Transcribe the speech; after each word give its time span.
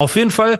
Auf 0.00 0.16
jeden 0.16 0.30
Fall, 0.30 0.58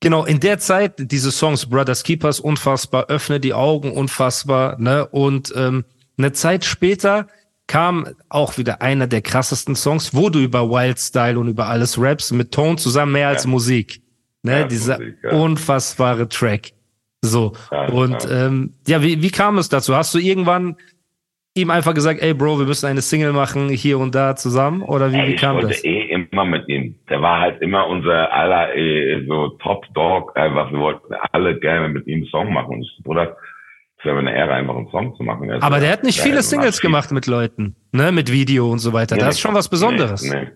genau, 0.00 0.24
in 0.24 0.40
der 0.40 0.58
Zeit, 0.58 0.94
diese 0.98 1.30
Songs 1.30 1.66
Brothers 1.66 2.02
Keepers, 2.02 2.40
unfassbar, 2.40 3.06
öffne 3.06 3.38
die 3.38 3.54
Augen, 3.54 3.92
unfassbar, 3.92 4.76
ne? 4.80 5.06
Und 5.06 5.52
ähm, 5.56 5.84
eine 6.18 6.32
Zeit 6.32 6.64
später 6.64 7.28
kam 7.68 8.08
auch 8.28 8.58
wieder 8.58 8.82
einer 8.82 9.06
der 9.06 9.22
krassesten 9.22 9.76
Songs, 9.76 10.12
wo 10.12 10.28
du 10.28 10.40
über 10.40 10.68
Wild 10.68 10.98
Style 10.98 11.38
und 11.38 11.48
über 11.48 11.68
alles 11.68 11.96
raps 11.98 12.32
mit 12.32 12.52
Ton 12.52 12.76
zusammen 12.78 13.12
mehr 13.12 13.28
als 13.28 13.44
Ja. 13.44 13.50
Musik. 13.50 14.02
Ne? 14.42 14.60
Ja, 14.60 14.64
Dieser 14.66 14.98
Musik, 14.98 15.16
ja. 15.22 15.30
unfassbare 15.30 16.28
Track. 16.28 16.72
So. 17.22 17.52
Und 17.92 18.24
ja. 18.24 18.46
ähm, 18.48 18.74
ja, 18.88 19.00
wie, 19.02 19.22
wie 19.22 19.30
kam 19.30 19.56
es 19.58 19.68
dazu? 19.70 19.94
Hast 19.96 20.12
du 20.14 20.18
irgendwann 20.18 20.76
ihm 21.54 21.70
einfach 21.70 21.94
gesagt, 21.94 22.20
ey 22.20 22.34
Bro, 22.34 22.58
wir 22.58 22.66
müssen 22.66 22.84
eine 22.86 23.00
Single 23.00 23.32
machen, 23.32 23.70
hier 23.70 23.98
und 23.98 24.14
da 24.14 24.36
zusammen? 24.36 24.82
Oder 24.82 25.12
wie, 25.12 25.16
Ey, 25.16 25.28
wie 25.28 25.36
kam 25.36 25.60
das? 25.62 25.82
eh 25.84 26.03
immer 26.34 26.44
mit 26.44 26.68
ihm. 26.68 26.96
Der 27.08 27.22
war 27.22 27.40
halt 27.40 27.62
immer 27.62 27.86
unser 27.86 28.32
aller 28.32 28.74
eh, 28.74 29.24
so 29.26 29.50
Top 29.62 29.86
Dog. 29.94 30.36
Einfach, 30.36 30.72
wir 30.72 30.80
wollten 30.80 31.14
alle 31.32 31.58
gerne 31.58 31.88
mit 31.88 32.06
ihm 32.08 32.22
einen 32.22 32.26
Song 32.26 32.52
machen. 32.52 32.74
Und 32.74 32.82
ich, 32.82 33.04
Bruder, 33.04 33.36
es 33.98 34.04
wäre 34.04 34.16
mir 34.16 34.28
eine 34.28 34.36
Ehre, 34.36 34.54
einfach 34.54 34.76
einen 34.76 34.88
Song 34.88 35.14
zu 35.14 35.22
machen. 35.22 35.48
Er 35.48 35.58
ist 35.58 35.62
Aber 35.62 35.78
der 35.78 35.92
hat 35.92 36.02
nicht 36.02 36.20
viele 36.20 36.42
Singles 36.42 36.80
gemacht 36.80 37.12
mit 37.12 37.28
Leuten, 37.28 37.76
ne, 37.92 38.10
mit 38.10 38.32
Video 38.32 38.70
und 38.70 38.80
so 38.80 38.92
weiter. 38.92 39.14
Nee, 39.14 39.20
das 39.20 39.36
ist 39.36 39.40
schon 39.40 39.54
was 39.54 39.68
Besonderes. 39.68 40.28
Nee, 40.28 40.40
nee. 40.40 40.48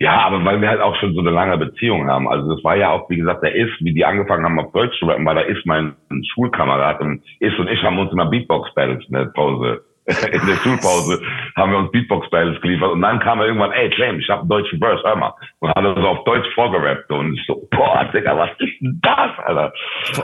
Ja, 0.00 0.20
aber 0.20 0.44
weil 0.44 0.60
wir 0.60 0.68
halt 0.68 0.80
auch 0.80 0.94
schon 0.96 1.14
so 1.14 1.20
eine 1.20 1.30
lange 1.30 1.56
Beziehung 1.58 2.08
haben. 2.08 2.28
Also 2.28 2.54
das 2.54 2.62
war 2.62 2.76
ja 2.76 2.90
auch, 2.90 3.10
wie 3.10 3.16
gesagt, 3.16 3.42
der 3.42 3.54
ist, 3.54 3.72
wie 3.80 3.94
die 3.94 4.04
angefangen 4.04 4.44
haben 4.44 4.60
auf 4.60 4.72
Deutsch 4.72 4.96
zu 4.98 5.06
rappen, 5.06 5.26
weil 5.26 5.34
da 5.34 5.40
ist 5.40 5.66
mein 5.66 5.96
Schulkamerad 6.34 7.00
und 7.00 7.22
ist 7.40 7.58
und 7.58 7.68
ich 7.68 7.82
haben 7.82 7.98
uns 7.98 8.12
immer 8.12 8.26
Beatbox-Battles 8.26 9.06
in 9.08 9.14
der 9.14 9.24
Pause. 9.24 9.80
In 10.08 10.46
der 10.46 10.56
Schulpause 10.62 11.20
haben 11.56 11.72
wir 11.72 11.78
uns 11.78 11.90
Beatbox-Battles 11.90 12.60
geliefert 12.62 12.92
und 12.92 13.02
dann 13.02 13.20
kam 13.20 13.40
er 13.40 13.46
irgendwann, 13.46 13.72
ey 13.72 13.90
James, 13.94 14.22
ich 14.22 14.30
habe 14.30 14.40
einen 14.40 14.48
deutschen 14.48 14.78
Verse, 14.78 15.02
hör 15.04 15.16
mal. 15.16 15.34
Und 15.58 15.68
hat 15.74 15.84
so 15.84 16.08
auf 16.08 16.24
Deutsch 16.24 16.48
vorgerappt 16.54 17.10
und 17.10 17.34
ich 17.34 17.44
so, 17.46 17.68
boah, 17.70 18.08
Digga, 18.14 18.36
was 18.38 18.50
ist 18.58 18.80
denn 18.80 18.98
das, 19.02 19.30
Alter? 19.44 19.72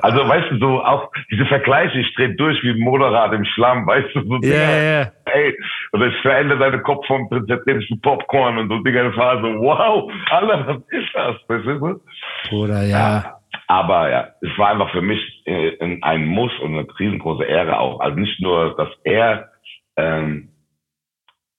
Also, 0.00 0.26
weißt 0.26 0.52
du, 0.52 0.58
so 0.58 0.82
auch 0.82 1.10
diese 1.30 1.44
Vergleiche, 1.46 1.98
ich 1.98 2.14
dreh 2.14 2.28
durch 2.34 2.62
wie 2.62 2.70
ein 2.70 2.78
Motorrad 2.78 3.34
im 3.34 3.44
Schlamm, 3.44 3.86
weißt 3.86 4.14
du, 4.14 4.22
so, 4.22 4.34
Ja, 4.36 4.40
Digga, 4.40 4.56
ja, 4.56 5.00
ja. 5.00 5.06
ey, 5.26 5.58
und 5.92 6.02
ich 6.02 6.16
verändere 6.22 6.58
seine 6.58 6.80
Kopfform, 6.80 7.28
zertrete 7.46 7.86
zu 7.86 7.96
Popcorn 8.00 8.56
und 8.56 8.70
so, 8.70 8.78
Digga, 8.78 9.04
das 9.04 9.16
war 9.18 9.36
so, 9.42 9.48
wow, 9.60 10.10
Alter, 10.30 10.66
was 10.66 10.76
ist 10.98 11.14
das, 11.14 11.36
verstehst 11.46 11.80
du? 11.82 12.00
Bruder, 12.48 12.82
ja. 12.84 13.38
Aber 13.66 14.10
ja, 14.10 14.28
es 14.40 14.58
war 14.58 14.70
einfach 14.70 14.90
für 14.90 15.00
mich 15.00 15.20
äh, 15.46 15.98
ein 16.02 16.26
Muss 16.26 16.52
und 16.60 16.76
eine 16.76 16.86
riesengroße 16.98 17.44
Ehre 17.44 17.78
auch. 17.78 18.00
Also 18.00 18.18
nicht 18.18 18.40
nur, 18.40 18.76
dass 18.76 18.88
er 19.04 19.48
ähm, 19.96 20.50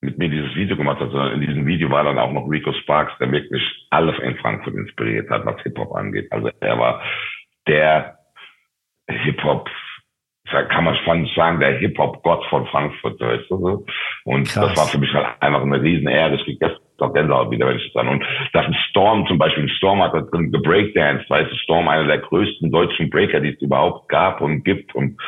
mit 0.02 0.17
mir 0.17 0.30
dieses 0.30 0.55
Video 0.55 0.78
gemacht 0.78 1.00
hat, 1.00 1.11
sondern 1.11 1.33
in 1.33 1.41
diesem 1.41 1.66
Video 1.66 1.89
war 1.89 2.03
dann 2.03 2.19
auch 2.19 2.31
noch 2.31 2.47
Rico 2.50 2.72
Sparks, 2.73 3.14
der 3.19 3.31
wirklich 3.31 3.64
alles 3.89 4.17
in 4.19 4.38
Frankfurt 4.38 4.75
inspiriert 4.75 5.30
hat, 5.30 5.45
was 5.45 5.61
Hip-Hop 5.64 5.94
angeht. 5.95 6.31
Also 6.31 6.50
er 6.59 6.80
war 6.80 7.02
der 7.67 8.19
Hip-Hop, 9.09 9.69
kann 10.69 10.83
man 10.83 10.95
schon 10.97 11.28
sagen, 11.35 11.59
der 11.59 11.78
Hip-Hop-Gott 11.79 12.45
von 12.45 12.68
Frankfurt, 12.68 13.19
weißt 13.19 13.50
du 13.50 13.57
so. 13.57 13.85
Und 14.25 14.47
Krass. 14.47 14.69
das 14.69 14.78
war 14.78 14.88
für 14.88 15.00
mich 15.00 15.13
halt 15.13 15.28
einfach 15.40 15.62
eine 15.62 15.81
riesen 15.81 16.07
Ehre. 16.07 16.35
Ich 16.35 16.44
krieg 16.44 16.62
jetzt 16.62 16.79
noch 17.00 17.13
Gänsehaut 17.13 17.51
wieder, 17.51 17.68
wenn 17.68 17.78
ich 17.78 17.91
das 17.91 18.01
an. 18.01 18.09
Und 18.09 18.24
dass 18.53 18.66
ein 18.66 18.75
Storm 18.90 19.28
zum 19.28 19.38
Beispiel, 19.38 19.63
ein 19.63 19.69
Storm 19.69 20.01
hat 20.01 20.13
da 20.13 20.22
drin 20.22 20.51
gebreakdanced, 20.51 21.29
weißt 21.29 21.51
du, 21.51 21.56
Storm 21.57 21.88
einer 21.88 22.07
der 22.07 22.19
größten 22.19 22.72
deutschen 22.72 23.09
Breaker, 23.09 23.40
die 23.40 23.50
es 23.50 23.62
überhaupt 23.62 24.07
gab 24.07 24.41
und 24.41 24.63
gibt 24.63 24.94
und 24.95 25.19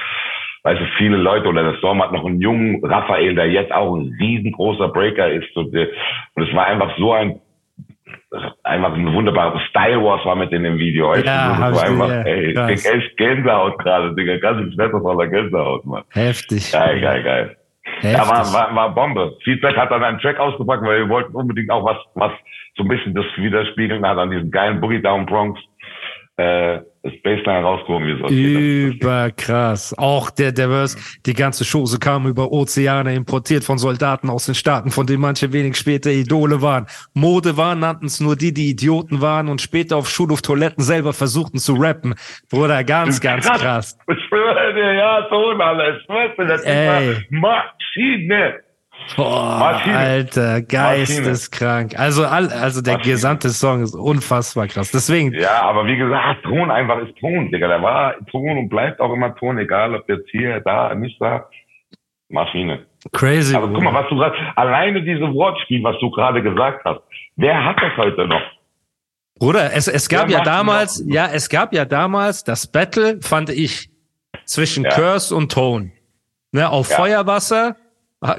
weißt 0.67 0.81
du, 0.81 0.85
viele 0.97 1.15
Leute 1.15 1.47
oder 1.47 1.63
der 1.63 1.77
Storm 1.77 2.01
hat 2.03 2.11
noch 2.11 2.25
einen 2.25 2.41
jungen 2.41 2.83
Raphael, 2.83 3.35
der 3.35 3.49
jetzt 3.49 3.71
auch 3.71 3.95
ein 3.95 4.13
riesengroßer 4.19 4.89
Breaker 4.89 5.31
ist 5.31 5.55
und, 5.55 5.73
der- 5.73 5.87
und 6.35 6.43
es 6.47 6.53
war 6.53 6.65
einfach 6.67 6.91
so 6.97 7.13
ein 7.13 7.39
einfach 8.63 8.93
ein 8.93 9.13
wunderbares 9.13 9.61
Style 9.69 10.03
Wars 10.03 10.25
war 10.25 10.35
mit 10.35 10.51
in 10.51 10.63
dem 10.63 10.77
Video. 10.77 11.09
weißt 11.11 11.25
Ja, 11.25 11.57
hab 11.57 11.73
ich 11.73 11.81
einfach, 11.83 12.07
gesehen, 12.07 12.25
ey, 12.25 12.53
krass. 12.53 12.85
echt 12.85 13.17
Gänsehaut 13.17 13.79
gerade, 13.79 14.13
Digga, 14.15 14.37
ganz 14.39 14.59
im 14.61 14.71
Schwester 14.73 14.99
voller 14.99 15.27
Gänsehaut, 15.27 15.85
Mann. 15.85 16.03
Heftig. 16.11 16.69
Geil, 16.73 16.99
geil, 16.99 17.23
geil. 17.23 17.57
Heftig. 18.01 18.11
Ja, 18.11 18.27
war, 18.29 18.53
war, 18.53 18.75
war 18.75 18.93
Bombe. 18.93 19.37
Feedback 19.45 19.77
hat 19.77 19.89
dann 19.91 20.03
einen 20.03 20.19
Track 20.19 20.37
ausgepackt, 20.39 20.83
weil 20.83 20.99
wir 20.99 21.09
wollten 21.09 21.33
unbedingt 21.33 21.71
auch 21.71 21.85
was, 21.85 21.97
was 22.15 22.33
so 22.75 22.83
ein 22.83 22.89
bisschen 22.89 23.13
das 23.15 23.25
widerspiegeln 23.37 24.05
hat 24.05 24.17
an 24.17 24.29
diesem 24.31 24.51
geilen 24.51 24.81
Boogie 24.81 25.01
Down 25.01 25.25
Bronx, 25.25 25.61
äh, 26.35 26.79
das 27.07 27.21
Bassline 27.21 27.63
rausgehoben, 27.63 28.07
wie 28.07 28.11
es 28.11 28.23
aussieht. 28.23 28.95
Überkrass. 28.95 29.97
Auch 29.97 30.29
der, 30.29 30.51
der 30.51 30.67
Verse, 30.67 30.97
die 31.25 31.33
ganze 31.33 31.63
Chose 31.63 31.99
kam 31.99 32.27
über 32.27 32.51
Ozeane, 32.51 33.15
importiert 33.15 33.63
von 33.63 33.77
Soldaten 33.77 34.29
aus 34.29 34.45
den 34.45 34.55
Staaten, 34.55 34.91
von 34.91 35.07
denen 35.07 35.21
manche 35.21 35.53
wenig 35.53 35.75
später 35.75 36.11
Idole 36.11 36.61
waren. 36.61 36.85
Mode 37.13 37.57
waren, 37.57 37.79
nannten 37.79 38.05
es 38.07 38.19
nur 38.19 38.35
die, 38.35 38.53
die 38.53 38.69
Idioten 38.69 39.21
waren 39.21 39.47
und 39.47 39.61
später 39.61 39.97
auf 39.97 40.09
Schulhoftoiletten 40.09 40.83
selber 40.83 41.13
versuchten 41.13 41.57
zu 41.57 41.73
rappen. 41.75 42.15
Bruder, 42.49 42.83
ganz, 42.83 43.21
ganz 43.21 43.49
krass. 43.49 43.97
Ich 44.09 44.23
schwöre 44.27 44.73
dir, 44.73 44.93
ja, 44.93 45.21
Ton. 45.23 45.55
Ich 45.55 46.05
schwöre 46.05 46.35
dir, 46.37 46.45
das 46.45 46.63
Ey. 46.63 47.11
ist 47.11 47.31
Maschine. 47.31 48.66
Boah, 49.15 49.57
Maschine. 49.59 49.97
Alter, 49.97 50.61
geisteskrank. 50.61 51.97
Also, 51.97 52.25
also 52.25 52.81
der 52.81 52.97
Maschine. 52.97 53.13
gesamte 53.13 53.49
Song 53.49 53.81
ist 53.81 53.95
unfassbar 53.95 54.67
krass. 54.67 54.91
Deswegen, 54.91 55.33
Ja, 55.33 55.61
aber 55.61 55.85
wie 55.85 55.97
gesagt, 55.97 56.43
Ton 56.43 56.69
einfach 56.71 56.99
ist 56.99 57.15
Ton, 57.17 57.51
Digga. 57.51 57.67
Der 57.67 57.81
war 57.81 58.15
Ton 58.31 58.57
und 58.57 58.69
bleibt 58.69 58.99
auch 58.99 59.13
immer 59.13 59.33
Ton, 59.35 59.57
egal 59.59 59.95
ob 59.95 60.07
jetzt 60.09 60.29
hier, 60.31 60.59
da, 60.61 60.93
nicht 60.93 61.19
da. 61.21 61.47
Maschine. 62.29 62.85
crazy. 63.13 63.55
Aber 63.55 63.69
guck 63.69 63.81
mal, 63.81 63.93
was 63.93 64.09
du 64.09 64.15
gerade, 64.17 64.35
alleine 64.57 65.01
diese 65.01 65.21
Wortspiel, 65.33 65.81
was 65.83 65.97
du 65.99 66.11
gerade 66.11 66.43
gesagt 66.43 66.83
hast, 66.83 66.99
wer 67.37 67.63
hat 67.63 67.77
das 67.81 67.95
heute 67.95 68.27
noch? 68.27 68.41
Bruder, 69.39 69.71
es, 69.73 69.87
es 69.87 70.09
gab 70.09 70.29
Ja, 70.29 70.39
ja 70.39 70.43
damals, 70.43 70.99
noch. 71.05 71.13
ja, 71.13 71.27
es 71.31 71.47
gab 71.47 71.71
ja 71.73 71.85
damals 71.85 72.43
das 72.43 72.67
Battle, 72.69 73.19
fand 73.21 73.49
ich, 73.49 73.89
zwischen 74.43 74.83
Ja. 74.83 74.89
Curse 74.89 75.33
und 75.33 75.51
Tone. 75.53 75.91
Ne, 76.51 76.69
auf 76.69 76.89
Ja. 76.89 76.97
Feuerwasser 76.97 77.75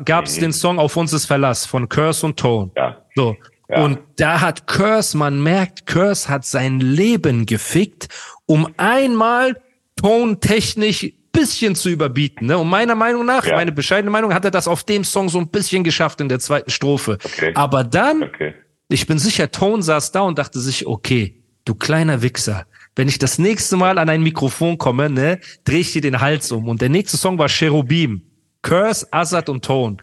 gab 0.05 0.25
es 0.27 0.37
Mhm. 0.37 0.41
den 0.43 0.53
Song 0.53 0.79
Auf 0.79 0.97
uns 0.97 1.13
ist 1.13 1.27
Verlass 1.27 1.67
von 1.67 1.89
Curse 1.89 2.27
und 2.27 2.39
Tone. 2.39 2.71
Ja. 2.77 3.03
So. 3.15 3.37
Ja. 3.69 3.85
Und 3.85 3.99
da 4.17 4.41
hat 4.41 4.67
Curse, 4.67 5.17
man 5.17 5.43
merkt, 5.43 5.87
Curse 5.87 6.29
hat 6.29 6.45
sein 6.47 6.81
Leben 6.81 7.45
gefickt, 7.47 8.09
um 8.47 8.67
einmal 8.79 9.61
tontechnisch 9.97 11.13
bisschen 11.33 11.75
zu 11.75 11.91
überbieten. 11.91 12.47
Ne? 12.49 12.57
Und 12.59 12.69
meiner 12.69 12.95
Meinung 12.95 13.25
nach, 13.27 13.45
Ja. 13.47 13.55
meine 13.57 13.71
bescheidene 13.71 14.11
Meinung, 14.11 14.33
hat 14.35 14.45
er 14.45 14.51
das 14.51 14.67
auf 14.67 14.83
dem 14.85 15.05
Song 15.05 15.29
so 15.29 15.39
ein 15.39 15.49
bisschen 15.49 15.85
geschafft 15.85 16.21
in 16.21 16.29
der 16.29 16.41
zweiten 16.41 16.71
Strophe. 16.71 17.19
Okay. 17.23 17.53
Aber 17.55 17.85
dann 17.85 18.23
Okay. 18.25 18.55
ich 18.89 19.07
bin 19.07 19.19
sicher, 19.19 19.51
Tone 19.51 19.83
saß 19.83 20.11
da 20.13 20.23
und 20.23 20.39
dachte 20.39 20.59
sich, 20.59 20.87
okay, 20.87 21.43
du 21.65 21.75
kleiner 21.75 22.23
Wichser, 22.23 22.67
wenn 22.97 23.07
ich 23.07 23.19
das 23.19 23.39
nächste 23.39 23.77
Mal 23.77 23.99
an 23.99 24.09
ein 24.09 24.23
Mikrofon 24.23 24.79
komme, 24.79 25.11
ne, 25.11 25.39
dreh 25.65 25.81
ich 25.81 25.93
dir 25.93 26.01
den 26.01 26.21
Hals 26.21 26.51
um. 26.51 26.69
Und 26.69 26.81
der 26.81 26.89
nächste 26.89 27.17
Song 27.19 27.39
war 27.39 27.49
Cherubim. 27.49 28.23
Curse, 28.63 29.07
Azad 29.11 29.49
und 29.49 29.65
Tone. 29.65 29.99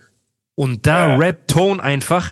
Und 0.56 0.86
da 0.88 1.10
Ja. 1.10 1.16
rappt 1.18 1.50
Tone 1.52 1.82
einfach, 1.84 2.32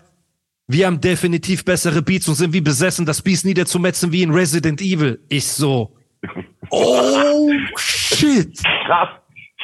wir 0.66 0.86
haben 0.86 1.00
definitiv 1.00 1.64
bessere 1.64 2.00
Beats 2.02 2.26
und 2.28 2.36
sind 2.36 2.52
wie 2.54 2.60
besessen, 2.62 3.04
das 3.04 3.20
Beats 3.22 3.44
niederzumetzen 3.44 4.12
wie 4.12 4.22
in 4.22 4.30
Resident 4.30 4.80
Evil. 4.80 5.20
Ich 5.28 5.46
so, 5.46 5.94
oh 6.70 7.50
shit. 7.76 8.58
Krass. 8.86 9.08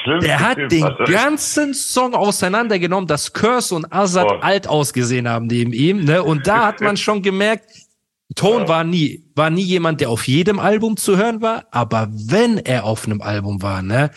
Schlimm. 0.03 0.21
Der 0.21 0.41
hat 0.41 0.57
den 0.71 0.89
ganzen 1.07 1.75
Song 1.75 2.15
auseinandergenommen, 2.15 3.07
dass 3.07 3.35
Curse 3.35 3.75
und 3.75 3.93
Azad 3.93 4.29
Boah. 4.29 4.43
alt 4.43 4.67
ausgesehen 4.67 5.29
haben 5.29 5.47
neben 5.47 5.75
ihm, 5.75 6.05
ne? 6.05 6.23
Und 6.23 6.47
da 6.47 6.67
hat 6.69 6.81
man 6.81 6.97
schon 6.97 7.21
gemerkt, 7.23 7.71
Tone 8.35 8.67
war 8.67 8.83
nie, 8.85 9.25
war 9.35 9.51
nie 9.51 9.63
jemand, 9.65 10.01
der 10.01 10.09
auf 10.09 10.27
jedem 10.27 10.59
Album 10.59 10.97
zu 10.97 11.19
hören 11.19 11.43
war, 11.43 11.67
aber 11.71 12.09
wenn 12.13 12.57
er 12.59 12.85
auf 12.85 13.05
einem 13.05 13.21
Album 13.21 13.61
war, 13.61 13.83
ne, 13.83 14.11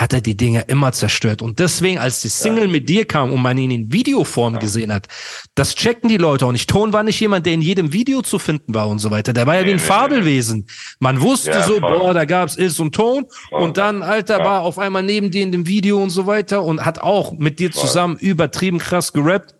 hat 0.00 0.12
er 0.12 0.20
die 0.20 0.36
Dinger 0.36 0.68
immer 0.68 0.92
zerstört. 0.92 1.42
Und 1.42 1.58
deswegen, 1.58 1.98
als 1.98 2.22
die 2.22 2.28
Single 2.28 2.68
mit 2.68 2.88
dir 2.88 3.04
kam 3.04 3.32
und 3.32 3.42
man 3.42 3.58
ihn 3.58 3.72
in 3.72 3.92
Videoform 3.92 4.60
gesehen 4.60 4.92
hat, 4.92 5.08
das 5.56 5.74
checken 5.74 6.08
die 6.08 6.18
Leute 6.18 6.46
auch 6.46 6.52
nicht. 6.52 6.70
Ton 6.70 6.92
war 6.92 7.02
nicht 7.02 7.18
jemand, 7.18 7.46
der 7.46 7.54
in 7.54 7.62
jedem 7.62 7.92
Video 7.92 8.22
zu 8.22 8.38
finden 8.38 8.74
war 8.74 8.88
und 8.88 9.00
so 9.00 9.10
weiter. 9.10 9.32
Der 9.32 9.48
war 9.48 9.56
ja 9.56 9.62
wie 9.62 9.70
ein 9.70 9.76
nee, 9.76 9.82
nee. 9.82 9.88
Fabelwesen. 9.88 10.66
Man 11.00 11.20
wusste 11.20 11.50
Ja, 11.50 11.62
so, 11.64 11.80
voll. 11.80 11.98
boah, 11.98 12.14
da 12.14 12.24
gab's 12.26 12.54
Is 12.54 12.78
und 12.78 12.94
Ton. 12.94 13.26
Voll. 13.48 13.60
Und 13.60 13.76
dann, 13.76 14.04
Alter, 14.04 14.38
Ja. 14.38 14.44
war 14.44 14.60
auf 14.62 14.78
einmal 14.78 15.02
neben 15.02 15.32
dir 15.32 15.42
in 15.42 15.50
dem 15.50 15.66
Video 15.66 16.00
und 16.00 16.10
so 16.10 16.26
weiter 16.28 16.62
und 16.62 16.84
hat 16.86 17.00
auch 17.00 17.32
mit 17.32 17.58
dir 17.58 17.72
Voll. 17.72 17.82
zusammen 17.82 18.16
übertrieben 18.18 18.78
krass 18.78 19.12
gerappt. 19.12 19.56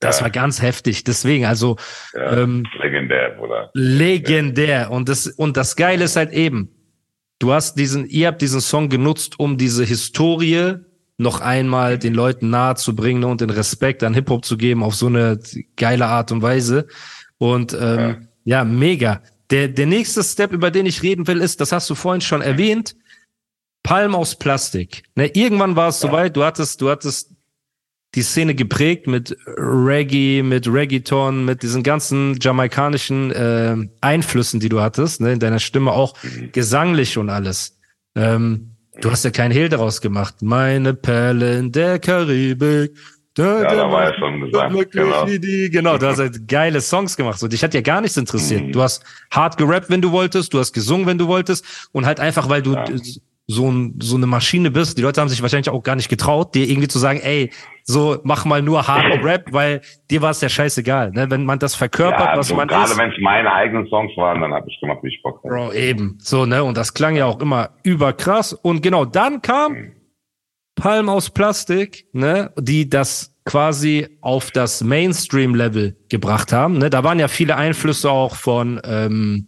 Das 0.00 0.16
Ja. 0.18 0.22
war 0.24 0.30
ganz 0.30 0.60
heftig. 0.60 1.04
Deswegen, 1.04 1.44
also 1.46 1.76
Ja, 2.14 2.42
ähm, 2.42 2.64
legendär, 2.82 3.30
Bruder. 3.38 3.70
legendär. 3.74 4.90
Und 4.90 5.08
das, 5.08 5.28
und 5.28 5.56
das 5.56 5.76
Geile 5.76 6.04
ist 6.04 6.16
halt 6.16 6.32
eben, 6.32 6.72
du 7.38 7.52
hast 7.52 7.74
diesen, 7.74 8.06
ihr 8.06 8.28
habt 8.28 8.42
diesen 8.42 8.60
Song 8.60 8.88
genutzt, 8.88 9.38
um 9.38 9.56
diese 9.56 9.84
Historie 9.84 10.76
noch 11.18 11.40
einmal 11.40 11.98
den 11.98 12.14
Leuten 12.14 12.50
nahe 12.50 12.76
zu 12.76 12.94
bringen 12.94 13.24
und 13.24 13.40
den 13.40 13.50
Respekt 13.50 14.02
an 14.02 14.14
Hip-Hop 14.14 14.44
zu 14.44 14.56
geben 14.56 14.82
auf 14.82 14.94
so 14.94 15.06
eine 15.06 15.38
geile 15.76 16.06
Art 16.06 16.30
und 16.30 16.42
Weise. 16.42 16.86
Und 17.38 17.76
ähm, 17.78 18.28
ja. 18.44 18.64
mega. 18.64 19.22
Der, 19.50 19.68
der 19.68 19.86
nächste 19.86 20.22
Step, 20.22 20.52
über 20.52 20.70
den 20.70 20.86
ich 20.86 21.02
reden 21.02 21.26
will, 21.26 21.40
ist, 21.40 21.60
das 21.60 21.72
hast 21.72 21.88
du 21.88 21.94
vorhin 21.94 22.20
schon 22.20 22.42
erwähnt, 22.42 22.96
Palm 23.82 24.14
aus 24.14 24.34
Plastik. 24.34 25.04
Ne, 25.14 25.28
irgendwann 25.28 25.76
war 25.76 25.88
es 25.88 26.00
soweit, 26.00 26.36
du 26.36 26.42
hattest, 26.44 26.80
du 26.80 26.90
hattest 26.90 27.35
die 28.16 28.22
Szene 28.22 28.54
geprägt 28.54 29.06
mit 29.06 29.36
Reggae, 29.46 30.42
mit 30.42 30.66
Reggaeton, 30.66 31.44
mit 31.44 31.62
diesen 31.62 31.82
ganzen 31.82 32.38
jamaikanischen 32.40 33.30
äh, 33.30 33.76
Einflüssen, 34.00 34.58
die 34.58 34.70
du 34.70 34.80
hattest, 34.80 35.20
ne, 35.20 35.32
in 35.32 35.38
deiner 35.38 35.58
Stimme 35.58 35.92
auch 35.92 36.14
gesanglich 36.52 37.18
und 37.18 37.28
alles. 37.28 37.78
Ähm, 38.16 38.72
du 39.02 39.10
hast 39.10 39.24
ja 39.24 39.30
keinen 39.30 39.52
Hehl 39.52 39.68
daraus 39.68 40.00
gemacht. 40.00 40.36
Meine 40.40 40.94
Perle 40.94 41.58
in 41.58 41.70
der 41.70 41.98
Karibik. 41.98 42.96
Da, 43.34 43.62
Ja, 43.62 43.74
da 43.74 43.90
war 43.92 44.04
ja 44.04 44.14
schon 44.18 44.40
gesagt, 44.40 44.90
genau. 44.92 45.26
Genau, 45.26 45.98
du 45.98 46.06
hast 46.06 46.18
halt 46.18 46.48
geile 46.48 46.80
Songs 46.80 47.18
gemacht. 47.18 47.38
So, 47.38 47.48
dich 47.48 47.62
hat 47.62 47.74
ja 47.74 47.82
gar 47.82 48.00
nichts 48.00 48.16
interessiert. 48.16 48.62
Mhm. 48.62 48.72
Du 48.72 48.80
hast 48.80 49.04
hart 49.30 49.58
gerappt, 49.58 49.90
wenn 49.90 50.00
du 50.00 50.10
wolltest, 50.10 50.54
du 50.54 50.58
hast 50.58 50.72
gesungen, 50.72 51.06
wenn 51.06 51.18
du 51.18 51.28
wolltest. 51.28 51.90
Und 51.92 52.06
halt 52.06 52.18
einfach, 52.18 52.48
weil 52.48 52.62
du 52.62 52.72
Ja. 52.72 52.84
So, 53.48 53.70
ein, 53.70 53.98
so 54.02 54.16
eine 54.16 54.26
Maschine 54.26 54.70
bist. 54.72 54.98
Die 54.98 55.02
Leute 55.02 55.20
haben 55.20 55.28
sich 55.28 55.40
wahrscheinlich 55.40 55.70
auch 55.70 55.82
gar 55.82 55.94
nicht 55.94 56.08
getraut, 56.08 56.54
dir 56.54 56.68
irgendwie 56.68 56.88
zu 56.88 56.98
sagen, 56.98 57.20
ey, 57.22 57.50
so 57.84 58.18
mach 58.24 58.44
mal 58.44 58.60
nur 58.60 58.88
harten 58.88 59.20
Rap, 59.24 59.52
weil 59.52 59.82
dir 60.10 60.20
war 60.20 60.30
es 60.32 60.40
ja 60.40 60.48
scheißegal. 60.48 61.12
Ne? 61.12 61.30
Wenn 61.30 61.44
man 61.44 61.58
das 61.60 61.76
verkörpert, 61.76 62.20
Ja, 62.20 62.36
was 62.36 62.48
so, 62.48 62.56
man 62.56 62.66
gerade 62.66 62.90
ist. 62.90 62.98
wenn 62.98 63.10
es 63.10 63.16
meine 63.20 63.52
eigenen 63.52 63.86
Songs 63.86 64.10
waren, 64.16 64.40
dann 64.40 64.52
habe 64.52 64.68
ich 64.68 64.80
gemacht, 64.80 64.98
wie 65.02 65.08
ich 65.14 65.22
Bock 65.22 65.38
hatte. 65.44 65.48
Bro, 65.48 65.72
eben. 65.74 66.18
So, 66.20 66.44
ne? 66.44 66.64
Und 66.64 66.76
das 66.76 66.92
klang 66.94 67.14
ja 67.14 67.26
auch 67.26 67.40
immer 67.40 67.70
überkrass. 67.84 68.52
Und 68.52 68.82
genau, 68.82 69.04
dann 69.04 69.42
kam 69.42 69.92
Palm 70.74 71.08
aus 71.08 71.30
Plastik, 71.30 72.06
ne? 72.12 72.52
Die 72.58 72.90
das 72.90 73.32
quasi 73.44 74.18
auf 74.22 74.50
das 74.50 74.82
Mainstream-Level 74.82 75.96
gebracht 76.08 76.52
haben. 76.52 76.78
Ne? 76.78 76.90
Da 76.90 77.04
waren 77.04 77.20
ja 77.20 77.28
viele 77.28 77.54
Einflüsse 77.56 78.10
auch 78.10 78.34
von, 78.34 78.80
ähm, 78.84 79.46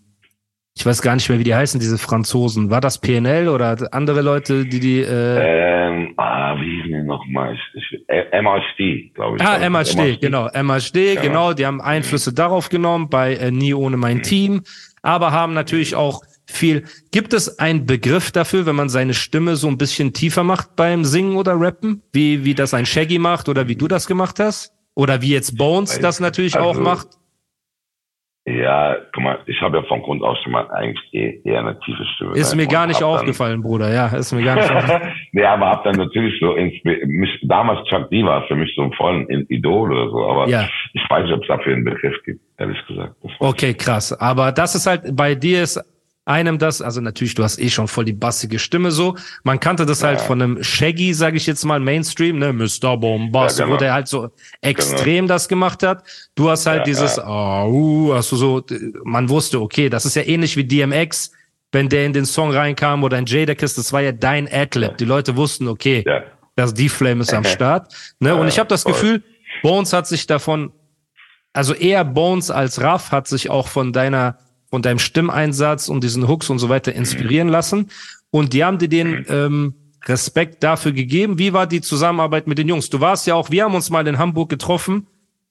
ich 0.79 0.87
weiß 0.87 1.03
gar 1.03 1.17
nicht 1.17 1.29
mehr, 1.29 1.41
wie 1.41 1.45
die 1.45 1.55
heißen, 1.57 1.81
diese 1.81 1.99
Franzosen. 1.99 2.71
War 2.71 2.81
das 2.81 2.99
PNL 3.01 3.49
oder 3.49 3.77
andere 3.93 4.23
Leute, 4.23 4.65
die 4.65 4.79
die, 4.79 5.01
äh, 5.01 5.89
Ähm, 5.89 6.15
ah, 6.17 6.55
wie 6.57 6.77
hießen 6.77 6.93
die 6.93 7.03
nochmal? 7.03 7.59
Äh, 8.07 8.41
MHD, 8.41 9.13
glaube 9.13 9.37
ich. 9.39 9.43
Ah, 9.43 9.55
Also, 9.55 9.99
MHD, 9.99 10.21
genau. 10.21 10.49
MHD, 10.53 11.15
Ja. 11.17 11.21
genau. 11.21 11.53
Die 11.53 11.67
haben 11.67 11.81
Einflüsse 11.81 12.33
darauf 12.33 12.69
genommen 12.69 13.09
bei 13.09 13.35
äh, 13.35 13.51
Nie 13.51 13.75
ohne 13.75 13.97
mein 13.97 14.23
Team, 14.23 14.63
aber 15.03 15.33
haben 15.33 15.53
natürlich 15.53 15.97
auch 15.97 16.23
viel. 16.47 16.85
Gibt 17.11 17.33
es 17.35 17.59
einen 17.59 17.85
Begriff 17.85 18.31
dafür, 18.31 18.65
wenn 18.65 18.77
man 18.77 18.89
seine 18.89 19.15
Stimme 19.15 19.57
so 19.57 19.67
ein 19.67 19.79
bisschen 19.79 20.13
tiefer 20.13 20.45
macht 20.45 20.77
beim 20.77 21.05
Singen 21.05 21.37
oder 21.37 21.61
Rappen? 21.61 22.03
Wie, 22.13 22.45
wie 22.45 22.55
das 22.55 22.73
ein 22.73 22.87
Shaggy 22.87 23.19
macht 23.19 23.49
oder 23.49 23.67
wie 23.67 23.75
du 23.75 23.89
das 23.89 24.07
gemacht 24.07 24.39
hast? 24.39 24.73
Oder 24.95 25.23
wie 25.23 25.31
jetzt 25.31 25.59
Bones 25.59 25.99
das 25.99 26.21
natürlich 26.21 26.55
also- 26.57 26.69
auch 26.71 26.79
macht? 26.79 27.09
Ja, 28.51 28.97
guck 29.13 29.23
mal, 29.23 29.39
ich 29.47 29.61
habe 29.61 29.79
ja 29.79 29.83
von 29.85 30.01
Grund 30.01 30.23
aus 30.23 30.39
schon 30.43 30.53
mal 30.53 30.71
eigentlich 30.71 31.03
eh- 31.13 31.41
eher 31.45 31.61
eine 31.61 31.79
tiefe 31.81 32.05
Stimme. 32.15 32.33
Ist 32.35 32.55
mir 32.55 32.67
gar 32.67 32.87
nicht 32.87 32.97
hab 33.03 33.11
dann- 33.11 33.19
aufgefallen, 33.19 33.61
Bruder. 33.63 33.93
Ja, 33.93 34.07
ist 34.07 34.33
mir 34.33 34.43
gar 34.43 34.55
nicht 34.55 34.71
aufgefallen. 34.75 35.13
nee, 35.33 35.45
aber 35.45 35.67
hab 35.71 35.85
dann 35.85 35.97
natürlich 35.97 36.39
so 36.41 36.55
mich, 36.55 37.39
damals 37.43 37.87
Chuck 37.89 38.09
D 38.11 38.25
war 38.25 38.47
für 38.47 38.55
mich 38.55 38.73
so 38.75 38.83
ein 38.83 38.93
vollen 38.93 39.29
Idol 39.49 39.93
oder 39.93 40.11
so, 40.11 40.25
aber 40.31 40.49
Ja. 40.49 40.67
ich 40.95 41.03
weiß 41.11 41.25
nicht, 41.25 41.35
ob 41.35 41.43
es 41.43 41.49
dafür 41.49 41.75
einen 41.75 41.85
Begriff 41.85 42.15
gibt, 42.25 42.41
ehrlich 42.59 42.79
gesagt. 42.87 43.15
Okay, 43.41 43.75
krass. 43.75 44.13
Aber 44.19 44.53
das 44.53 44.75
ist 44.75 44.87
halt, 44.87 45.15
bei 45.17 45.35
dir 45.35 45.63
ist 45.63 45.79
einem 46.29 46.59
das, 46.59 46.83
also 46.83 47.01
natürlich, 47.01 47.35
du 47.35 47.43
hast 47.43 47.59
eh 47.59 47.71
schon 47.71 47.89
voll 47.89 48.05
die 48.05 48.13
bassige 48.13 48.59
Stimme 48.59 48.91
so. 48.91 49.17
Man 49.45 49.59
kannte 49.59 49.87
das 49.87 50.03
halt 50.03 50.19
Ja. 50.19 50.25
von 50.27 50.41
einem 50.43 50.63
Shaggy, 50.63 51.15
sage 51.15 51.37
ich 51.39 51.47
jetzt 51.47 51.65
mal, 51.65 51.81
Mainstream, 51.81 52.39
ne, 52.39 52.53
Mr. 52.53 52.97
Bombast, 52.99 53.59
Ja, 53.59 53.65
genau. 53.65 53.77
wo 53.77 53.81
der 53.81 53.95
halt 53.95 54.09
so 54.09 54.31
extrem 54.61 55.27
das 55.27 55.49
gemacht 55.49 55.83
hat. 55.83 56.05
Du 56.35 56.51
hast 56.51 56.67
halt 56.67 56.81
Ja, 56.81 56.85
dieses, 56.85 57.19
ah, 57.19 57.65
uh, 57.67 58.13
hast 58.15 58.31
du 58.33 58.37
so, 58.37 58.63
man 59.05 59.29
wusste, 59.31 59.61
okay, 59.61 59.89
das 59.89 60.05
ist 60.05 60.17
ja 60.17 60.23
ähnlich 60.23 60.57
wie 60.57 60.65
DMX, 60.65 61.33
wenn 61.73 61.89
der 61.89 62.05
in 62.07 62.13
den 62.13 62.27
Song 62.27 62.51
reinkam 62.53 63.05
oder 63.05 63.19
in 63.19 63.27
Jadakiss, 63.27 63.75
das 63.75 63.93
war 63.93 64.01
ja 64.03 64.13
dein 64.13 64.47
Adlib. 64.53 64.99
Die 64.99 65.05
Leute 65.07 65.35
wussten, 65.37 65.67
okay, 65.67 66.05
Ja. 66.07 66.23
das 66.57 66.75
D-Flame 66.75 67.23
ist 67.23 67.33
am 67.33 67.45
Start. 67.57 67.93
Ne? 68.21 68.35
Und 68.37 68.49
ich 68.49 68.59
habe 68.59 68.69
das 68.69 68.83
voll. 68.83 68.93
Gefühl, 68.93 69.23
Bones 69.63 69.93
hat 69.95 70.07
sich 70.07 70.27
davon, 70.27 70.73
also 71.55 71.73
eher 71.75 72.05
Bones 72.05 72.51
als 72.51 72.81
Raff 72.83 73.13
hat 73.13 73.27
sich 73.29 73.49
auch 73.51 73.69
von 73.69 73.93
deiner, 73.93 74.39
von 74.71 74.83
deinem 74.83 74.99
Stimmeinsatz 74.99 75.89
und 75.89 76.05
diesen 76.05 76.29
Hooks 76.29 76.51
und 76.51 76.59
so 76.59 76.69
weiter 76.69 76.93
inspirieren 76.95 77.49
lassen. 77.49 77.89
Und 78.31 78.53
die 78.53 78.65
haben 78.65 78.79
dir 78.79 78.89
den 78.89 79.25
ähm, 79.29 79.75
Respekt 80.07 80.63
dafür 80.63 80.93
gegeben. 80.93 81.39
Wie 81.39 81.53
war 81.53 81.67
die 81.67 81.81
Zusammenarbeit 81.81 82.47
mit 82.47 82.59
den 82.59 82.69
Jungs? 82.69 82.91
Du 82.91 83.01
warst 83.01 83.27
ja 83.27 83.35
auch, 83.35 83.51
wir 83.51 83.65
haben 83.65 83.75
uns 83.75 83.91
mal 83.91 84.07
in 84.07 84.19
Hamburg 84.19 84.49
getroffen, 84.51 85.07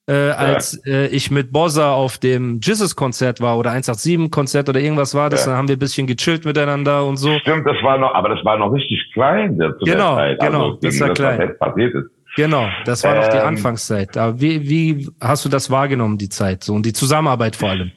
äh, 0.09 0.13
als 0.13 0.79
äh, 0.85 1.07
ich 1.07 1.31
mit 1.31 1.51
Bozza 1.51 1.91
auf 1.91 2.17
dem 2.17 2.59
Jizzes-Konzert 2.61 3.41
war 3.41 3.57
oder 3.57 3.71
187-Konzert 3.73 4.69
oder 4.69 4.79
irgendwas 4.79 5.13
war 5.15 5.29
das. 5.29 5.41
Ja. 5.41 5.47
Dann 5.51 5.57
haben 5.57 5.67
wir 5.67 5.75
ein 5.75 5.79
bisschen 5.79 6.07
gechillt 6.07 6.45
miteinander 6.45 7.05
und 7.05 7.17
so. 7.17 7.37
Stimmt, 7.39 7.65
das 7.67 7.75
war 7.83 7.97
noch, 7.97 8.13
aber 8.13 8.29
das 8.29 8.45
war 8.45 8.57
noch 8.57 8.71
richtig 8.71 9.01
klein 9.13 9.57
zu 9.57 9.85
Genau, 9.85 10.15
der 10.15 10.37
Zeit. 10.37 10.39
genau, 10.39 10.65
also, 10.65 10.79
das 10.81 10.99
war 11.01 11.13
klein. 11.13 11.41
jetzt 11.41 11.59
passiert 11.59 11.93
ist. 11.95 12.05
Genau, 12.37 12.67
das 12.85 13.03
war 13.03 13.15
noch 13.15 13.27
die 13.29 13.37
Ähm, 13.37 13.47
Anfangszeit. 13.47 14.15
Aber 14.15 14.39
wie, 14.39 14.69
wie 14.69 15.09
hast 15.19 15.43
du 15.43 15.49
das 15.49 15.71
wahrgenommen, 15.71 16.17
die 16.19 16.29
Zeit 16.29 16.63
so 16.63 16.75
und 16.75 16.85
die 16.85 16.93
Zusammenarbeit 16.93 17.55
vor 17.55 17.69
allem? 17.69 17.91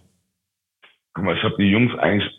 Guck 1.14 1.24
mal, 1.24 1.36
ich 1.36 1.42
habe 1.42 1.56
die 1.58 1.70
Jungs 1.70 1.96
eigentlich 1.98 2.30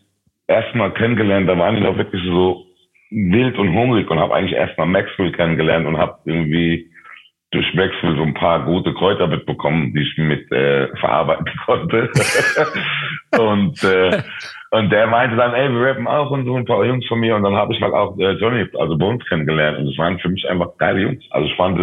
erstmal 0.47 0.93
kennengelernt, 0.93 1.49
da 1.49 1.57
waren 1.57 1.75
die 1.75 1.81
noch 1.81 1.97
wirklich 1.97 2.23
so 2.25 2.65
wild 3.09 3.57
und 3.57 3.73
hungrig 3.73 4.09
und 4.09 4.19
habe 4.19 4.33
eigentlich 4.33 4.57
erstmal 4.57 4.87
Maxwell 4.87 5.31
kennengelernt 5.31 5.85
und 5.85 5.97
habe 5.97 6.19
irgendwie 6.25 6.89
durch 7.51 7.73
Maxwell 7.73 8.15
so 8.15 8.23
ein 8.23 8.33
paar 8.33 8.63
gute 8.65 8.93
Kräuter 8.93 9.27
mitbekommen, 9.27 9.93
die 9.93 10.01
ich 10.01 10.17
mit 10.17 10.49
äh, 10.51 10.87
verarbeiten 10.97 11.51
konnte. 11.65 12.09
und 13.37 13.83
äh, 13.83 14.23
und 14.73 14.89
der 14.89 15.05
meinte 15.07 15.35
dann, 15.35 15.53
ey, 15.53 15.69
wir 15.69 15.85
rappen 15.85 16.07
auch 16.07 16.31
und 16.31 16.45
so 16.45 16.55
ein 16.55 16.63
paar 16.63 16.85
Jungs 16.85 17.05
von 17.07 17.19
mir 17.19 17.35
und 17.35 17.43
dann 17.43 17.55
habe 17.55 17.73
ich 17.73 17.81
halt 17.81 17.93
auch 17.93 18.17
äh, 18.17 18.31
Johnny, 18.31 18.65
also 18.79 18.97
Bones 18.97 19.25
kennengelernt 19.27 19.77
und 19.77 19.85
das 19.85 19.97
waren 19.97 20.17
für 20.19 20.29
mich 20.29 20.47
einfach 20.49 20.77
geile 20.77 21.01
Jungs. 21.01 21.23
Also 21.31 21.47
ich 21.47 21.55
fand 21.57 21.77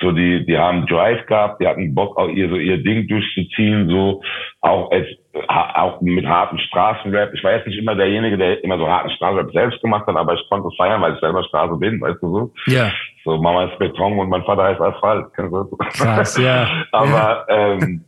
so 0.00 0.12
die 0.12 0.46
die 0.46 0.56
haben 0.56 0.86
Drive 0.86 1.26
gehabt, 1.26 1.60
die 1.60 1.66
hatten 1.66 1.92
Bock 1.92 2.16
auch 2.16 2.28
ihr 2.28 2.48
so 2.48 2.54
ihr 2.54 2.78
Ding 2.82 3.08
durchzuziehen, 3.08 3.88
so 3.88 4.22
auch 4.60 4.92
als 4.92 5.06
auch 5.48 6.00
mit 6.00 6.24
harten 6.24 6.58
Straßenrap. 6.58 7.34
Ich 7.34 7.42
war 7.42 7.52
jetzt 7.52 7.66
nicht 7.66 7.78
immer 7.78 7.96
derjenige, 7.96 8.38
der 8.38 8.62
immer 8.62 8.78
so 8.78 8.88
harten 8.88 9.10
Straßenrap 9.10 9.52
selbst 9.52 9.80
gemacht 9.80 10.06
hat, 10.06 10.16
aber 10.16 10.34
ich 10.34 10.48
konnte 10.48 10.68
es 10.68 10.76
feiern, 10.76 11.02
weil 11.02 11.14
ich 11.14 11.20
selber 11.20 11.42
Straße 11.42 11.76
bin, 11.78 12.00
weißt 12.00 12.22
du 12.22 12.28
so. 12.28 12.52
Ja, 12.72 12.92
So 13.24 13.38
Mama 13.38 13.64
ist 13.64 13.78
Beton 13.78 14.18
und 14.18 14.28
mein 14.28 14.44
Vater 14.44 14.64
heißt 14.64 14.80
Asphalt. 14.80 15.26
Kennst 15.34 15.52
du 15.52 15.68
das? 15.78 15.92
krass, 15.98 16.38
ja. 16.38 16.68
Aber 16.92 17.46
ähm, 17.48 18.04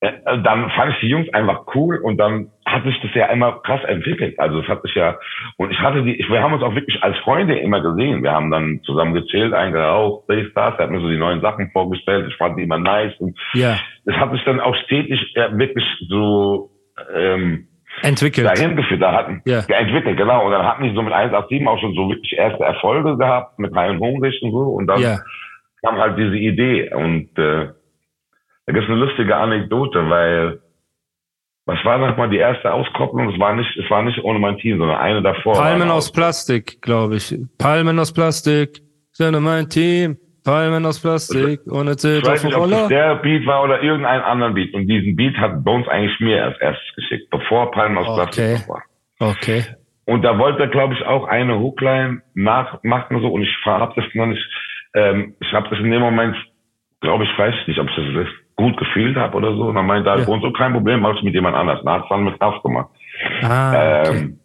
äh, 0.00 0.12
dann 0.42 0.70
fand 0.70 0.94
ich 0.94 1.00
die 1.00 1.08
Jungs 1.08 1.32
einfach 1.34 1.66
cool 1.74 1.98
und 1.98 2.16
dann 2.16 2.50
hat 2.72 2.84
sich 2.84 3.00
das 3.02 3.14
ja 3.14 3.26
immer 3.26 3.60
krass 3.62 3.82
entwickelt. 3.84 4.38
Also 4.38 4.60
es 4.60 4.68
hat 4.68 4.82
sich 4.82 4.94
ja 4.94 5.18
und 5.56 5.70
ich 5.70 5.78
hatte 5.80 6.02
die, 6.02 6.14
ich, 6.20 6.28
wir 6.28 6.42
haben 6.42 6.52
uns 6.54 6.62
auch 6.62 6.74
wirklich 6.74 7.02
als 7.02 7.16
Freunde 7.18 7.58
immer 7.58 7.80
gesehen. 7.80 8.22
Wir 8.22 8.32
haben 8.32 8.50
dann 8.50 8.80
zusammen 8.84 9.14
gechillt, 9.14 9.52
eingeraucht, 9.54 10.24
dies, 10.30 10.52
das. 10.54 10.74
Er 10.78 10.84
hat 10.84 10.90
mir 10.90 11.00
so 11.00 11.08
die 11.08 11.16
neuen 11.18 11.40
Sachen 11.40 11.70
vorgestellt. 11.72 12.26
Ich 12.28 12.36
fand 12.36 12.58
die 12.58 12.62
immer 12.62 12.78
nice 12.78 13.14
und 13.18 13.38
Ja, 13.54 13.76
es 14.04 14.14
hat 14.16 14.32
sich 14.32 14.42
dann 14.44 14.60
auch 14.60 14.74
stetig 14.84 15.20
äh, 15.36 15.48
wirklich 15.58 15.84
so 16.08 16.70
ähm, 17.14 17.66
entwickelt. 18.02 18.46
dahin 18.46 18.76
geführt, 18.76 19.02
da 19.02 19.12
hatten, 19.12 19.42
Ja. 19.44 19.60
ja. 19.68 19.76
entwickelt, 19.76 20.16
genau. 20.16 20.46
Und 20.46 20.52
dann 20.52 20.66
hatten 20.66 20.84
die 20.84 20.94
so 20.94 21.02
mit 21.02 21.12
187 21.12 21.66
auch 21.66 21.78
schon 21.80 21.94
so 21.94 22.08
wirklich 22.08 22.32
erste 22.36 22.62
Erfolge 22.64 23.16
gehabt, 23.16 23.58
mit 23.58 23.74
High 23.74 23.90
und 23.90 24.00
Hungrig 24.00 24.40
und 24.42 24.52
so. 24.52 24.58
Und 24.60 24.86
dann 24.86 25.00
Ja, 25.00 25.18
kam 25.84 25.96
halt 25.98 26.18
diese 26.18 26.36
Idee. 26.36 26.92
Und 26.94 27.30
äh, 27.38 27.68
da 28.66 28.72
gibt 28.72 28.84
es 28.84 28.90
eine 28.90 29.00
lustige 29.00 29.36
Anekdote, 29.36 30.08
weil 30.08 30.60
was 31.70 31.84
war 31.84 31.98
nochmal 31.98 32.28
die 32.28 32.38
erste 32.38 32.72
Auskopplung? 32.72 33.32
Es 33.32 33.38
war 33.38 33.54
nicht, 33.54 33.76
es 33.76 33.88
war 33.90 34.02
nicht 34.02 34.18
ohne 34.24 34.38
mein 34.40 34.58
Team, 34.58 34.78
sondern 34.78 34.96
eine 34.98 35.22
davor. 35.22 35.54
Palmen 35.54 35.90
aus 35.90 36.10
Plastik, 36.10 36.82
glaube 36.82 37.16
ich. 37.16 37.34
Palmen 37.58 37.98
aus 37.98 38.12
Plastik, 38.12 38.80
sind 39.12 39.40
mein 39.40 39.68
Team. 39.68 40.16
Palmen 40.44 40.84
aus 40.86 40.98
Plastik, 41.00 41.60
ohne 41.70 41.96
Zelt 41.96 42.24
auf 42.24 42.32
weiß 42.32 42.40
dem 42.40 42.48
nicht, 42.48 42.56
ob 42.56 42.70
das 42.70 42.78
Roller. 42.78 42.88
der 42.88 43.14
Beat 43.16 43.46
war 43.46 43.62
oder 43.62 43.82
irgendein 43.82 44.20
anderen 44.22 44.54
Beat. 44.54 44.72
Und 44.74 44.86
diesen 44.88 45.14
Beat 45.14 45.36
hat 45.36 45.62
Bones 45.64 45.86
eigentlich 45.86 46.18
mir 46.18 46.42
als 46.42 46.58
erstes 46.60 46.94
geschickt, 46.96 47.30
bevor 47.30 47.70
Palmen 47.70 47.98
aus 47.98 48.16
Plastik 48.16 48.44
Okay. 48.44 48.54
noch 48.54 48.68
war. 48.68 48.82
Okay. 49.20 49.64
Und 50.06 50.22
da 50.22 50.38
wollte 50.38 50.62
er, 50.62 50.68
glaube 50.68 50.94
ich, 50.94 51.04
auch 51.04 51.28
eine 51.28 51.58
Hookline 51.60 52.22
nachmachen 52.34 53.20
so. 53.20 53.28
Und 53.28 53.42
ich 53.42 53.54
habe 53.66 53.92
das 53.94 54.04
noch 54.14 54.26
nicht, 54.26 54.42
ähm, 54.94 55.34
ich 55.40 55.52
habe 55.52 55.68
das 55.68 55.78
in 55.78 55.90
dem 55.90 56.00
Moment, 56.00 56.34
glaube 57.00 57.24
ich, 57.24 57.38
weiß 57.38 57.54
ich 57.60 57.68
nicht, 57.68 57.78
ob 57.78 57.88
ich 57.90 57.96
das 57.96 58.26
gut 58.60 58.76
gefühlt 58.76 59.16
habe 59.16 59.36
oder 59.36 59.54
so. 59.54 59.64
Und 59.64 59.74
dann 59.74 59.86
meinte 59.86 60.10
er, 60.10 60.18
Ja. 60.18 60.28
ja. 60.28 60.40
so 60.40 60.52
kein 60.52 60.72
Problem, 60.72 61.00
mach 61.00 61.14
ich 61.16 61.22
mit 61.22 61.34
jemand 61.34 61.56
anders. 61.56 61.84
Hat 61.84 62.02
es 62.02 62.08
dann 62.08 62.24
mit 62.24 62.38
Kraft 62.38 62.62
gemacht. 62.62 62.88
Ah, 63.42 64.02
okay. 64.04 64.18
Ähm, 64.18 64.40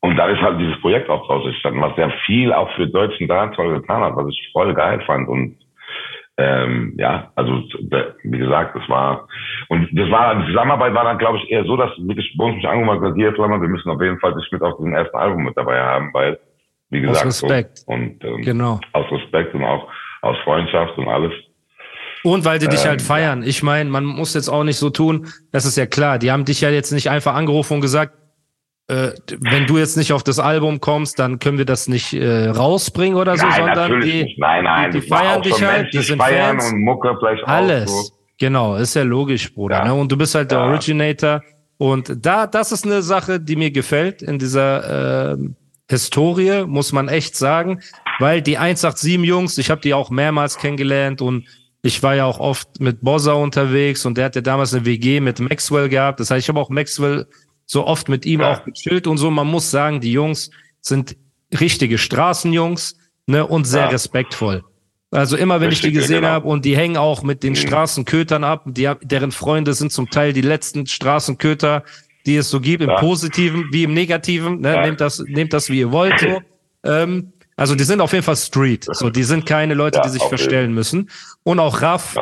und 0.00 0.16
da 0.16 0.28
ist 0.28 0.40
halt 0.40 0.60
dieses 0.60 0.80
Projekt 0.80 1.10
auch 1.10 1.26
draus 1.26 1.44
entstanden, 1.46 1.80
was 1.80 1.96
sehr 1.96 2.10
viel 2.26 2.52
auch 2.52 2.70
für 2.76 2.86
deutschen 2.86 3.26
Dancehall 3.26 3.80
getan 3.80 4.02
hat, 4.02 4.14
was 4.14 4.28
ich 4.28 4.50
voll 4.52 4.72
geil 4.72 5.02
fand. 5.04 5.28
Und 5.28 5.56
ähm, 6.38 6.94
ja, 6.98 7.32
also 7.34 7.62
wie 8.22 8.38
gesagt, 8.38 8.76
das 8.76 8.88
war 8.88 9.26
und 9.68 9.88
das 9.92 10.10
war 10.10 10.34
die 10.36 10.46
Zusammenarbeit 10.48 10.92
war 10.92 11.04
dann 11.04 11.18
glaube 11.18 11.38
ich 11.38 11.50
eher 11.50 11.64
so, 11.64 11.76
dass 11.76 11.90
wirklich 11.96 12.38
uns 12.38 12.56
mich 12.56 12.68
angefangen 12.68 13.02
hat, 13.02 13.14
hier 13.14 13.32
Flammer, 13.32 13.60
wir 13.60 13.68
müssen 13.68 13.90
auf 13.90 14.00
jeden 14.02 14.20
Fall 14.20 14.34
dich 14.34 14.52
mit 14.52 14.60
auf 14.62 14.76
dem 14.76 14.92
ersten 14.92 15.16
Album 15.16 15.44
mit 15.44 15.56
dabei 15.56 15.80
haben, 15.80 16.12
weil 16.12 16.38
wie 16.90 17.00
gesagt 17.00 17.26
aus 17.26 17.42
Respekt 17.42 17.78
so, 17.78 17.92
und 17.92 18.22
ähm, 18.22 18.42
genau 18.42 18.78
aus 18.92 19.10
Respekt 19.10 19.54
und 19.54 19.64
auch 19.64 19.88
aus 20.20 20.36
Freundschaft 20.44 20.96
und 20.98 21.08
alles. 21.08 21.32
Und 22.22 22.44
weil 22.44 22.60
sie 22.60 22.68
dich 22.68 22.80
halt 22.80 22.86
ähm, 22.86 22.90
halt 22.90 23.02
feiern. 23.02 23.42
Ich 23.42 23.62
meine, 23.62 23.90
man 23.90 24.04
muss 24.04 24.34
jetzt 24.34 24.48
auch 24.48 24.64
nicht 24.64 24.78
so 24.78 24.90
tun, 24.90 25.28
das 25.52 25.64
ist 25.64 25.76
ja 25.76 25.86
klar. 25.86 26.18
Die 26.18 26.32
haben 26.32 26.44
dich 26.44 26.60
ja 26.60 26.70
jetzt 26.70 26.92
nicht 26.92 27.10
einfach 27.10 27.34
angerufen 27.34 27.74
und 27.74 27.80
gesagt, 27.80 28.14
äh, 28.88 29.10
wenn 29.40 29.66
du 29.66 29.78
jetzt 29.78 29.96
nicht 29.96 30.12
auf 30.12 30.22
das 30.22 30.38
Album 30.38 30.80
kommst, 30.80 31.18
dann 31.18 31.38
können 31.38 31.58
wir 31.58 31.64
das 31.64 31.88
nicht 31.88 32.12
äh, 32.14 32.48
rausbringen 32.48 33.18
oder 33.18 33.36
so, 33.36 33.46
nein, 33.46 33.74
sondern 33.74 34.00
die, 34.00 34.22
nicht. 34.22 34.38
Nein, 34.38 34.64
nein, 34.64 34.90
die, 34.92 35.00
die 35.00 35.08
feiern 35.08 35.42
dich 35.42 35.62
halt, 35.62 35.92
die 35.92 35.98
sind 35.98 36.18
feiern 36.18 36.60
Fans. 36.60 36.72
und 36.72 36.82
Mucke 36.82 37.16
vielleicht 37.18 37.46
alles. 37.46 37.90
Auch 37.90 38.04
so. 38.04 38.12
Genau, 38.38 38.76
ist 38.76 38.94
ja 38.94 39.02
logisch, 39.02 39.52
Bruder. 39.54 39.78
Ja. 39.78 39.84
Ne? 39.86 39.94
Und 39.94 40.12
du 40.12 40.16
bist 40.16 40.34
halt 40.34 40.50
der 40.50 40.58
ja. 40.58 40.66
Originator. 40.66 41.42
Und 41.78 42.24
da, 42.24 42.46
das 42.46 42.72
ist 42.72 42.84
eine 42.84 43.02
Sache, 43.02 43.40
die 43.40 43.56
mir 43.56 43.70
gefällt 43.70 44.22
in 44.22 44.38
dieser 44.38 45.32
äh, 45.32 45.36
Historie, 45.90 46.64
muss 46.66 46.92
man 46.92 47.08
echt 47.08 47.36
sagen, 47.36 47.80
weil 48.18 48.42
die 48.42 48.58
187 48.58 49.18
Jungs, 49.24 49.58
ich 49.58 49.70
habe 49.70 49.80
die 49.80 49.94
auch 49.94 50.10
mehrmals 50.10 50.58
kennengelernt 50.58 51.20
und 51.22 51.46
ich 51.82 52.02
war 52.02 52.14
ja 52.14 52.24
auch 52.24 52.40
oft 52.40 52.80
mit 52.80 53.00
Bossa 53.00 53.32
unterwegs 53.32 54.04
und 54.06 54.18
der 54.18 54.26
hat 54.26 54.36
ja 54.36 54.42
damals 54.42 54.74
eine 54.74 54.84
WG 54.84 55.20
mit 55.20 55.40
Maxwell 55.40 55.88
gehabt. 55.88 56.20
Das 56.20 56.30
heißt, 56.30 56.44
ich 56.44 56.48
habe 56.48 56.60
auch 56.60 56.70
Maxwell 56.70 57.26
so 57.64 57.86
oft 57.86 58.08
mit 58.08 58.26
ihm 58.26 58.40
ja. 58.40 58.52
auch 58.52 58.64
gechillt 58.64 59.06
und 59.06 59.18
so. 59.18 59.30
Man 59.30 59.46
muss 59.46 59.70
sagen, 59.70 60.00
die 60.00 60.12
Jungs 60.12 60.50
sind 60.80 61.16
richtige 61.60 61.98
Straßenjungs 61.98 62.96
ne, 63.26 63.46
und 63.46 63.66
sehr 63.66 63.82
ja. 63.82 63.88
respektvoll. 63.88 64.64
Also 65.10 65.36
immer, 65.36 65.60
wenn 65.60 65.68
Richtig, 65.68 65.86
ich 65.86 65.92
die 65.92 66.00
gesehen 66.00 66.22
genau. 66.22 66.28
habe 66.28 66.48
und 66.48 66.64
die 66.64 66.76
hängen 66.76 66.96
auch 66.96 67.22
mit 67.22 67.42
den 67.42 67.52
mhm. 67.52 67.56
Straßenkötern 67.56 68.44
ab, 68.44 68.64
die, 68.66 68.90
deren 69.02 69.32
Freunde 69.32 69.72
sind 69.74 69.92
zum 69.92 70.10
Teil 70.10 70.32
die 70.32 70.40
letzten 70.40 70.86
Straßenköter, 70.86 71.84
die 72.26 72.36
es 72.36 72.50
so 72.50 72.60
gibt, 72.60 72.82
im 72.82 72.90
ja. 72.90 72.96
Positiven 72.96 73.68
wie 73.70 73.84
im 73.84 73.94
Negativen. 73.94 74.60
Ne? 74.60 74.80
Nehmt, 74.82 75.00
das, 75.00 75.20
nehmt 75.20 75.52
das, 75.52 75.70
wie 75.70 75.80
ihr 75.80 75.92
wollt. 75.92 76.18
So. 76.20 76.40
Ähm, 76.84 77.32
also 77.56 77.74
die 77.74 77.84
sind 77.84 78.00
auf 78.00 78.12
jeden 78.12 78.24
Fall 78.24 78.36
Street. 78.36 78.86
So, 78.90 79.10
die 79.10 79.24
sind 79.24 79.46
keine 79.46 79.74
Leute, 79.74 80.00
die 80.04 80.10
sich 80.10 80.22
verstellen 80.22 80.72
müssen. 80.74 81.10
Und 81.42 81.58
auch 81.58 81.80
Raff. 81.80 82.14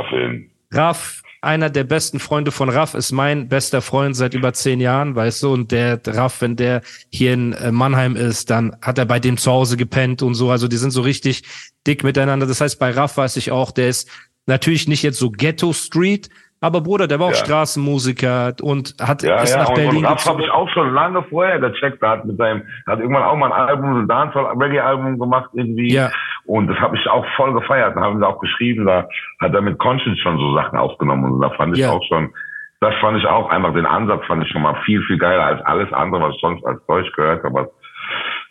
Raff 0.73 1.23
einer 1.45 1.71
der 1.71 1.85
besten 1.85 2.19
Freunde 2.19 2.51
von 2.51 2.71
Raff 2.71 2.95
ist 2.95 3.13
mein 3.13 3.49
bester 3.49 3.83
Freund 3.83 4.17
seit 4.17 4.35
über 4.35 4.53
zehn 4.55 4.81
Jahren, 4.81 5.15
weißt 5.15 5.43
du, 5.43 5.53
und 5.53 5.71
der 5.71 6.01
Raff, 6.07 6.41
wenn 6.41 6.57
der 6.57 6.81
hier 7.11 7.35
in 7.35 7.53
äh, 7.53 7.71
Mannheim 7.71 8.17
ist, 8.17 8.51
dann 8.51 8.77
hat 8.81 8.99
er 8.99 9.05
bei 9.05 9.21
dem 9.21 9.37
zu 9.37 9.53
Hause 9.53 9.77
gepennt 9.77 10.23
und 10.23 10.35
so, 10.35 10.51
also 10.51 10.69
die 10.69 10.79
sind 10.79 10.91
so 10.91 11.03
richtig 11.03 11.43
dick 11.87 12.03
miteinander. 12.03 12.47
Das 12.47 12.61
heißt, 12.61 12.79
bei 12.79 12.91
Raff 12.91 13.19
weiß 13.19 13.37
ich 13.37 13.51
auch, 13.51 13.71
der 13.71 13.89
ist 13.89 14.09
natürlich 14.47 14.89
nicht 14.89 15.03
jetzt 15.03 15.19
so 15.19 15.31
Ghetto 15.31 15.73
Street, 15.73 16.31
aber 16.65 16.81
Bruder, 16.81 17.07
der 17.07 17.21
war 17.21 17.27
auch 17.27 17.33
ja. 17.33 17.45
Straßenmusiker 17.45 18.55
und 18.63 18.95
hat 18.99 19.23
ja, 19.23 19.43
ist 19.43 19.55
ja. 19.55 19.63
nach 19.63 19.69
und, 19.69 19.75
Berlin. 19.75 20.07
Und 20.07 20.27
habe 20.27 20.43
ich 20.43 20.51
auch 20.51 20.69
schon 20.71 20.95
lange 20.95 21.23
vorher 21.25 21.61
gecheckt. 21.61 22.03
Da 22.03 22.13
hat 22.13 22.25
mit 22.25 22.39
seinem, 22.39 22.63
hat 22.87 23.01
irgendwann 23.01 23.23
auch 23.23 23.37
mal 23.37 23.53
ein 23.53 23.69
Album, 23.69 24.01
ein 24.01 24.09
Dancehall-Reggae-Album 24.09 25.19
gemacht 25.19 25.51
irgendwie. 25.53 25.93
Ja. 25.93 26.11
Und 26.47 26.69
das 26.69 26.79
habe 26.79 26.97
ich 26.97 27.07
auch 27.07 27.27
voll 27.37 27.53
gefeiert. 27.53 27.95
Da 27.97 28.01
haben 28.01 28.19
wir 28.19 28.27
auch 28.27 28.41
geschrieben, 28.41 28.87
da 28.87 29.07
hat 29.41 29.53
er 29.53 29.61
mit 29.61 29.79
Conscience 29.79 30.19
schon 30.21 30.39
so 30.39 30.55
Sachen 30.55 30.79
aufgenommen. 30.79 31.33
Und 31.33 31.43
da 31.43 31.51
fand 31.51 31.77
ich 31.77 31.83
ja. 31.83 31.91
auch 31.91 32.03
schon, 32.09 32.33
das 32.81 32.95
fand 32.99 33.19
ich 33.19 33.27
auch 33.27 33.51
einfach, 33.51 33.75
den 33.75 33.85
Ansatz 33.85 34.25
fand 34.27 34.43
ich 34.43 34.51
schon 34.51 34.63
mal 34.63 34.81
viel, 34.87 35.03
viel 35.03 35.19
geiler 35.19 35.45
als 35.45 35.61
alles 35.67 35.93
andere, 35.93 36.23
was 36.23 36.35
ich 36.35 36.41
sonst 36.41 36.65
als 36.65 36.81
Deutsch 36.87 37.13
gehört 37.15 37.45
habe. 37.45 37.71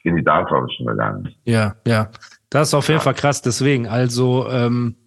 In 0.03 0.15
die 0.17 0.24
Dancehall 0.24 0.60
habe 0.60 0.67
ich 0.70 0.77
schon 0.77 0.86
gegangen. 0.86 1.34
Ja, 1.46 1.74
ja. 1.88 2.10
Das 2.51 2.67
ist 2.67 2.74
auf 2.75 2.88
jeden 2.89 3.01
Fall 3.01 3.15
krass. 3.15 3.41
Deswegen, 3.41 3.88
also, 3.88 4.48
ähm, 4.51 4.98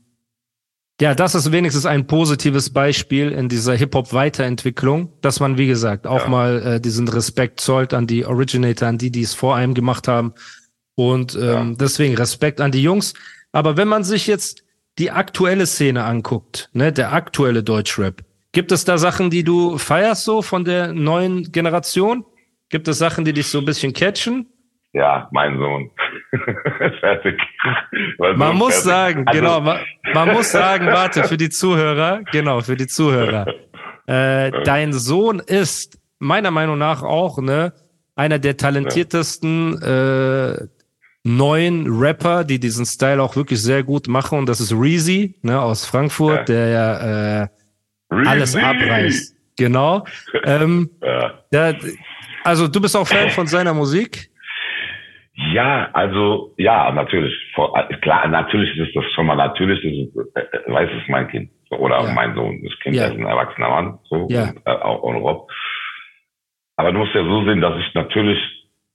ja, 1.00 1.14
das 1.14 1.34
ist 1.34 1.52
wenigstens 1.52 1.84
ein 1.84 2.06
positives 2.06 2.70
Beispiel 2.70 3.30
in 3.30 3.50
dieser 3.50 3.74
Hip-Hop-Weiterentwicklung, 3.74 5.12
dass 5.20 5.40
man, 5.40 5.58
wie 5.58 5.66
gesagt, 5.66 6.06
auch 6.06 6.22
ja. 6.22 6.28
mal 6.28 6.62
äh, 6.62 6.80
diesen 6.80 7.06
Respekt 7.08 7.60
zollt 7.60 7.92
an 7.92 8.06
die 8.06 8.24
Originator, 8.24 8.88
an 8.88 8.96
die, 8.96 9.10
die 9.10 9.22
es 9.22 9.34
vor 9.34 9.56
einem 9.56 9.74
gemacht 9.74 10.08
haben. 10.08 10.32
Und 10.94 11.34
ähm, 11.34 11.40
ja. 11.40 11.74
deswegen 11.78 12.16
Respekt 12.16 12.62
an 12.62 12.72
die 12.72 12.82
Jungs. 12.82 13.12
Aber 13.52 13.76
wenn 13.76 13.88
man 13.88 14.04
sich 14.04 14.26
jetzt 14.26 14.64
die 14.98 15.10
aktuelle 15.10 15.66
Szene 15.66 16.04
anguckt, 16.04 16.70
ne, 16.72 16.92
der 16.92 17.12
aktuelle 17.12 17.62
Deutschrap, 17.62 18.24
gibt 18.52 18.72
es 18.72 18.86
da 18.86 18.96
Sachen, 18.96 19.28
die 19.28 19.44
du 19.44 19.76
feierst 19.76 20.24
so 20.24 20.40
von 20.40 20.64
der 20.64 20.94
neuen 20.94 21.52
Generation? 21.52 22.24
Gibt 22.70 22.88
es 22.88 22.96
Sachen, 22.96 23.26
die 23.26 23.34
dich 23.34 23.48
so 23.48 23.58
ein 23.58 23.66
bisschen 23.66 23.92
catchen? 23.92 24.46
Ja, 24.96 25.28
mein 25.30 25.58
Sohn. 25.58 25.90
fertig. 27.00 27.38
Man 28.18 28.38
so 28.38 28.52
muss 28.54 28.76
fertig. 28.76 28.84
sagen, 28.84 29.24
also, 29.26 29.38
genau, 29.38 29.60
man, 29.60 29.78
man, 30.14 30.32
muss 30.32 30.50
sagen, 30.50 30.86
warte, 30.86 31.24
für 31.24 31.36
die 31.36 31.50
Zuhörer, 31.50 32.22
genau, 32.32 32.62
für 32.62 32.76
die 32.76 32.86
Zuhörer. 32.86 33.46
Äh, 34.08 34.52
dein 34.62 34.92
Sohn 34.92 35.40
ist 35.40 35.98
meiner 36.20 36.52
Meinung 36.52 36.78
nach 36.78 37.02
auch, 37.02 37.40
ne, 37.40 37.72
einer 38.14 38.38
der 38.38 38.56
talentiertesten 38.56 39.82
äh, 39.82 40.68
neuen 41.24 41.86
Rapper, 41.88 42.44
die 42.44 42.60
diesen 42.60 42.86
Style 42.86 43.20
auch 43.20 43.34
wirklich 43.34 43.60
sehr 43.60 43.82
gut 43.82 44.06
machen. 44.06 44.38
Und 44.38 44.48
das 44.48 44.60
ist 44.60 44.72
Reezy, 44.72 45.34
ne, 45.42 45.60
aus 45.60 45.84
Frankfurt, 45.86 46.48
ja. 46.48 46.54
der 46.54 46.68
ja 46.68 47.42
äh, 47.42 47.48
alles 48.28 48.54
abreißt. 48.54 49.34
Genau. 49.56 50.06
Ähm, 50.44 50.88
ja. 51.02 51.34
Der, 51.50 51.76
also 52.44 52.68
du 52.68 52.80
bist 52.80 52.96
auch 52.96 53.08
Fan 53.08 53.30
von 53.30 53.48
seiner 53.48 53.74
Musik? 53.74 54.30
Ja, 55.36 55.90
also 55.92 56.54
ja, 56.56 56.90
natürlich. 56.92 57.34
Klar, 58.00 58.26
natürlich 58.28 58.76
ist 58.78 58.96
das 58.96 59.04
schon 59.14 59.26
mal, 59.26 59.36
natürlich 59.36 59.84
ist 59.84 60.16
es, 60.16 60.34
äh, 60.34 60.40
äh, 60.40 60.72
weiß 60.72 60.88
es 60.90 61.08
mein 61.08 61.28
Kind 61.28 61.50
oder 61.70 62.02
ja. 62.02 62.12
mein 62.12 62.34
Sohn. 62.34 62.62
Das 62.64 62.78
Kind 62.80 62.96
ja. 62.96 63.06
ist 63.06 63.18
ein 63.18 63.26
erwachsener 63.26 63.68
Mann, 63.68 63.98
so 64.04 64.26
ja. 64.30 64.44
und, 64.44 64.60
äh, 64.64 64.70
auch 64.70 65.02
und 65.02 65.16
Rob. 65.16 65.50
Aber 66.76 66.92
du 66.92 66.98
musst 66.98 67.14
ja 67.14 67.22
so 67.22 67.44
sehen, 67.44 67.60
dass 67.60 67.78
ich 67.78 67.94
natürlich 67.94 68.38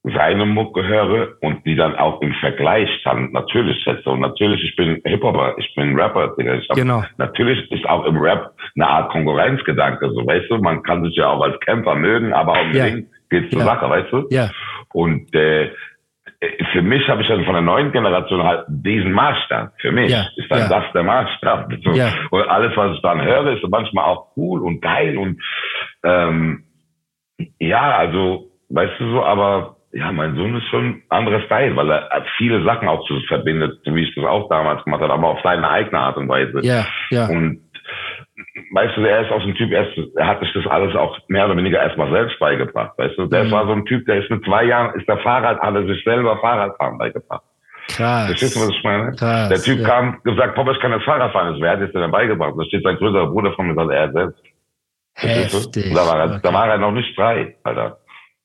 seine 0.04 0.46
Mucke 0.46 0.84
höre 0.84 1.36
und 1.42 1.64
die 1.64 1.76
dann 1.76 1.94
auch 1.94 2.20
im 2.22 2.32
Vergleich 2.34 2.88
dann 3.04 3.30
natürlich 3.30 3.82
setze. 3.84 4.10
Und 4.10 4.20
natürlich, 4.20 4.62
ich 4.64 4.74
bin 4.74 5.00
Hip-Hopper, 5.04 5.54
ich 5.58 5.72
bin 5.76 5.98
Rapper. 5.98 6.34
Ich 6.38 6.68
hab, 6.68 6.76
genau. 6.76 7.04
Natürlich 7.18 7.70
ist 7.70 7.88
auch 7.88 8.04
im 8.04 8.16
Rap 8.16 8.52
eine 8.74 8.88
Art 8.88 9.12
Konkurrenzgedanke. 9.12 10.10
So, 10.10 10.26
weißt 10.26 10.50
du, 10.50 10.58
man 10.58 10.82
kann 10.82 11.04
sich 11.04 11.14
ja 11.14 11.28
auch 11.28 11.40
als 11.40 11.58
Kämpfer 11.60 11.94
mögen, 11.94 12.32
aber 12.32 12.52
auch 12.52 12.64
im 12.64 12.72
ja. 12.72 12.84
Ring 12.84 13.06
geht's 13.30 13.52
zur 13.52 13.62
Sache, 13.62 13.88
weißt 13.88 14.12
du? 14.12 14.26
Ja. 14.30 14.50
Und 14.92 15.32
äh, 15.34 15.70
für 16.72 16.82
mich 16.82 17.06
habe 17.08 17.22
ich 17.22 17.28
dann 17.28 17.44
von 17.44 17.54
der 17.54 17.62
neuen 17.62 17.92
Generation 17.92 18.42
halt 18.42 18.64
diesen 18.68 19.12
Maßstab. 19.12 19.72
Für 19.80 19.92
mich 19.92 20.10
ja, 20.10 20.26
ist 20.36 20.50
dann 20.50 20.60
ja. 20.60 20.68
das 20.68 20.92
der 20.92 21.02
Maßstab. 21.04 21.72
Ja. 21.94 22.12
Und 22.30 22.48
alles, 22.48 22.76
was 22.76 22.96
ich 22.96 23.02
dann 23.02 23.22
höre, 23.22 23.52
ist 23.52 23.68
manchmal 23.68 24.04
auch 24.04 24.28
cool 24.36 24.62
und 24.62 24.80
geil 24.80 25.16
und 25.18 25.40
ähm, 26.04 26.64
ja, 27.58 27.96
also 27.96 28.50
weißt 28.70 28.98
du 28.98 29.10
so, 29.12 29.24
aber 29.24 29.76
ja, 29.92 30.10
mein 30.10 30.34
Sohn 30.36 30.56
ist 30.56 30.66
schon 30.68 30.84
ein 30.84 31.02
anderer 31.10 31.40
Style, 31.42 31.76
weil 31.76 31.90
er 31.90 32.24
viele 32.38 32.64
Sachen 32.64 32.88
auch 32.88 33.06
zu 33.06 33.20
verbindet, 33.28 33.78
wie 33.84 34.02
ich 34.02 34.14
das 34.14 34.24
auch 34.24 34.48
damals 34.48 34.82
gemacht 34.84 35.02
habe, 35.02 35.12
aber 35.12 35.28
auf 35.28 35.40
seine 35.42 35.68
eigene 35.68 35.98
Art 35.98 36.16
und 36.16 36.28
Weise. 36.28 36.60
Ja, 36.62 36.86
ja. 37.10 37.26
Und 37.26 37.60
weißt 38.72 38.96
du, 38.96 39.00
er 39.02 39.22
ist 39.22 39.32
auch 39.32 39.40
so 39.40 39.48
ein 39.48 39.54
Typ, 39.54 39.72
er, 39.72 39.88
ist, 39.88 40.16
er 40.16 40.26
hat 40.26 40.40
sich 40.40 40.52
das 40.52 40.66
alles 40.66 40.94
auch 40.94 41.18
mehr 41.28 41.46
oder 41.46 41.56
weniger 41.56 41.82
erstmal 41.82 42.10
selbst 42.10 42.38
beigebracht, 42.38 42.96
weißt 42.98 43.18
du. 43.18 43.26
Der 43.26 43.44
mhm. 43.44 43.50
war 43.50 43.66
so 43.66 43.72
ein 43.72 43.84
Typ, 43.86 44.04
der 44.06 44.22
ist 44.22 44.30
mit 44.30 44.44
zwei 44.44 44.64
Jahren, 44.64 44.98
ist 44.98 45.08
der 45.08 45.18
Fahrrad, 45.18 45.60
hat 45.60 45.74
er 45.74 45.86
sich 45.86 46.02
selber 46.04 46.38
Fahrradfahren 46.38 46.98
beigebracht. 46.98 47.42
Krass. 47.88 48.26
Verstehst 48.26 48.56
du, 48.56 48.60
was 48.60 48.70
ich 48.70 48.84
meine? 48.84 49.12
Krass, 49.12 49.48
der 49.48 49.62
Typ 49.62 49.80
ja. 49.80 49.88
kam, 49.88 50.22
gesagt, 50.22 50.54
Papa, 50.54 50.72
ich 50.72 50.80
kann 50.80 50.92
das 50.92 51.02
Fahrrad 51.02 51.32
fahren. 51.32 51.56
Wer 51.60 51.70
hat 51.70 51.80
es 51.80 51.92
dir 51.92 52.00
dann 52.00 52.10
beigebracht? 52.10 52.54
Da 52.56 52.64
steht 52.64 52.84
sein 52.84 52.96
größerer 52.96 53.28
Bruder 53.28 53.52
von 53.52 53.66
mir, 53.66 53.74
sagt 53.74 53.90
er 53.90 54.12
selbst. 54.12 54.42
Heftig. 55.14 55.94
Da 55.94 56.06
war, 56.06 56.18
er, 56.18 56.30
okay. 56.30 56.40
da 56.42 56.52
war 56.52 56.68
er 56.68 56.78
noch 56.78 56.92
nicht 56.92 57.14
frei, 57.14 57.56
Alter. 57.64 57.98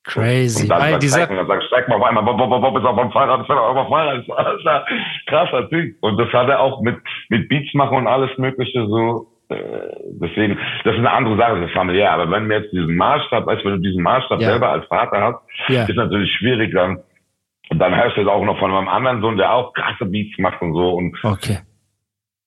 Crazy. 0.04 0.62
Und 0.62 0.70
dann, 0.70 0.80
Weil 0.80 0.98
dieser... 0.98 1.26
dann 1.26 1.46
sagt, 1.46 1.64
steig 1.64 1.88
mal 1.88 1.96
auf 1.96 2.02
einmal, 2.02 2.24
Bob, 2.24 2.38
Bob, 2.38 2.60
Bob 2.60 2.78
ist 2.78 2.84
auf 2.84 2.98
dem 2.98 3.10
Fahrrad, 3.10 3.42
ist 3.42 3.50
auf 3.50 3.76
dem 3.76 3.88
Fahrrad, 3.88 4.24
Alter. 4.30 4.86
Krasser 5.26 5.68
Typ. 5.68 5.96
Und 6.00 6.18
das 6.18 6.32
hat 6.32 6.48
er 6.48 6.60
auch 6.60 6.80
mit, 6.80 6.96
mit 7.28 7.48
Beats 7.48 7.72
machen 7.74 7.98
und 7.98 8.06
alles 8.06 8.30
Mögliche 8.38 8.86
so 8.86 9.37
deswegen, 9.50 10.58
das 10.84 10.92
ist 10.94 10.98
eine 10.98 11.10
andere 11.10 11.36
Sache, 11.36 11.60
das 11.60 11.68
ist 11.68 11.74
familiär. 11.74 12.12
Aber 12.12 12.30
wenn 12.30 12.48
wir 12.48 12.60
jetzt 12.60 12.72
diesen 12.72 12.96
Maßstab, 12.96 13.46
weißt 13.46 13.62
du, 13.62 13.66
wenn 13.66 13.82
du 13.82 13.88
diesen 13.88 14.02
Maßstab 14.02 14.40
ja. 14.40 14.50
selber 14.50 14.70
als 14.70 14.86
Vater 14.86 15.20
hast, 15.20 15.70
ja. 15.70 15.84
ist 15.84 15.96
natürlich 15.96 16.30
schwierig 16.36 16.72
dann. 16.74 16.98
Und 17.70 17.78
dann 17.78 17.94
hörst 17.94 18.16
du 18.16 18.22
es 18.22 18.28
auch 18.28 18.44
noch 18.44 18.58
von 18.58 18.70
meinem 18.70 18.88
anderen 18.88 19.20
Sohn, 19.20 19.36
der 19.36 19.52
auch 19.52 19.72
krasse 19.74 20.06
Beats 20.06 20.38
macht 20.38 20.60
und 20.62 20.72
so. 20.72 20.90
Und 20.94 21.16
okay. 21.22 21.58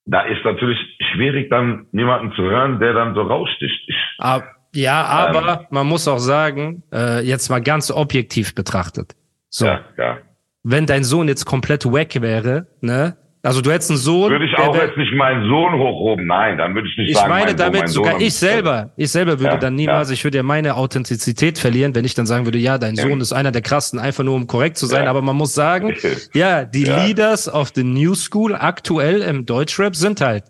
da 0.06 0.22
ist 0.22 0.44
natürlich 0.44 0.80
schwierig 1.14 1.50
dann 1.50 1.88
jemanden 1.92 2.32
zu 2.34 2.42
hören, 2.44 2.80
der 2.80 2.94
dann 2.94 3.14
so 3.14 3.22
raussticht. 3.22 3.90
Aber, 4.18 4.46
ja, 4.74 5.04
aber 5.04 5.60
ähm, 5.62 5.68
man 5.70 5.88
muss 5.88 6.08
auch 6.08 6.18
sagen, 6.18 6.84
äh, 6.92 7.24
jetzt 7.24 7.50
mal 7.50 7.62
ganz 7.62 7.92
objektiv 7.92 8.56
betrachtet. 8.56 9.16
So. 9.50 9.66
Ja, 9.66 9.82
ja. 9.98 10.18
Wenn 10.64 10.86
dein 10.86 11.04
Sohn 11.04 11.28
jetzt 11.28 11.46
komplett 11.46 11.86
wack 11.86 12.22
wäre, 12.22 12.68
ne, 12.82 13.18
also 13.44 13.62
du 13.62 13.72
hättest 13.72 13.90
einen 13.92 13.98
Sohn. 13.98 14.32
Würde 14.32 14.46
ich 14.46 14.56
auch 14.58 14.76
jetzt 14.76 14.98
nicht 14.98 15.14
meinen 15.14 15.48
Sohn 15.50 15.74
hochhoben, 15.74 16.28
nein, 16.28 16.58
dann 16.58 16.76
würde 16.76 16.88
ich 16.88 16.98
nicht 16.98 17.10
ich 17.10 17.16
sagen. 17.16 17.32
Ich 17.32 17.40
meine 17.40 17.56
damit 17.56 17.90
Sohn, 17.90 18.06
sogar 18.06 18.22
ich 18.22 18.34
selber, 18.34 18.92
ich 18.98 19.12
selber 19.12 19.40
würde 19.40 19.54
ja, 19.54 19.58
dann 19.58 19.76
niemals, 19.76 20.10
ja. 20.10 20.14
ich 20.14 20.24
würde 20.24 20.38
ja 20.38 20.44
meine 20.44 20.76
Authentizität 20.76 21.58
verlieren, 21.58 21.96
wenn 21.96 22.06
ich 22.06 22.14
dann 22.14 22.26
sagen 22.26 22.46
würde, 22.46 22.60
ja, 22.60 22.78
dein 22.78 22.96
Sohn 22.96 23.20
ist 23.22 23.34
einer 23.34 23.52
der 23.52 23.62
krassen, 23.62 24.00
einfach 24.00 24.24
nur 24.24 24.36
um 24.36 24.48
korrekt 24.48 24.78
zu 24.78 24.86
sein. 24.86 25.06
Ja. 25.06 25.10
Aber 25.10 25.22
man 25.22 25.36
muss 25.36 25.54
sagen, 25.54 25.96
ja, 26.34 26.66
die 26.66 26.84
Leaders 26.86 27.52
of 27.52 27.72
the 27.74 27.84
New 27.84 28.16
School 28.16 28.56
aktuell 28.56 29.22
im 29.22 29.46
Deutschrap 29.46 29.96
sind 29.96 30.22
halt 30.22 30.44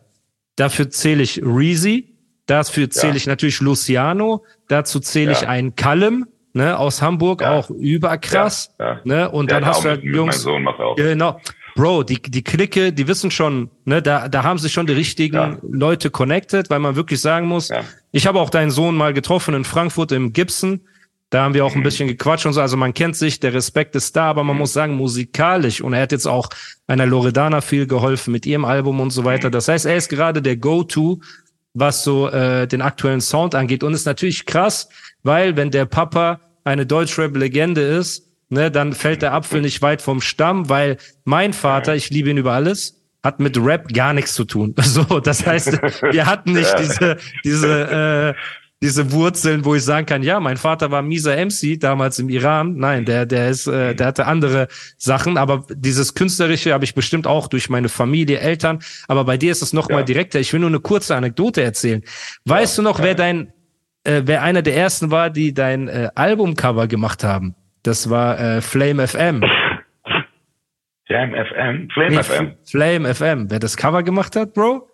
Dafür 0.58 0.90
zähle 0.90 1.24
ich 1.24 1.42
Reezy. 1.44 2.10
Dafür 2.46 2.90
zähle 2.90 3.14
Ja. 3.14 3.18
ich 3.18 3.26
natürlich 3.28 3.62
Luciano. 3.62 4.44
Dazu 4.68 5.00
zähle 5.00 5.32
ich 5.32 5.42
Ja. 5.42 5.48
einen 5.50 5.76
Callum, 5.76 6.26
ne, 6.54 6.78
aus 6.78 7.02
Hamburg, 7.02 7.42
Ja. 7.42 7.54
auch 7.54 7.70
überkrass. 7.70 8.76
Ja, 8.80 8.86
ja. 8.86 9.00
Ne? 9.06 9.32
Und 9.32 9.50
Der 9.50 9.62
dann 9.62 9.70
ist 9.70 9.76
hast 9.78 9.86
du 9.86 9.90
halt 9.90 10.04
Jungs. 10.04 10.42
Sohn 10.42 10.64
macht 10.64 10.80
auch. 10.80 10.96
Genau. 10.98 11.40
Bro, 11.76 12.04
die, 12.04 12.22
die 12.22 12.44
Clique, 12.44 12.92
die 12.94 13.08
wissen 13.08 13.32
schon, 13.32 13.70
ne, 13.86 14.02
da, 14.02 14.28
da 14.28 14.44
haben 14.44 14.58
sich 14.60 14.74
schon 14.74 14.88
die 14.88 14.94
richtigen 14.94 15.36
Ja. 15.36 15.58
Leute 15.70 16.10
connected, 16.10 16.70
weil 16.70 16.80
man 16.80 16.96
wirklich 16.96 17.22
sagen 17.22 17.48
muss, 17.48 17.70
Ja. 17.70 17.84
ich 18.12 18.28
habe 18.28 18.40
auch 18.40 18.50
deinen 18.50 18.72
Sohn 18.72 18.96
mal 18.96 19.14
getroffen 19.14 19.54
in 19.54 19.64
Frankfurt 19.64 20.12
im 20.12 20.34
Gibson. 20.34 20.82
Da 21.30 21.44
haben 21.44 21.54
wir 21.54 21.64
auch 21.66 21.74
ein 21.74 21.80
Mhm. 21.80 21.84
bisschen 21.84 22.08
gequatscht 22.10 22.46
und 22.46 22.52
so. 22.54 22.60
Also 22.62 22.76
man 22.76 22.94
kennt 22.94 23.16
sich, 23.16 23.40
der 23.40 23.54
Respekt 23.54 23.96
ist 23.96 24.16
da, 24.18 24.26
aber 24.26 24.44
man 24.44 24.58
muss 24.58 24.74
sagen, 24.74 24.96
musikalisch. 24.96 25.80
Und 25.80 25.94
er 25.94 26.02
hat 26.02 26.12
jetzt 26.12 26.28
auch 26.28 26.50
einer 26.88 27.06
Loredana 27.06 27.62
viel 27.62 27.88
geholfen 27.88 28.34
mit 28.34 28.46
ihrem 28.46 28.66
Album 28.66 29.00
und 29.00 29.12
so 29.12 29.24
weiter. 29.24 29.48
Mhm. 29.48 29.54
Das 29.54 29.70
heißt, 29.70 29.86
er 29.86 29.96
ist 29.96 30.10
gerade 30.10 30.42
der 30.42 30.58
Go-To, 30.58 31.22
was 31.74 32.04
so 32.04 32.28
äh, 32.28 32.68
den 32.68 32.82
aktuellen 32.82 33.22
Sound 33.22 33.56
angeht. 33.56 33.82
Und 33.82 33.94
ist 33.94 34.06
natürlich 34.06 34.46
krass, 34.46 34.90
weil 35.24 35.56
wenn 35.56 35.72
der 35.72 35.86
Papa 35.86 36.42
eine 36.66 36.86
Deutschrap-Legende 36.86 37.80
ist, 37.82 38.28
ne, 38.52 38.70
dann 38.72 38.94
fällt 38.94 39.22
der 39.22 39.34
Apfel 39.34 39.62
nicht 39.62 39.82
weit 39.82 40.02
vom 40.02 40.22
Stamm, 40.22 40.70
weil 40.70 40.98
mein 41.24 41.54
Vater, 41.54 41.96
ich 41.96 42.10
liebe 42.10 42.30
ihn 42.30 42.38
über 42.38 42.54
alles, 42.54 42.98
hat 43.24 43.40
mit 43.40 43.58
Rap 43.58 43.94
gar 43.94 44.14
nichts 44.14 44.34
zu 44.34 44.46
tun. 44.46 44.76
So, 44.84 45.20
das 45.20 45.46
heißt, 45.46 45.74
wir 46.12 46.26
hatten 46.26 46.54
nicht 46.54 46.74
diese, 46.80 47.18
diese, 47.44 48.36
äh, 48.36 48.42
diese 48.84 49.12
Wurzeln, 49.12 49.64
wo 49.64 49.76
ich 49.76 49.84
sagen 49.84 50.08
kann, 50.08 50.24
ja, 50.24 50.40
mein 50.40 50.58
Vater 50.58 50.90
war 50.90 51.04
mieser 51.04 51.36
MC 51.38 51.80
damals 51.80 52.18
im 52.18 52.30
Iran. 52.30 52.78
Nein, 52.78 53.06
der, 53.06 53.28
der 53.28 53.50
ist, 53.50 53.68
äh, 53.68 53.94
der 53.94 54.08
hatte 54.08 54.26
andere 54.26 54.68
Sachen, 54.98 55.38
aber 55.38 55.68
dieses 55.70 56.16
künstlerische 56.16 56.74
habe 56.74 56.84
ich 56.84 56.96
bestimmt 56.96 57.28
auch 57.28 57.48
durch 57.48 57.70
meine 57.70 57.90
Familie, 57.90 58.40
Eltern. 58.40 58.80
Aber 59.08 59.24
bei 59.24 59.38
dir 59.38 59.52
ist 59.52 59.62
es 59.62 59.72
noch 59.72 59.88
Ja. 59.90 59.98
mal 59.98 60.04
direkter. 60.04 60.40
Ich 60.40 60.52
will 60.52 60.60
nur 60.60 60.70
eine 60.70 60.80
kurze 60.80 61.16
Anekdote 61.16 61.62
erzählen. 61.62 62.02
Weißt 62.46 62.76
du 62.80 62.82
noch, 62.82 62.98
wer 63.04 63.14
dein, 63.14 63.54
äh, 64.04 64.24
wer 64.26 64.42
einer 64.42 64.64
der 64.64 64.76
ersten 64.76 65.12
war, 65.12 65.30
die 65.30 65.54
dein 65.54 65.88
äh, 65.88 66.10
Albumcover 66.16 66.88
gemacht 66.88 67.24
haben? 67.24 67.54
Das 67.84 68.10
war 68.10 68.40
äh, 68.40 68.62
Flame 68.62 69.08
FM. 69.08 69.44
Jam 71.08 71.32
FM, 71.34 71.90
Flame 71.90 72.10
Nee, 72.16 72.24
FM. 72.24 72.56
Flame 72.66 73.14
FM. 73.16 73.52
Wer 73.52 73.60
das 73.60 73.76
Cover 73.76 74.04
gemacht 74.04 74.36
hat, 74.36 74.54
Bro? 74.54 74.88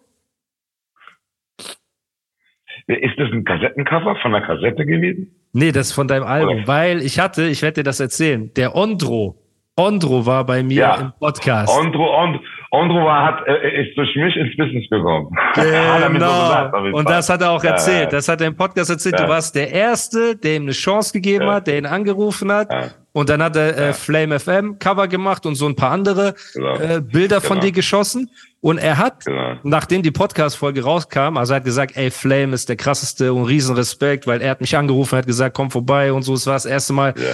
Ist 2.88 3.18
das 3.20 3.30
ein 3.32 3.44
Kassettencover 3.44 4.16
von 4.22 4.32
der 4.32 4.42
Kassette 4.42 4.86
gewesen? 4.86 5.36
Nee, 5.54 5.72
das 5.72 5.88
ist 5.88 5.94
von 5.94 6.08
deinem 6.08 6.24
Album, 6.24 6.58
Oder? 6.60 6.68
weil 6.68 7.02
ich 7.02 7.20
hatte, 7.20 7.44
ich 7.48 7.62
werde 7.62 7.76
dir 7.82 7.84
das 7.84 8.00
erzählen, 8.00 8.52
der 8.56 8.76
Ondro, 8.76 9.36
Ondro 9.76 10.26
war 10.26 10.46
bei 10.46 10.64
mir 10.64 10.76
Ja. 10.76 10.96
im 10.96 11.12
Podcast. 11.20 11.78
Ondro, 11.78 12.18
Ondro 12.18 12.42
war, 12.72 13.26
hat, 13.26 13.48
äh, 13.48 13.82
ist 13.88 13.98
durch 13.98 14.16
mich 14.16 14.36
ins 14.36 14.56
Business 14.58 14.90
gekommen. 14.90 15.30
Mir 15.56 15.64
so 15.64 16.10
gesagt, 16.20 16.74
Genau. 16.74 16.98
Und 16.98 17.10
das 17.10 17.30
hat 17.30 17.42
er 17.42 17.52
auch 17.52 17.64
erzählt. 17.64 18.14
Das 18.14 18.28
hat 18.28 18.42
er 18.42 18.48
im 18.48 18.56
Podcast 18.56 18.90
erzählt. 18.90 19.20
Du 19.20 19.28
warst 19.28 19.56
der 19.56 19.72
Erste, 19.72 20.36
der 20.36 20.56
ihm 20.58 20.64
eine 20.64 20.72
Chance 20.72 21.14
gegeben 21.14 21.50
hat, 21.50 21.68
der 21.68 21.78
ihn 21.78 21.86
angerufen 21.86 22.52
hat. 22.52 22.70
Und 23.14 23.30
dann 23.30 23.42
hat 23.42 23.56
er 23.56 23.76
äh. 23.78 23.94
Flame 23.94 24.40
FM 24.40 24.78
Cover 24.78 25.08
gemacht 25.08 25.46
und 25.48 25.56
so 25.56 25.66
ein 25.66 25.76
paar 25.76 25.92
andere 25.92 26.36
Genau. 26.54 26.76
äh, 26.78 27.02
Bilder 27.02 27.42
von 27.42 27.56
Genau. 27.58 27.66
dir 27.68 27.72
geschossen. 27.72 28.30
Und 28.62 28.78
er 28.80 28.98
hat, 28.98 29.26
Genau. 29.26 29.56
nachdem 29.64 30.04
die 30.04 30.12
Podcast-Folge 30.12 30.84
rauskam, 30.84 31.38
also 31.38 31.54
er 31.54 31.58
hat 31.58 31.64
gesagt, 31.64 31.96
ey, 31.98 32.12
Flame 32.12 32.54
ist 32.54 32.70
der 32.70 32.76
krasseste 32.76 33.34
und 33.34 33.46
Riesenrespekt, 33.46 34.28
weil 34.28 34.42
er 34.42 34.52
hat 34.52 34.62
mich 34.62 34.76
angerufen, 34.78 35.18
hat 35.18 35.26
gesagt, 35.26 35.56
komm 35.56 35.72
vorbei 35.72 36.12
und 36.14 36.22
so. 36.24 36.34
Es 36.34 36.46
war 36.46 36.54
das 36.56 36.66
erste 36.66 36.94
Mal. 36.94 37.14
Ja. 37.18 37.34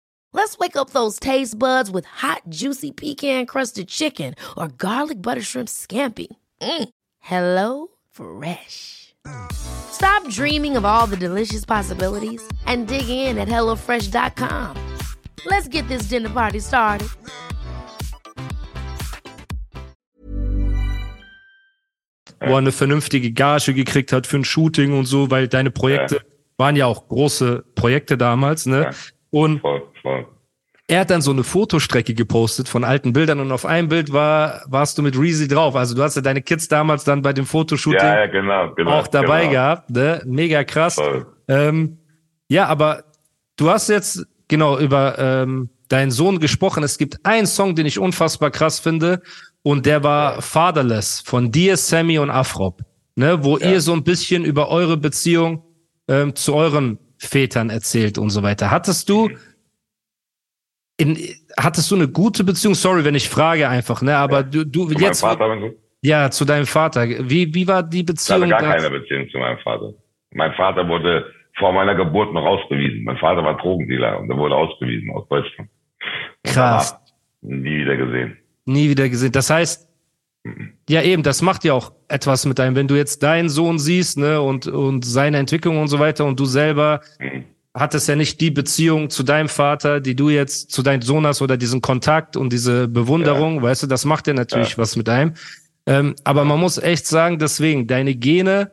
Let's 0.33 0.57
wake 0.57 0.75
up 0.77 0.91
those 0.91 1.19
taste 1.19 1.57
buds 1.59 1.91
with 1.91 2.05
hot, 2.05 2.43
juicy 2.49 2.91
pecan 2.91 3.45
crusted 3.45 3.87
chicken 3.89 4.33
or 4.57 4.69
garlic 4.69 5.21
butter 5.21 5.41
shrimp 5.41 5.67
scampi. 5.67 6.27
Mm. 6.61 6.89
Hello 7.19 7.87
Fresh. 8.11 9.13
Stop 9.51 10.27
dreaming 10.29 10.77
of 10.77 10.85
all 10.85 11.05
the 11.05 11.17
delicious 11.17 11.65
possibilities 11.65 12.41
and 12.65 12.87
dig 12.87 13.07
in 13.09 13.37
at 13.37 13.47
HelloFresh.com. 13.47 14.75
Let's 15.45 15.67
get 15.67 15.87
this 15.87 16.03
dinner 16.03 16.29
party 16.29 16.59
started. 16.59 17.09
wo 22.39 22.53
er 22.53 22.57
eine 22.57 22.71
vernünftige 22.71 23.31
Gage 23.31 23.73
gekriegt 23.73 24.11
hat 24.11 24.25
für 24.25 24.37
ein 24.37 24.43
Shooting 24.43 24.97
und 24.97 25.05
so, 25.05 25.29
weil 25.29 25.47
deine 25.47 25.69
Projekte 25.71 26.15
Ja. 26.15 26.21
waren 26.57 26.75
ja 26.75 26.85
auch 26.87 27.07
große 27.07 27.63
Projekte 27.75 28.17
damals, 28.17 28.65
ne? 28.65 28.81
Ja. 28.83 28.89
Und 29.29 29.59
Voll, 29.61 29.83
voll. 30.01 30.25
er 30.87 31.01
hat 31.01 31.09
dann 31.09 31.21
so 31.21 31.31
eine 31.31 31.43
Fotostrecke 31.43 32.13
gepostet 32.13 32.67
von 32.67 32.83
alten 32.83 33.13
Bildern 33.13 33.39
und 33.39 33.51
auf 33.51 33.65
einem 33.65 33.87
Bild 33.87 34.11
war, 34.11 34.61
warst 34.67 34.97
du 34.97 35.01
mit 35.01 35.17
Reezy 35.17 35.47
drauf. 35.47 35.75
Also 35.75 35.95
du 35.95 36.03
hast 36.03 36.15
ja 36.15 36.21
deine 36.21 36.41
Kids 36.41 36.67
damals 36.67 37.03
dann 37.03 37.21
bei 37.21 37.31
dem 37.33 37.45
Fotoshooting 37.45 37.99
Ja, 38.01 38.19
ja, 38.21 38.25
genau, 38.27 38.73
genau. 38.75 38.91
auch 38.91 39.07
dabei 39.07 39.41
genau. 39.41 39.51
gehabt, 39.51 39.89
ne? 39.89 40.21
Mega 40.25 40.63
krass. 40.63 40.97
Ähm, 41.47 41.97
ja, 42.49 42.65
aber 42.67 43.03
du 43.55 43.69
hast 43.69 43.87
jetzt 43.89 44.25
genau 44.49 44.77
über 44.79 45.17
ähm, 45.17 45.69
deinen 45.87 46.11
Sohn 46.11 46.39
gesprochen. 46.39 46.83
Es 46.83 46.97
gibt 46.97 47.25
einen 47.25 47.47
Song, 47.47 47.75
den 47.75 47.85
ich 47.85 47.97
unfassbar 47.99 48.51
krass 48.51 48.79
finde, 48.79 49.21
und 49.63 49.85
der 49.85 50.03
war 50.03 50.41
Fatherless 50.41 51.21
von 51.23 51.51
dir, 51.51 51.77
Sammy 51.77 52.17
und 52.17 52.29
Afrop, 52.31 52.81
ne, 53.15 53.43
wo 53.43 53.57
Ja. 53.59 53.71
ihr 53.71 53.81
so 53.81 53.93
ein 53.93 54.03
bisschen 54.03 54.43
über 54.43 54.69
eure 54.69 54.97
Beziehung 54.97 55.63
ähm, 56.07 56.35
zu 56.35 56.55
euren 56.55 56.97
Vätern 57.19 57.69
erzählt 57.69 58.17
und 58.17 58.31
so 58.31 58.41
weiter. 58.41 58.71
Hattest 58.71 59.07
du 59.07 59.29
in, 61.01 61.17
hattest 61.57 61.89
du 61.91 61.95
eine 61.95 62.07
gute 62.07 62.43
Beziehung? 62.43 62.75
Sorry, 62.75 63.03
wenn 63.03 63.15
ich 63.15 63.27
frage 63.29 63.67
einfach, 63.67 64.01
ne, 64.01 64.15
aber 64.15 64.43
du, 64.43 64.63
du 64.65 64.87
Zu 64.87 64.99
jetzt 64.99 65.21
Vater 65.21 65.57
so. 65.59 65.73
ja 66.01 66.29
zu 66.31 66.45
deinem 66.45 66.65
Vater. 66.65 67.07
Wie 67.07 67.53
wie 67.53 67.67
war 67.67 67.83
die 67.83 67.97
Ich 67.99 68.03
hatte 68.03 68.13
Beziehung? 68.13 68.49
gar 68.49 68.61
keine 68.61 68.89
Beziehung 68.89 69.29
zu 69.29 69.37
meinem 69.37 69.57
Vater. 69.59 69.93
Mein 70.33 70.53
Vater 70.53 70.87
wurde 70.87 71.25
vor 71.57 71.73
meiner 71.73 71.95
Geburt 71.95 72.33
noch 72.33 72.45
ausgewiesen. 72.45 73.03
Mein 73.03 73.17
Vater 73.17 73.43
war 73.43 73.57
Drogendealer 73.57 74.19
und 74.19 74.29
er 74.29 74.37
wurde 74.37 74.55
ausgewiesen 74.55 75.11
aus 75.11 75.27
Deutschland. 75.27 75.69
Krass. 76.43 76.95
Nie 77.41 77.81
wieder 77.81 77.97
gesehen. 77.97 78.37
Nie 78.65 78.89
wieder 78.89 79.09
gesehen. 79.09 79.31
Das 79.31 79.49
heißt, 79.49 79.87
ja 80.89 81.01
eben, 81.01 81.23
das 81.23 81.41
macht 81.41 81.63
ja 81.63 81.73
auch 81.73 81.91
etwas 82.07 82.45
mit 82.45 82.57
deinem, 82.59 82.75
wenn 82.75 82.87
du 82.87 82.95
jetzt 82.95 83.21
deinen 83.21 83.49
Sohn 83.49 83.77
siehst, 83.79 84.17
ne, 84.17 84.41
und, 84.41 84.67
und 84.67 85.05
seine 85.05 85.37
Entwicklung 85.37 85.77
und 85.79 85.87
so 85.87 85.99
weiter 85.99 86.25
und 86.25 86.39
du 86.39 86.45
selber 86.45 87.01
Mhm. 87.19 87.45
Hattest 87.73 88.07
ja 88.07 88.15
nicht 88.15 88.41
die 88.41 88.51
Beziehung 88.51 89.09
zu 89.09 89.23
deinem 89.23 89.49
Vater, 89.49 89.99
die 90.01 90.15
du 90.15 90.29
jetzt 90.29 90.71
zu 90.71 90.81
deinem 90.83 91.01
Sohn 91.01 91.25
hast 91.25 91.41
oder 91.41 91.57
diesen 91.57 91.81
Kontakt 91.81 92.35
und 92.35 92.51
diese 92.51 92.87
Bewunderung, 92.87 93.61
weißt 93.61 93.83
du, 93.83 93.87
das 93.87 94.05
macht 94.05 94.27
ja 94.27 94.33
natürlich 94.33 94.71
Ja. 94.71 94.77
was 94.77 94.95
mit 94.95 95.07
einem. 95.07 95.33
Ähm, 95.85 96.15
aber 96.23 96.43
man 96.43 96.59
muss 96.59 96.77
echt 96.77 97.07
sagen, 97.07 97.39
deswegen, 97.39 97.87
deine 97.87 98.13
Gene 98.15 98.71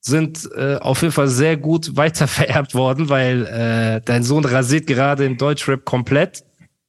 sind 0.00 0.48
äh, 0.56 0.76
auf 0.76 1.02
jeden 1.02 1.12
Fall 1.12 1.28
sehr 1.28 1.56
gut 1.56 1.96
weitervererbt 1.96 2.74
worden, 2.74 3.08
weil 3.08 3.46
äh, 3.46 4.00
dein 4.04 4.22
Sohn 4.22 4.44
rasiert 4.44 4.86
gerade 4.86 5.24
in 5.24 5.36
Deutschrap 5.36 5.84
komplett 5.84 6.44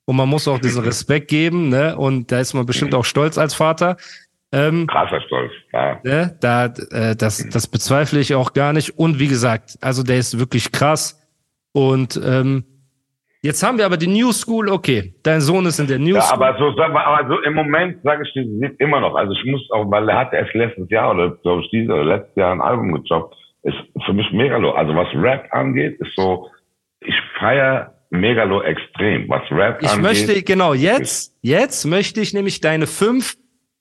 und 0.05 0.15
man 0.15 0.29
muss 0.29 0.47
auch 0.47 0.59
diesen 0.59 0.83
Respekt 0.83 1.27
geben, 1.27 1.67
ne? 1.69 1.97
Und 1.97 2.31
da 2.31 2.39
ist 2.39 2.53
man 2.53 2.65
bestimmt 2.65 2.93
auch 2.95 3.03
stolz 3.03 3.37
als 3.37 3.53
Vater. 3.55 3.97
Ähm, 4.53 4.87
Krasser 4.87 5.19
Stolz. 5.21 5.51
Ja. 5.73 5.99
ne? 6.03 6.37
Da, 6.39 6.65
äh, 6.91 7.15
das, 7.17 7.45
das 7.49 7.67
bezweifle 7.67 8.19
ich 8.21 8.33
auch 8.33 8.53
gar 8.53 8.71
nicht. 8.71 8.97
Und 8.97 9.19
wie 9.19 9.27
gesagt, 9.27 9.77
also 9.81 10.03
der 10.03 10.17
ist 10.17 10.39
wirklich 10.39 10.71
krass. 10.71 11.19
Und 11.77 12.19
ähm, 12.25 12.63
jetzt 13.43 13.61
haben 13.61 13.77
wir 13.77 13.85
aber 13.85 13.97
die 13.97 14.07
New 14.07 14.31
School. 14.31 14.67
Okay, 14.69 15.13
dein 15.21 15.41
Sohn 15.41 15.65
ist 15.67 15.77
in 15.79 15.85
der 15.85 15.99
New 15.99 16.15
Ja, 16.15 16.21
School. 16.21 16.43
aber 16.43 16.57
so, 16.57 16.75
sag 16.75 16.91
mal, 16.91 17.03
aber 17.05 17.27
so 17.29 17.39
im 17.43 17.53
Moment 17.53 18.01
sage 18.03 18.23
ich 18.25 18.33
dir, 18.33 18.43
sie 18.45 18.57
sieht 18.59 18.79
immer 18.79 18.99
noch. 18.99 19.13
Also 19.15 19.31
ich 19.33 19.45
muss 19.45 19.61
auch, 19.69 19.85
weil 19.91 20.09
er 20.09 20.17
hat 20.17 20.33
erst 20.33 20.55
letztes 20.55 20.89
Jahr 20.89 21.11
oder 21.13 21.29
glaube 21.43 21.61
ich 21.61 21.69
dieses 21.69 21.89
oder 21.89 22.03
letztes 22.03 22.35
Jahr 22.35 22.51
ein 22.51 22.61
Album 22.61 22.93
gejobbt, 22.93 23.35
ist 23.61 23.77
für 24.05 24.13
mich 24.13 24.25
Megalo. 24.31 24.71
Also 24.71 24.95
was 24.95 25.07
Rap 25.13 25.47
angeht, 25.51 25.99
ist 25.99 26.15
so, 26.15 26.49
ich 27.01 27.15
feier 27.39 27.93
Megalo 28.09 28.63
extrem. 28.63 29.29
Was 29.29 29.43
Rap 29.51 29.77
Ich 29.83 29.89
angeht. 29.89 30.03
möchte, 30.03 30.41
genau, 30.41 30.73
jetzt, 30.73 31.35
jetzt 31.43 31.85
möchte 31.85 32.21
ich 32.21 32.33
nämlich 32.33 32.59
deine 32.59 32.87
fünf 32.87 33.35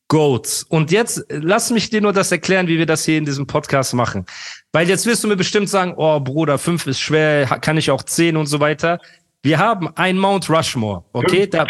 Goats. 0.08 0.62
Und 0.64 0.90
jetzt 0.92 1.18
äh, 1.30 1.38
lass 1.42 1.70
mich 1.70 1.90
dir 1.90 2.00
nur 2.00 2.12
das 2.12 2.30
erklären, 2.32 2.68
wie 2.68 2.78
wir 2.78 2.86
das 2.86 3.04
hier 3.04 3.18
in 3.18 3.24
diesem 3.24 3.46
Podcast 3.46 3.94
machen. 3.94 4.24
Weil 4.72 4.88
jetzt 4.88 5.06
wirst 5.06 5.24
du 5.24 5.28
mir 5.28 5.36
bestimmt 5.36 5.68
sagen, 5.68 5.94
oh 5.96 6.20
Bruder, 6.20 6.58
fünf 6.58 6.86
ist 6.86 7.00
schwer, 7.00 7.46
kann 7.46 7.76
ich 7.76 7.90
auch 7.90 8.02
zehn 8.02 8.36
und 8.36 8.46
so 8.46 8.60
weiter. 8.60 9.00
Wir 9.42 9.58
haben 9.58 9.88
ein 9.96 10.18
Mount 10.18 10.48
Rushmore, 10.50 11.04
okay? 11.12 11.46
Da, 11.46 11.66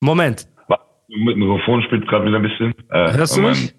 Moment, 0.00 0.48
Mit 1.08 1.34
dem 1.36 1.40
Mikrofon 1.40 1.82
spielt 1.82 2.08
gerade 2.08 2.26
wieder 2.26 2.36
ein 2.36 2.42
bisschen. 2.42 2.74
Äh, 2.90 3.12
hörst 3.12 3.36
du 3.36 3.40
Moment. 3.42 3.60
mich? 3.60 3.74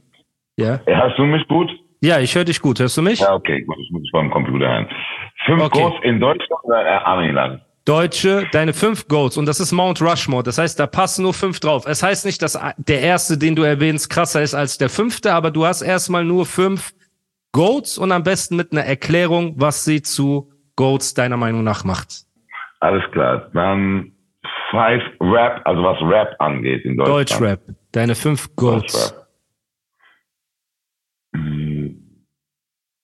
Ja. 0.58 0.80
Ja, 0.88 1.04
Hörst 1.04 1.18
du 1.18 1.24
mich 1.24 1.48
gut? 1.48 1.70
Ja, 2.04 2.20
ich 2.20 2.36
höre 2.36 2.46
dich 2.46 2.62
gut. 2.62 2.80
Hörst 2.80 2.98
du 2.98 3.02
mich? 3.02 3.20
Ja, 3.20 3.34
okay, 3.34 3.62
gut, 3.62 3.78
ich 3.80 3.92
muss 3.92 4.10
beim 4.12 4.30
Computer 4.32 4.70
ein. 4.70 4.88
Fünf 5.46 5.64
Okay. 5.64 5.80
Groß 5.82 5.94
in 6.04 6.20
Deutschland 6.20 6.64
oder 6.64 6.86
äh, 6.86 6.98
Amiland? 7.04 7.62
Deutsche, 7.86 8.48
deine 8.52 8.74
fünf 8.74 9.08
Goats 9.08 9.38
und 9.38 9.48
das 9.48 9.60
ist 9.60 9.72
Mount 9.72 10.02
Rushmore. 10.02 10.44
Das 10.44 10.58
heißt, 10.58 10.80
da 10.80 10.86
passen 10.86 11.24
nur 11.24 11.34
fünf 11.34 11.60
drauf. 11.60 11.86
Es 11.88 12.04
heißt 12.04 12.26
nicht, 12.26 12.42
dass 12.42 12.60
der 12.78 13.02
erste, 13.02 13.38
den 13.38 13.56
du 13.56 13.64
erwähnst, 13.64 14.10
krasser 14.10 14.42
ist 14.44 14.54
als 14.54 14.78
der 14.78 14.90
fünfte, 14.90 15.34
aber 15.34 15.50
du 15.50 15.66
hast 15.66 15.82
erstmal 15.82 16.24
nur 16.24 16.46
fünf 16.46 16.94
Goats 17.52 17.98
und 17.98 18.12
am 18.12 18.24
besten 18.24 18.56
mit 18.56 18.72
einer 18.72 18.86
Erklärung, 18.86 19.56
was 19.58 19.84
sie 19.84 20.02
zu 20.02 20.52
Goats 20.76 21.14
deiner 21.14 21.38
Meinung 21.38 21.64
nach 21.64 21.84
macht. 21.84 22.26
Alles 22.80 23.04
klar. 23.12 23.50
Dann 23.54 24.12
Five 24.72 25.04
Rap, 25.20 25.62
also 25.66 25.84
was 25.84 26.02
Rap 26.02 26.36
angeht 26.40 26.86
in 26.86 26.98
Deutschland. 26.98 27.30
Deutschrap. 27.30 27.62
Deine 27.92 28.16
fünf 28.16 28.56
Goats. 28.56 28.94
Deutschrap. 28.94 29.28
Hm. 31.34 32.26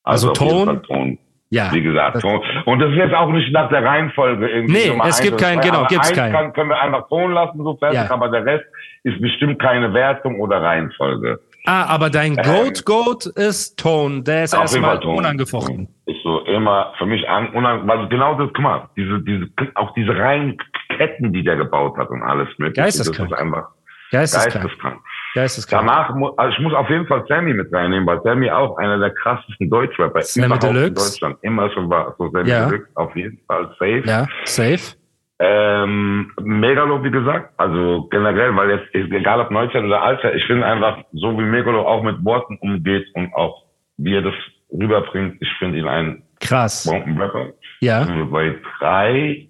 Also 0.03 0.33
jeden 0.33 0.83
Ton? 0.83 1.19
Ton. 1.49 1.57
Ja. 1.57 1.73
Wie 1.73 1.81
gesagt, 1.81 2.15
Das- 2.15 2.21
Ton. 2.21 2.41
Und 2.65 2.79
das 2.79 2.89
ist 2.91 2.97
jetzt 2.97 3.13
auch 3.13 3.29
nicht 3.31 3.51
nach 3.53 3.69
der 3.69 3.83
Reihenfolge 3.83 4.47
irgendwie. 4.49 4.73
Nee, 4.73 4.89
Nummer 4.89 5.05
es 5.05 5.21
gibt 5.21 5.37
keinen, 5.39 5.61
genau, 5.61 5.85
gibt's 5.85 6.11
keinen. 6.13 6.33
Kann, 6.33 6.53
können 6.53 6.69
wir 6.69 6.81
einfach 6.81 7.07
Ton 7.07 7.31
lassen, 7.31 7.63
so 7.63 7.75
fertig, 7.77 7.99
Ja. 7.99 8.11
aber 8.11 8.29
der 8.29 8.45
Rest 8.45 8.65
ist 9.03 9.21
bestimmt 9.21 9.61
keine 9.61 9.93
Wertung 9.93 10.39
oder 10.39 10.61
Reihenfolge. 10.61 11.39
Ah, 11.65 11.85
aber 11.85 12.09
dein 12.09 12.35
Goat 12.37 12.85
Goat 12.85 13.25
ist 13.25 13.77
Tone. 13.77 14.23
Der 14.23 14.43
ist 14.45 14.53
erstmal 14.53 14.99
Ton. 15.01 15.17
unangefochten. 15.17 15.89
Ist 16.05 16.23
so 16.23 16.39
immer 16.45 16.93
für 16.97 17.05
mich 17.05 17.27
an, 17.27 17.49
unang, 17.49 17.85
weil 17.87 18.07
genau 18.07 18.35
das, 18.35 18.47
guck 18.53 18.59
mal, 18.61 18.89
diese, 18.95 19.19
diese, 19.21 19.47
auch 19.75 19.93
diese 19.93 20.15
reinen 20.17 20.57
Ketten, 20.97 21.33
die 21.33 21.43
der 21.43 21.57
gebaut 21.57 21.97
hat 21.97 22.09
und 22.09 22.23
alles 22.23 22.47
mit. 22.57 22.75
Geisteskrank. 22.75 23.29
Das 23.29 23.37
ist 23.39 23.43
einfach 23.45 23.67
Geisteskrank. 24.11 24.63
geisteskrank. 24.63 24.97
Geisteskrank. 25.37 25.87
Danach, 25.87 26.09
also 26.37 26.51
ich 26.57 26.59
muss 26.63 26.73
auf 26.73 26.89
jeden 26.89 27.05
Fall 27.05 27.23
Sammy 27.27 27.53
mit 27.53 27.71
reinnehmen, 27.71 28.07
weil 28.07 28.21
Sammy 28.23 28.49
auch 28.49 28.77
einer 28.77 28.97
der 28.97 29.11
krassesten 29.11 29.69
Deutschrapper 29.69 30.21
Sammy 30.21 30.47
überhaupt 30.47 30.63
in 30.63 30.73
Deluxe? 30.73 31.11
Deutschland 31.11 31.37
immer 31.43 31.69
schon 31.71 31.89
war. 31.89 32.15
So 32.17 32.29
Sammy 32.31 32.49
Ja. 32.49 32.65
Deluxe, 32.65 32.89
auf 32.95 33.15
jeden 33.15 33.37
Fall 33.47 33.67
safe. 33.79 34.03
Ja, 34.05 34.27
safe. 34.45 34.95
Ähm, 35.39 36.31
Megalo, 36.41 37.03
wie 37.03 37.11
gesagt, 37.11 37.53
also 37.57 38.07
generell, 38.09 38.55
weil 38.55 38.71
jetzt, 38.71 38.95
ist 38.95 39.11
egal 39.11 39.39
ob 39.39 39.51
Neuzeit 39.51 39.83
oder 39.83 40.01
Alter, 40.01 40.33
ich 40.33 40.43
finde 40.47 40.65
einfach, 40.65 40.97
so 41.13 41.37
wie 41.37 41.43
Megalo 41.43 41.87
auch 41.87 42.01
mit 42.01 42.25
Worten 42.25 42.57
umgeht 42.61 43.05
und 43.13 43.31
auch 43.35 43.65
wie 43.97 44.15
er 44.15 44.23
das 44.23 44.33
rüberbringt, 44.71 45.37
ich 45.39 45.49
finde 45.59 45.77
ihn 45.77 45.87
ein 45.87 46.23
Krass. 46.39 46.85
Bombenrapper. 46.89 47.53
Ja. 47.81 48.07
Wir 48.07 48.25
bei 48.25 48.55
drei. 48.79 49.47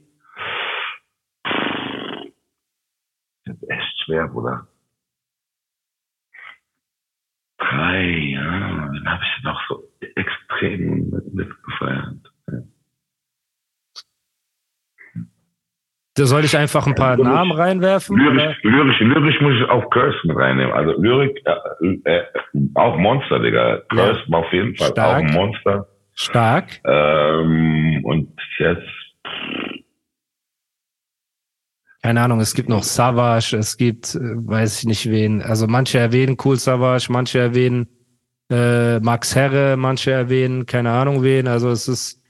Das 3.45 3.55
ist 3.55 3.69
echt 3.69 4.03
schwer, 4.03 4.27
Bruder. 4.27 4.67
Drei, 7.57 8.03
ja. 8.33 8.41
Dann 8.41 9.09
habe 9.09 9.23
ich 9.23 9.43
noch 9.43 9.59
so 9.67 9.83
extrem 10.15 11.09
mit, 11.09 11.33
mitgefeiert. 11.33 12.17
Da 16.15 16.25
soll 16.25 16.43
ich 16.45 16.57
einfach 16.57 16.87
ein 16.87 16.95
paar 16.95 17.15
Ja, 17.17 17.23
Namen 17.23 17.51
reinwerfen? 17.51 18.17
Lyrisch, 18.17 18.57
lyrisch, 18.63 18.99
lyrisch 19.01 19.39
muss 19.39 19.53
ich 19.53 19.69
auch 19.69 19.87
Curse 19.91 20.17
mit 20.23 20.35
reinnehmen. 20.35 20.73
Also 20.73 20.99
Lyrik, 20.99 21.39
äh, 21.45 21.87
äh, 22.05 22.23
auch 22.73 22.97
Monster, 22.97 23.39
Digga. 23.39 23.81
Curse 23.89 24.23
war 24.27 24.39
auf 24.39 24.51
jeden 24.51 24.75
Fall 24.75 24.87
Stark. 24.87 25.07
auch 25.15 25.27
ein 25.27 25.31
Monster. 25.33 25.87
Stark. 26.15 26.79
Ähm, 26.85 28.01
und 28.03 28.31
jetzt, 28.57 28.87
Keine 32.03 32.21
Ahnung, 32.21 32.39
es 32.39 32.53
gibt 32.53 32.69
noch 32.69 32.83
Savage, 32.83 33.57
es 33.57 33.75
gibt, 33.77 34.15
äh, 34.15 34.19
weiß 34.21 34.79
ich 34.79 34.85
nicht 34.85 35.09
wen. 35.09 35.41
Also 35.41 35.67
manche 35.67 35.97
erwähnen 35.99 36.37
Cool 36.43 36.57
Savage, 36.57 37.07
manche 37.09 37.39
erwähnen 37.39 37.87
äh, 38.51 38.99
Max 38.99 39.35
Herre, 39.35 39.75
manche 39.77 40.11
erwähnen 40.11 40.65
keine 40.65 40.91
Ahnung 40.91 41.23
wen. 41.23 41.47
Also 41.47 41.69
es 41.69 41.87
ist, 41.87 42.21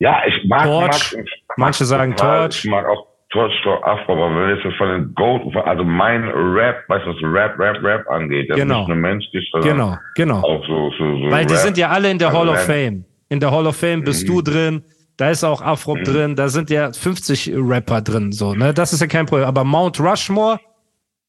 ja, 0.00 0.20
ich 0.26 0.48
mag 0.48 0.64
Torch. 0.64 1.12
mag- 1.16 1.24
ich 1.24 1.44
Manche 1.56 1.82
mag 1.84 1.88
sagen 1.88 2.16
total. 2.16 2.40
Torch. 2.48 2.64
Ich 2.64 2.70
mag 2.70 2.86
auch 2.86 3.06
Torch 3.30 3.52
Afro, 3.82 4.12
aber 4.14 4.34
wenn 4.34 4.56
jetzt 4.56 4.76
von 4.78 4.88
den 4.88 5.14
Gold, 5.14 5.54
also 5.66 5.84
mein 5.84 6.24
Rap, 6.28 6.88
weißt 6.88 7.04
du, 7.04 7.10
was 7.10 7.22
Rap, 7.22 7.58
Rap, 7.58 7.82
Rap 7.84 8.08
angeht, 8.08 8.48
das 8.48 8.56
Genau. 8.58 8.74
ist 8.74 8.78
nicht 8.80 8.88
nur 8.88 8.96
menschlich, 8.96 9.48
sondern 9.52 9.70
genau, 9.70 9.96
genau. 10.14 10.38
auch 10.42 10.66
so, 10.66 10.90
so, 10.96 11.18
so 11.24 11.30
Weil 11.30 11.44
die 11.44 11.52
Rap. 11.54 11.62
sind 11.62 11.76
ja 11.76 11.90
alle 11.90 12.10
in 12.10 12.18
der 12.18 12.28
Also 12.28 12.38
Hall 12.40 12.48
of. 12.48 12.60
Fame. 12.64 13.04
In 13.28 13.40
der 13.40 13.50
Hall 13.50 13.66
of 13.66 13.76
Fame 13.76 14.02
bist 14.02 14.22
Mhm. 14.26 14.32
du 14.32 14.42
drin, 14.42 14.84
da 15.18 15.30
ist 15.30 15.44
auch 15.44 15.60
Afrop 15.60 16.02
drin, 16.04 16.36
da 16.36 16.48
sind 16.48 16.70
ja 16.70 16.92
50 16.92 17.52
Rapper 17.54 18.00
drin, 18.00 18.32
so, 18.32 18.54
ne? 18.54 18.72
Das 18.72 18.92
ist 18.92 19.00
ja 19.00 19.08
kein 19.08 19.26
Problem. 19.26 19.46
Aber 19.46 19.64
Mount 19.64 20.00
Rushmore 20.00 20.60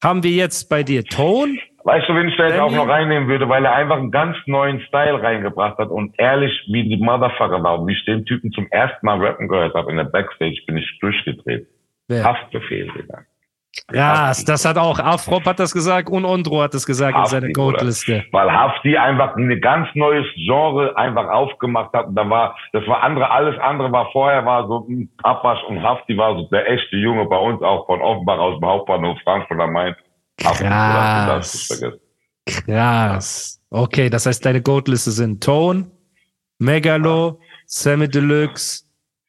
haben 0.02 0.24
wir 0.24 0.32
jetzt 0.32 0.70
bei 0.70 0.84
dir 0.84 1.04
Tone. 1.04 1.58
Weißt 1.84 2.08
du, 2.08 2.14
wen 2.14 2.28
ich 2.28 2.38
da 2.38 2.48
jetzt 2.48 2.60
auch 2.60 2.72
noch 2.72 2.88
reinnehmen 2.88 3.28
würde, 3.28 3.50
weil 3.50 3.66
er 3.66 3.74
einfach 3.74 3.98
einen 3.98 4.12
ganz 4.12 4.38
neuen 4.46 4.80
Style 4.82 5.24
reingebracht 5.24 5.78
hat 5.80 5.90
und 5.90 6.14
ehrlich 6.20 6.52
wie 6.68 6.88
die 6.88 6.98
Motherfucker 6.98 7.64
war, 7.64 7.86
wie 7.88 7.94
ich 7.94 8.06
den 8.06 8.26
Typen 8.26 8.52
zum 8.52 8.68
ersten 8.70 9.06
Mal 9.06 9.20
rappen 9.20 9.48
gehört 9.48 9.74
habe 9.74 9.90
in 9.90 9.98
der 9.98 10.04
Backstage, 10.04 10.62
bin 10.68 10.78
ich 10.78 11.00
durchgedreht. 11.00 11.68
Wer? 12.08 12.24
Haftbefehl. 12.24 12.79
Krass, 13.92 14.46
das 14.46 14.66
hat 14.66 14.78
auch 14.78 15.00
Afrop 15.00 15.46
hat 15.46 15.60
das 15.60 15.74
gesagt 15.74 16.10
und 16.10 16.26
Ondro 16.26 16.62
hat 16.62 16.74
das 16.74 16.86
gesagt 16.86 17.18
in 17.18 17.26
seiner 17.26 17.48
Hafti. 17.48 17.54
Goat-Liste. 17.54 18.26
Weil 18.32 18.52
Hafti 18.52 18.98
einfach 18.98 19.36
ein 19.36 19.62
ganz 19.62 19.88
neues 19.96 20.26
Genre 20.36 20.96
einfach 20.98 21.28
aufgemacht 21.30 21.94
hat. 21.94 22.08
Und 22.08 22.16
da 22.16 22.30
war, 22.30 22.56
das 22.74 22.86
war 22.88 23.04
andere, 23.04 23.30
alles 23.32 23.60
andere 23.60 23.92
war 23.92 24.12
vorher 24.12 24.46
war 24.46 24.68
so 24.68 24.86
ein 24.90 25.10
Abwasch 25.24 25.64
und 25.68 25.82
Hafti 25.82 26.18
war 26.18 26.36
so 26.36 26.44
der 26.50 26.70
echte 26.70 26.98
Junge 26.98 27.26
bei 27.26 27.38
uns 27.38 27.62
auch 27.62 27.86
von 27.86 28.02
Offenbach 28.02 28.38
aus 28.38 28.60
dem 28.60 28.68
Hauptbahnhof 28.68 29.18
Frankfurt 29.24 29.60
am 29.60 29.74
Main. 29.74 29.96
Hafti, 30.44 30.64
Krass. 30.64 31.82
Krass. 32.46 33.62
Okay, 33.70 34.10
das 34.10 34.26
heißt, 34.26 34.46
deine 34.46 34.62
Goat-Liste 34.62 35.12
sind 35.12 35.44
Tone, 35.44 35.92
Megalo, 36.58 37.40
Sammy 37.66 38.08
Deluxe, 38.08 38.84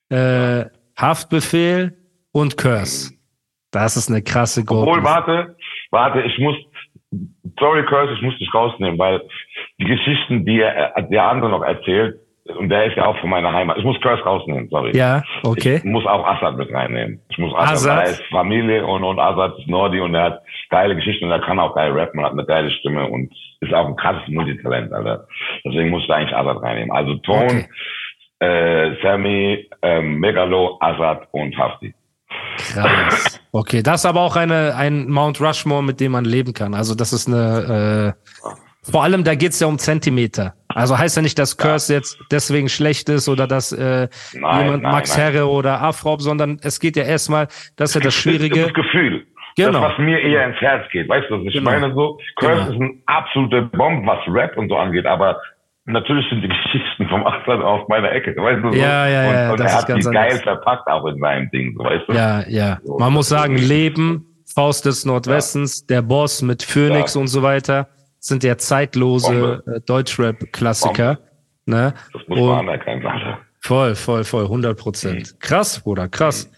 äh, 0.08 0.64
Haftbefehl 0.96 1.96
und 2.32 2.56
Curse. 2.56 3.12
Das 3.70 3.96
ist 3.96 4.10
eine 4.10 4.22
krasse 4.22 4.62
Obwohl, 4.62 5.00
Goat-Liste. 5.00 5.04
warte, 5.10 5.56
warte, 5.90 6.20
ich 6.22 6.38
muss, 6.38 6.56
sorry 7.58 7.84
Curse, 7.86 8.14
ich 8.14 8.22
muss 8.22 8.36
dich 8.38 8.52
rausnehmen, 8.52 8.98
weil 8.98 9.22
die 9.78 9.84
Geschichten, 9.84 10.44
die 10.44 10.60
er, 10.60 10.96
äh, 10.96 11.08
der 11.08 11.24
andere 11.24 11.50
noch 11.50 11.62
erzählt, 11.62 12.16
und 12.56 12.68
der 12.68 12.86
ist 12.86 12.96
ja 12.96 13.06
auch 13.06 13.16
von 13.18 13.30
meiner 13.30 13.52
Heimat. 13.52 13.76
Ich 13.78 13.84
muss 13.84 14.00
Curse 14.00 14.24
rausnehmen, 14.24 14.68
sorry. 14.70 14.96
Ja, 14.96 15.22
okay. 15.44 15.76
Ich 15.76 15.84
muss 15.84 16.04
auch 16.04 16.26
Assad 16.26 16.56
mit 16.56 16.72
reinnehmen. 16.72 17.20
Ich 17.28 17.38
muss 17.38 17.54
Assad, 17.54 17.98
er 18.06 18.10
ist 18.10 18.22
Familie 18.30 18.84
und, 18.84 19.04
und 19.04 19.20
Assad 19.20 19.56
ist 19.58 19.68
Nordi 19.68 20.00
und 20.00 20.14
er 20.16 20.22
hat 20.24 20.42
geile 20.68 20.96
Geschichten 20.96 21.26
und 21.26 21.30
er 21.30 21.40
kann 21.42 21.60
auch 21.60 21.76
geil 21.76 21.92
rappen 21.92 22.18
und 22.18 22.24
hat 22.24 22.32
eine 22.32 22.44
geile 22.46 22.70
Stimme 22.72 23.06
und 23.06 23.32
ist 23.60 23.72
auch 23.72 23.86
ein 23.86 23.94
krasses 23.94 24.26
Multitalent, 24.28 24.92
Alter. 24.92 25.28
Deswegen 25.64 25.90
muss 25.90 26.02
ich 26.02 26.10
eigentlich 26.10 26.34
Assad 26.34 26.60
reinnehmen. 26.60 26.90
Also 26.90 27.14
Ton, 27.16 27.44
Okay. 27.44 27.68
äh, 28.40 28.96
Sammy, 29.02 29.68
ähm, 29.82 30.18
Megalo, 30.18 30.78
Assad 30.80 31.28
und 31.30 31.56
Hafti. 31.56 31.94
Krass. 32.58 33.40
Okay, 33.52 33.82
das 33.82 34.02
ist 34.02 34.06
aber 34.06 34.20
auch 34.20 34.36
eine, 34.36 34.74
ein 34.76 35.08
Mount 35.08 35.40
Rushmore, 35.40 35.82
mit 35.82 36.00
dem 36.00 36.12
man 36.12 36.24
leben 36.24 36.52
kann. 36.52 36.74
Also 36.74 36.94
das 36.94 37.12
ist 37.12 37.26
eine, 37.28 38.14
äh, 38.14 38.50
vor 38.90 39.02
allem 39.02 39.24
da 39.24 39.34
geht's 39.34 39.60
ja 39.60 39.66
um 39.66 39.78
Zentimeter. 39.78 40.54
Also 40.68 40.96
heißt 40.96 41.16
ja 41.16 41.22
nicht, 41.22 41.38
dass 41.38 41.56
Curse 41.56 41.92
jetzt 41.92 42.18
deswegen 42.30 42.68
schlecht 42.68 43.08
ist 43.08 43.28
oder 43.28 43.46
dass 43.46 43.72
äh, 43.72 44.08
Nein, 44.34 44.64
jemand 44.64 44.82
nein, 44.82 44.92
Max 44.92 45.16
nein. 45.16 45.32
Herre 45.32 45.48
oder 45.48 45.80
Afrop, 45.82 46.20
sondern 46.22 46.58
es 46.62 46.78
geht 46.80 46.96
ja 46.96 47.04
erstmal, 47.04 47.48
das 47.76 47.90
ist 47.90 47.94
ja 47.96 48.00
das 48.02 48.14
Schwierige. 48.14 48.62
das 48.64 48.74
Gefühl. 48.74 49.26
Genau. 49.56 49.80
Das, 49.80 49.92
was 49.92 49.98
mir 49.98 50.20
eher 50.20 50.46
ins 50.46 50.56
Herz 50.60 50.88
geht. 50.92 51.08
Weißt 51.08 51.28
du, 51.28 51.38
was 51.38 51.46
ich 51.46 51.54
Genau. 51.54 51.70
meine 51.72 51.92
so? 51.92 52.18
Curse 52.36 52.54
Genau. 52.66 52.72
ist 52.72 52.80
ein 52.80 53.02
absoluter 53.06 53.62
Bomb, 53.62 54.06
was 54.06 54.18
Rap 54.28 54.56
und 54.56 54.68
so 54.68 54.76
angeht, 54.76 55.06
aber 55.06 55.40
natürlich 55.90 56.28
sind 56.28 56.42
die 56.42 56.48
Geschichten 56.48 57.08
vom 57.08 57.26
Assad 57.26 57.60
auf 57.62 57.88
meiner 57.88 58.10
Ecke. 58.12 58.34
Weißt 58.36 58.64
du, 58.64 58.72
so? 58.72 58.78
Ja, 58.78 59.06
ja, 59.08 59.28
und, 59.28 59.34
ja, 59.34 59.50
und 59.52 59.60
das 59.60 59.66
er 59.72 59.76
ist 59.78 59.82
hat 59.82 59.88
ganz 59.88 60.04
die 60.06 60.10
geil 60.12 60.38
verpackt 60.42 60.86
auch 60.88 61.06
in 61.06 61.18
seinem 61.20 61.50
Ding, 61.50 61.78
weißt 61.78 62.04
du? 62.08 62.12
Ja, 62.12 62.46
ja. 62.48 62.78
So, 62.84 62.98
Man 62.98 63.12
muss 63.12 63.28
sagen, 63.28 63.56
Leben, 63.56 64.26
Faust 64.54 64.84
des 64.86 65.04
Nordwestens, 65.04 65.86
der 65.86 66.02
Boss 66.02 66.42
mit 66.42 66.62
Phoenix 66.62 67.14
Ja. 67.14 67.20
und 67.20 67.28
so 67.28 67.42
weiter, 67.42 67.88
sind 68.18 68.42
ja 68.44 68.56
zeitlose 68.58 69.62
äh, 69.66 69.80
Deutschrap-Klassiker. 69.86 71.18
Ne? 71.66 71.94
Das 72.12 72.22
muss 72.28 72.38
Und- 72.38 72.46
man 72.46 72.58
anerkennen, 72.60 73.06
Alter. 73.06 73.38
Voll, 73.62 73.94
voll, 73.94 74.24
voll, 74.24 74.44
100 74.44 74.76
Prozent. 74.78 75.38
Krass, 75.40 75.80
Bruder, 75.80 76.08
krass. 76.08 76.50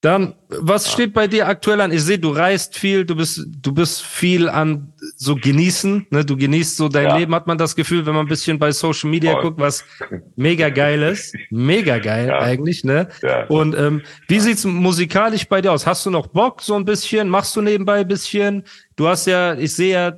Dann 0.00 0.34
was 0.60 0.90
steht 0.92 1.12
bei 1.12 1.26
dir 1.26 1.46
aktuell 1.48 1.80
an? 1.80 1.92
Ich 1.92 2.02
sehe, 2.02 2.18
du 2.18 2.30
reist 2.30 2.76
viel, 2.78 3.04
du 3.04 3.14
bist, 3.16 3.46
du 3.62 3.72
bist 3.72 4.02
viel 4.02 4.48
an 4.48 4.92
so 5.16 5.34
genießen, 5.36 6.06
ne? 6.10 6.24
Du 6.24 6.36
genießt 6.36 6.76
so 6.76 6.88
dein 6.88 7.04
Ja. 7.06 7.16
Leben, 7.16 7.34
hat 7.34 7.46
man 7.46 7.58
das 7.58 7.76
Gefühl, 7.76 8.04
wenn 8.06 8.14
man 8.14 8.26
ein 8.26 8.28
bisschen 8.28 8.58
bei 8.58 8.72
Social 8.72 9.10
Media 9.10 9.32
Voll. 9.32 9.42
guckt, 9.42 9.60
was 9.60 9.84
mega 10.36 10.68
geil 10.70 11.02
ist. 11.02 11.34
Mega 11.50 11.98
geil 11.98 12.28
Ja. 12.28 12.38
eigentlich, 12.40 12.84
ne? 12.84 13.08
Ja. 13.22 13.46
Und 13.46 13.76
ähm, 13.76 14.02
wie 14.28 14.40
sieht's 14.40 14.64
musikalisch 14.64 15.46
bei 15.48 15.60
dir 15.60 15.72
aus? 15.72 15.86
Hast 15.86 16.04
du 16.06 16.10
noch 16.10 16.26
Bock 16.28 16.62
so 16.62 16.74
ein 16.74 16.84
bisschen? 16.84 17.28
Machst 17.28 17.54
du 17.56 17.62
nebenbei 17.62 18.00
ein 18.00 18.08
bisschen? 18.08 18.64
Du 18.96 19.08
hast 19.08 19.26
ja, 19.26 19.54
ich 19.54 19.74
sehe 19.74 19.92
ja, 19.92 20.08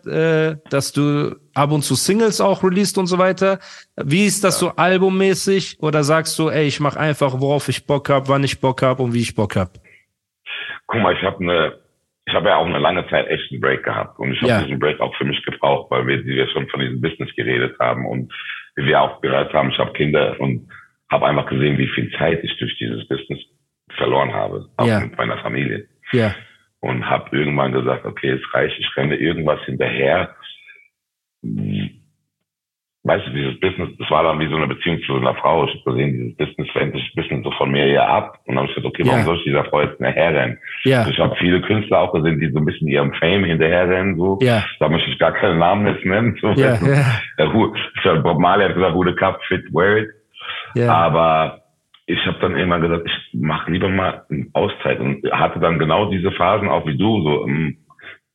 äh, 0.50 0.56
dass 0.70 0.92
du 0.92 1.34
ab 1.54 1.72
und 1.72 1.82
zu 1.82 1.94
Singles 1.94 2.40
auch 2.42 2.62
released 2.62 2.98
und 2.98 3.06
so 3.06 3.16
weiter. 3.18 3.58
Wie 3.96 4.26
ist 4.26 4.44
das 4.44 4.58
so 4.58 4.70
albummäßig? 4.70 5.78
Oder 5.80 6.04
sagst 6.04 6.38
du, 6.38 6.48
ey, 6.50 6.66
ich 6.66 6.80
mach 6.80 6.96
einfach, 6.96 7.40
worauf 7.40 7.68
ich 7.68 7.86
Bock 7.86 8.10
hab, 8.10 8.28
wann 8.28 8.44
ich 8.44 8.60
Bock 8.60 8.82
hab 8.82 9.00
und 9.00 9.14
wie 9.14 9.20
ich 9.22 9.34
Bock 9.34 9.56
hab? 9.56 9.80
Guck 10.86 11.00
mal, 11.02 11.14
ich 11.14 11.22
habe 11.22 11.38
eine, 11.42 11.78
ich 12.26 12.34
habe 12.34 12.48
ja 12.48 12.56
auch 12.56 12.66
eine 12.66 12.78
lange 12.78 13.06
Zeit 13.08 13.26
echt 13.28 13.50
einen 13.52 13.60
Break 13.60 13.84
gehabt 13.84 14.18
und 14.18 14.32
ich 14.32 14.38
habe 14.40 14.50
Ja. 14.52 14.62
diesen 14.62 14.78
Break 14.78 15.00
auch 15.00 15.14
für 15.16 15.24
mich 15.24 15.42
gebraucht, 15.44 15.90
weil 15.90 16.06
wir, 16.06 16.24
wir 16.24 16.48
schon 16.48 16.68
von 16.68 16.80
diesem 16.80 17.00
Business 17.00 17.34
geredet 17.34 17.76
haben 17.78 18.06
und 18.06 18.32
wie 18.76 18.86
wir 18.86 19.00
auch 19.00 19.20
gehört 19.20 19.52
haben, 19.52 19.70
ich 19.70 19.78
habe 19.78 19.92
Kinder 19.92 20.38
und 20.40 20.68
habe 21.10 21.26
einfach 21.26 21.46
gesehen, 21.46 21.78
wie 21.78 21.88
viel 21.88 22.10
Zeit 22.18 22.42
ich 22.42 22.56
durch 22.58 22.76
dieses 22.78 23.06
Business 23.08 23.38
verloren 23.96 24.32
habe, 24.32 24.68
auch 24.76 24.86
Ja. 24.86 25.00
mit 25.00 25.16
meiner 25.16 25.38
Familie. 25.38 25.88
Ja, 26.12 26.34
und 26.80 27.08
habe 27.08 27.36
irgendwann 27.36 27.72
gesagt, 27.72 28.04
okay, 28.04 28.30
es 28.30 28.54
reicht, 28.54 28.78
ich 28.78 28.96
renne 28.96 29.16
irgendwas 29.16 29.60
hinterher. 29.64 30.36
Weißt 33.08 33.26
du, 33.26 33.30
dieses 33.30 33.60
Business, 33.60 33.90
das 33.98 34.10
war 34.10 34.24
dann 34.24 34.40
wie 34.40 34.48
so 34.48 34.56
eine 34.56 34.66
Beziehung 34.66 34.98
zu 35.06 35.14
einer 35.16 35.34
Frau. 35.36 35.64
Ich 35.66 35.70
habe 35.74 35.92
gesehen, 35.96 36.12
dieses 36.12 36.36
Business 36.36 36.70
fängt 36.72 36.92
sich 36.94 37.04
ein 37.04 37.22
bisschen 37.22 37.42
so 37.44 37.50
von 37.52 37.70
mir 37.70 37.84
hier 37.84 38.06
ab. 38.08 38.38
Und 38.46 38.54
dann 38.56 38.62
habe 38.64 38.68
ich 38.68 38.74
gesagt, 38.74 38.92
okay, 38.92 39.02
warum 39.06 39.20
Ja. 39.20 39.24
soll 39.24 39.36
ich 39.36 39.44
dieser 39.44 39.64
Frau 39.66 39.82
jetzt 39.82 39.96
hinterherrennen? 39.98 40.58
ja, 40.84 41.06
Ich 41.08 41.18
habe 41.20 41.36
viele 41.36 41.60
Künstler 41.60 42.00
auch 42.00 42.12
gesehen, 42.12 42.40
die 42.40 42.50
so 42.50 42.58
ein 42.58 42.64
bisschen 42.64 42.88
ihrem 42.88 43.12
Fame 43.14 43.44
hinterherrennen. 43.44 44.16
So. 44.16 44.38
ja, 44.42 44.64
Da 44.80 44.88
möchte 44.88 45.08
ich 45.10 45.18
gar 45.18 45.32
keinen 45.32 45.58
Namen 45.58 45.86
jetzt 45.86 46.04
nennen. 46.04 46.36
So. 46.40 46.48
ja, 46.50 46.74
ja, 46.84 47.04
Äh, 47.44 47.46
who- 47.52 47.72
Bob 48.22 48.38
Marley 48.40 48.64
hat 48.66 48.74
gesagt, 48.74 48.96
the 49.06 49.12
cup 49.14 49.40
fit, 49.46 49.62
wear 49.72 49.98
it. 49.98 50.08
ja, 50.74 50.92
Aber 50.92 51.60
ich 52.06 52.24
habe 52.26 52.38
dann 52.40 52.56
irgendwann 52.56 52.82
gesagt, 52.82 53.02
ich 53.06 53.40
mache 53.40 53.70
lieber 53.70 53.88
mal 53.88 54.24
eine 54.30 54.46
Auszeit 54.52 54.98
und 55.00 55.24
hatte 55.32 55.60
dann 55.60 55.78
genau 55.78 56.10
diese 56.10 56.32
Phasen 56.32 56.68
auch 56.68 56.86
wie 56.86 56.96
du, 56.96 57.22
so 57.22 57.46
ähm, 57.46 57.76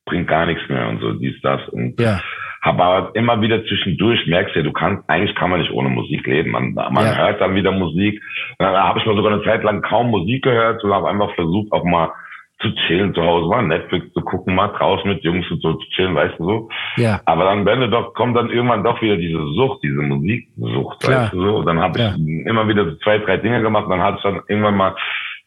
bringt 0.06 0.28
gar 0.28 0.46
nichts 0.46 0.64
mehr 0.70 0.88
und 0.90 1.00
so 1.02 1.14
dies, 1.14 1.36
das. 1.42 1.68
Und 1.70 2.00
ja, 2.00 2.14
habe 2.14 2.24
aber 2.62 3.12
immer 3.16 3.42
wieder 3.42 3.66
zwischendurch, 3.66 4.26
merkst 4.28 4.56
ja, 4.56 4.62
du 4.62 4.72
kannst, 4.72 5.10
eigentlich 5.10 5.36
kann 5.36 5.50
man 5.50 5.60
nicht 5.62 5.72
ohne 5.72 5.90
Musik 5.90 6.26
leben. 6.28 6.52
Man, 6.52 6.74
man 6.74 7.06
Ja. 7.06 7.16
hört 7.18 7.42
dann 7.42 7.56
wieder 7.56 7.72
Musik. 7.72 8.22
Dann 8.60 8.76
habe 8.76 9.00
ich 9.00 9.06
mal 9.06 9.16
sogar 9.16 9.34
eine 9.34 9.44
Zeit 9.44 9.64
lang 9.64 9.82
kaum 9.82 10.12
Musik 10.12 10.44
gehört 10.44 10.84
und 10.84 10.94
habe 10.94 11.10
einfach 11.10 11.34
versucht, 11.36 11.72
auch 11.72 11.84
mal 11.84 12.12
zu 12.60 12.70
chillen 12.86 13.12
zu 13.16 13.24
Hause, 13.24 13.48
mal 13.50 13.64
Netflix 13.64 14.14
zu 14.14 14.22
gucken, 14.22 14.54
mal 14.54 14.68
draußen 14.68 15.10
mit 15.10 15.24
Jungs 15.24 15.50
und 15.50 15.64
so 15.64 15.74
zu 15.74 15.90
chillen, 15.96 16.14
weißt 16.14 16.38
du 16.38 16.46
so. 16.46 16.70
ja, 16.98 17.20
Aber 17.26 17.46
dann, 17.46 17.66
wenn 17.66 17.80
du 17.82 17.90
doch, 17.90 18.14
kommt 18.14 18.38
dann 18.38 18.52
irgendwann 18.52 18.84
doch 18.84 19.02
wieder 19.02 19.18
diese 19.18 19.40
Sucht, 19.56 19.80
diese 19.82 20.00
Musiksucht, 20.04 21.00
Klar. 21.02 21.24
weißt 21.24 21.34
du 21.34 21.42
so. 21.42 21.56
Und 21.58 21.66
dann 21.66 21.80
habe 21.80 22.00
Ja. 22.00 22.14
ich 22.16 22.46
immer 22.46 22.68
wieder 22.68 22.86
so 22.86 22.96
zwei, 22.98 23.18
drei 23.18 23.38
Dinge 23.38 23.64
gemacht. 23.64 23.88
Dann 23.90 24.04
hatte 24.04 24.18
ich 24.18 24.24
dann 24.24 24.42
irgendwann 24.48 24.78
mal 24.78 24.96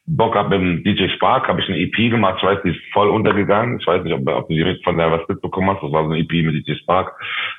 Bock 0.06 0.32
gehabt 0.34 0.50
mit 0.50 0.84
DJ 0.86 1.08
Spark, 1.16 1.48
habe 1.48 1.60
ich 1.62 1.68
eine 1.68 1.78
EP 1.78 2.10
gemacht. 2.10 2.34
Ich 2.38 2.44
weiß, 2.44 2.58
die 2.64 2.70
ist 2.70 2.80
voll 2.92 3.08
untergegangen. 3.08 3.78
Ich 3.80 3.86
weiß 3.86 4.04
nicht, 4.04 4.12
ob, 4.12 4.26
ob 4.28 4.48
du 4.48 4.54
die 4.54 4.62
mit- 4.64 4.84
von 4.84 4.98
der 4.98 5.10
was 5.10 5.26
mitbekommen 5.28 5.70
hast. 5.70 5.82
Das 5.82 5.92
war 5.92 6.04
so 6.04 6.10
eine 6.10 6.18
EP 6.20 6.32
mit 6.44 6.54
DJ 6.66 6.74
Spark. 6.82 7.12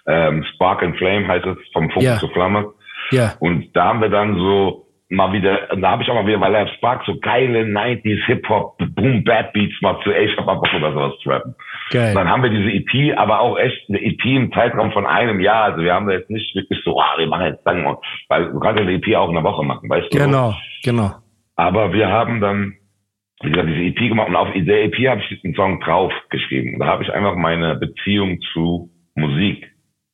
Ähm, 0.07 0.43
Spark 0.53 0.83
and 0.83 0.95
Flame 0.97 1.27
heißt 1.27 1.45
es, 1.45 1.57
vom 1.73 1.89
Funken 1.89 2.03
Ja. 2.11 2.17
zur 2.17 2.29
Flamme. 2.31 2.71
ja, 3.11 3.33
Und 3.39 3.75
da 3.75 3.85
haben 3.85 4.01
wir 4.01 4.09
dann 4.09 4.35
so 4.37 4.81
mal 5.09 5.31
wieder, 5.33 5.67
da 5.75 5.91
habe 5.91 6.01
ich 6.03 6.09
auch 6.09 6.15
mal 6.15 6.25
wieder, 6.25 6.41
weil 6.41 6.55
er 6.55 6.67
Spark 6.69 7.03
so 7.05 7.15
geile 7.19 7.63
90s 7.65 8.23
Hip-Hop, 8.25 8.77
Boom, 8.95 9.23
Bad 9.23 9.53
Beats 9.53 9.75
macht, 9.81 10.03
so 10.03 10.11
ey, 10.11 10.25
ich 10.25 10.35
hab 10.37 10.47
einfach 10.47 10.73
über 10.73 10.91
sowas 10.93 11.13
zu 11.21 11.29
rappen. 11.29 11.55
geil. 11.91 12.09
Und 12.09 12.15
dann 12.15 12.29
haben 12.29 12.41
wir 12.43 12.49
diese 12.49 12.71
EP, 12.71 13.15
aber 13.17 13.39
auch 13.39 13.57
echt 13.57 13.87
eine 13.89 14.01
EP 14.01 14.23
im 14.25 14.51
Zeitraum 14.51 14.91
von 14.91 15.05
einem 15.05 15.39
Jahr. 15.39 15.65
Also 15.65 15.83
wir 15.83 15.93
haben 15.93 16.07
da 16.07 16.13
jetzt 16.13 16.29
nicht 16.31 16.55
wirklich 16.55 16.79
so, 16.83 16.99
ah, 16.99 17.13
wir 17.17 17.27
machen 17.27 17.45
jetzt 17.45 17.63
wir, 17.63 17.97
weil 18.29 18.51
du 18.51 18.59
kannst 18.59 18.79
ja 18.79 18.85
eine 18.87 18.95
EP 18.95 19.15
auch 19.15 19.29
in 19.29 19.37
einer 19.37 19.45
Woche 19.47 19.63
machen, 19.63 19.87
weißt 19.89 20.11
du? 20.13 20.17
Genau, 20.17 20.53
genau. 20.83 21.11
Aber 21.55 21.93
wir 21.93 22.09
haben 22.09 22.41
dann, 22.41 22.75
wie 23.41 23.49
gesagt, 23.51 23.69
diese 23.69 23.81
EP 23.81 24.09
gemacht 24.09 24.27
und 24.29 24.35
auf 24.35 24.49
der 24.53 24.83
EP 24.85 25.07
habe 25.07 25.21
ich 25.21 25.29
diesen 25.29 25.55
Song 25.55 25.79
drauf 25.81 26.11
geschrieben. 26.29 26.79
Da 26.79 26.85
habe 26.87 27.03
ich 27.03 27.11
einfach 27.13 27.35
meine 27.35 27.75
Beziehung 27.75 28.39
zu 28.53 28.89
Musik 29.15 29.65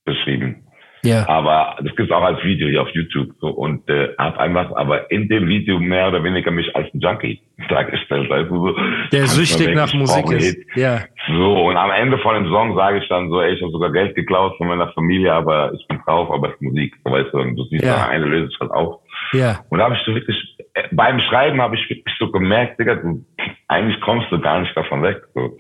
beschrieben. 0.06 0.67
Ja, 1.04 1.27
Aber 1.27 1.77
das 1.82 1.95
gibt's 1.95 2.12
auch 2.12 2.21
als 2.21 2.43
Video 2.43 2.67
hier 2.67 2.84
auf 2.84 2.89
YouTube. 2.89 3.30
So, 3.39 3.47
und 3.47 3.89
äh, 3.89 4.10
habe 4.19 4.39
einfach 4.39 4.71
aber 4.75 5.10
in 5.10 5.27
dem 5.30 5.47
Video 5.47 5.80
mehr 5.80 6.10
oder 6.10 6.23
weniger 6.23 6.51
mich 6.51 6.75
als 6.75 6.93
ein 6.93 6.99
Junkie 6.99 7.41
dargestellt. 7.69 8.30
Du, 8.51 8.67
so, 8.67 8.77
der 9.12 9.25
süchtig 9.25 9.73
nach 9.73 9.91
Musik 9.95 10.25
einen 10.27 10.38
ist. 10.38 10.58
Hit. 10.58 10.67
Ja, 10.75 10.99
So, 11.27 11.69
und 11.69 11.75
am 11.77 11.89
Ende 11.89 12.19
von 12.19 12.36
dem 12.36 12.51
Song 12.51 12.75
sage 12.75 12.99
ich 12.99 13.10
dann 13.10 13.32
so, 13.32 13.41
ey, 13.41 13.56
ich 13.56 13.62
habe 13.63 13.71
sogar 13.71 13.91
Geld 13.91 14.13
geklaut 14.13 14.56
von 14.58 14.67
meiner 14.67 14.89
Familie, 14.93 15.34
aber 15.34 15.73
ich 15.73 15.88
bin 15.88 15.97
drauf, 16.06 16.30
aber 16.30 16.49
es 16.49 16.54
ist 16.54 16.62
Musik. 16.62 16.93
So, 17.04 17.12
weißt 17.12 17.34
du, 17.34 17.38
und 17.39 17.56
du 17.56 17.63
siehst, 17.65 17.84
Ja. 17.84 18.08
eine 18.08 18.25
löst 18.25 18.51
sich 18.51 18.60
halt 18.60 18.69
auf. 18.71 18.99
ja, 19.34 19.60
Und 19.71 19.80
da 19.80 19.86
habe 19.86 19.95
ich 19.95 20.01
so 20.06 20.13
wirklich, 20.13 20.51
beim 20.91 21.19
Schreiben 21.19 21.62
habe 21.62 21.75
ich 21.75 21.89
wirklich 21.89 22.15
so 22.17 22.31
gemerkt, 22.31 22.79
Digga, 22.79 22.95
du, 22.95 23.25
eigentlich 23.67 23.99
kommst 24.01 24.31
du 24.31 24.39
gar 24.39 24.60
nicht 24.62 24.75
davon 24.75 25.03
weg. 25.03 25.21
So. 25.34 25.57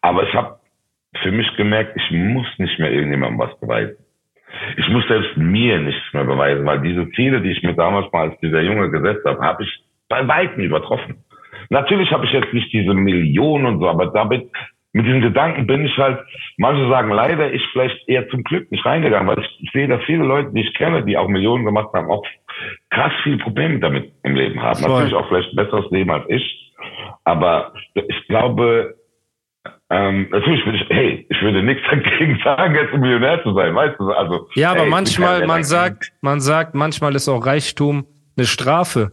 Aber 0.00 0.22
ich 0.26 0.34
habe 0.34 0.58
für 1.22 1.32
mich 1.32 1.48
gemerkt, 1.56 1.96
ich 1.96 2.10
muss 2.10 2.46
nicht 2.58 2.78
mehr 2.78 2.92
irgendjemandem 2.92 3.38
was 3.38 3.58
beweisen. 3.60 3.96
Ich 4.76 4.88
muss 4.88 5.06
selbst 5.08 5.36
mir 5.36 5.78
nichts 5.78 6.12
mehr 6.12 6.24
beweisen, 6.24 6.64
weil 6.64 6.80
diese 6.80 7.10
Ziele, 7.12 7.40
die 7.40 7.50
ich 7.50 7.62
mir 7.62 7.74
damals 7.74 8.10
mal 8.12 8.30
als 8.30 8.40
dieser 8.40 8.60
Junge 8.60 8.90
gesetzt 8.90 9.24
habe, 9.24 9.40
habe 9.40 9.64
ich 9.64 9.84
bei 10.08 10.26
Weitem 10.28 10.62
übertroffen. 10.62 11.24
Natürlich 11.70 12.10
habe 12.12 12.24
ich 12.26 12.32
jetzt 12.32 12.52
nicht 12.52 12.72
diese 12.72 12.94
Millionen 12.94 13.66
und 13.66 13.80
so, 13.80 13.88
aber 13.88 14.06
damit, 14.06 14.50
mit 14.94 15.06
diesen 15.06 15.22
Gedanken 15.22 15.66
bin 15.66 15.84
ich 15.84 15.98
halt, 15.98 16.20
manche 16.56 16.88
sagen 16.88 17.10
leider, 17.10 17.52
ich 17.52 17.62
vielleicht 17.72 18.08
eher 18.08 18.28
zum 18.28 18.44
Glück 18.44 18.70
nicht 18.70 18.86
reingegangen, 18.86 19.26
weil 19.26 19.40
ich, 19.40 19.58
ich 19.60 19.70
sehe, 19.72 19.88
dass 19.88 20.00
viele 20.04 20.22
Leute, 20.22 20.52
die 20.52 20.62
ich 20.62 20.72
kenne, 20.74 21.04
die 21.04 21.18
auch 21.18 21.26
Millionen 21.26 21.64
gemacht 21.64 21.92
haben, 21.92 22.10
auch 22.10 22.24
krass 22.90 23.12
viele 23.24 23.38
Probleme 23.38 23.80
damit 23.80 24.12
im 24.22 24.36
Leben 24.36 24.62
haben. 24.62 24.78
Voll. 24.78 24.90
Natürlich 24.90 25.14
auch 25.14 25.28
vielleicht 25.28 25.52
ein 25.52 25.56
besseres 25.56 25.90
Leben 25.90 26.10
als 26.12 26.24
ich. 26.28 26.72
Aber 27.24 27.72
ich 27.94 28.28
glaube, 28.28 28.94
ähm, 29.90 30.28
natürlich 30.30 30.64
würde 30.64 30.78
ich, 30.78 30.88
hey, 30.88 31.26
ich 31.28 31.42
würde 31.42 31.64
nichts 31.64 31.82
dagegen 31.90 32.40
sagen, 32.44 32.76
jetzt 32.76 32.94
ein 32.94 33.00
Millionär 33.00 33.42
zu 33.42 33.52
sein, 33.52 33.74
weißt 33.74 33.98
du? 33.98 34.12
Also, 34.12 34.48
ja, 34.54 34.70
aber 34.70 34.82
bin 34.82 34.90
manchmal, 34.90 35.44
man 35.44 35.64
sagt, 35.64 36.12
man 36.20 36.40
sagt, 36.40 36.76
manchmal 36.76 37.16
ist 37.16 37.28
auch 37.28 37.44
Reichtum 37.44 38.06
eine 38.36 38.46
Strafe. 38.46 39.10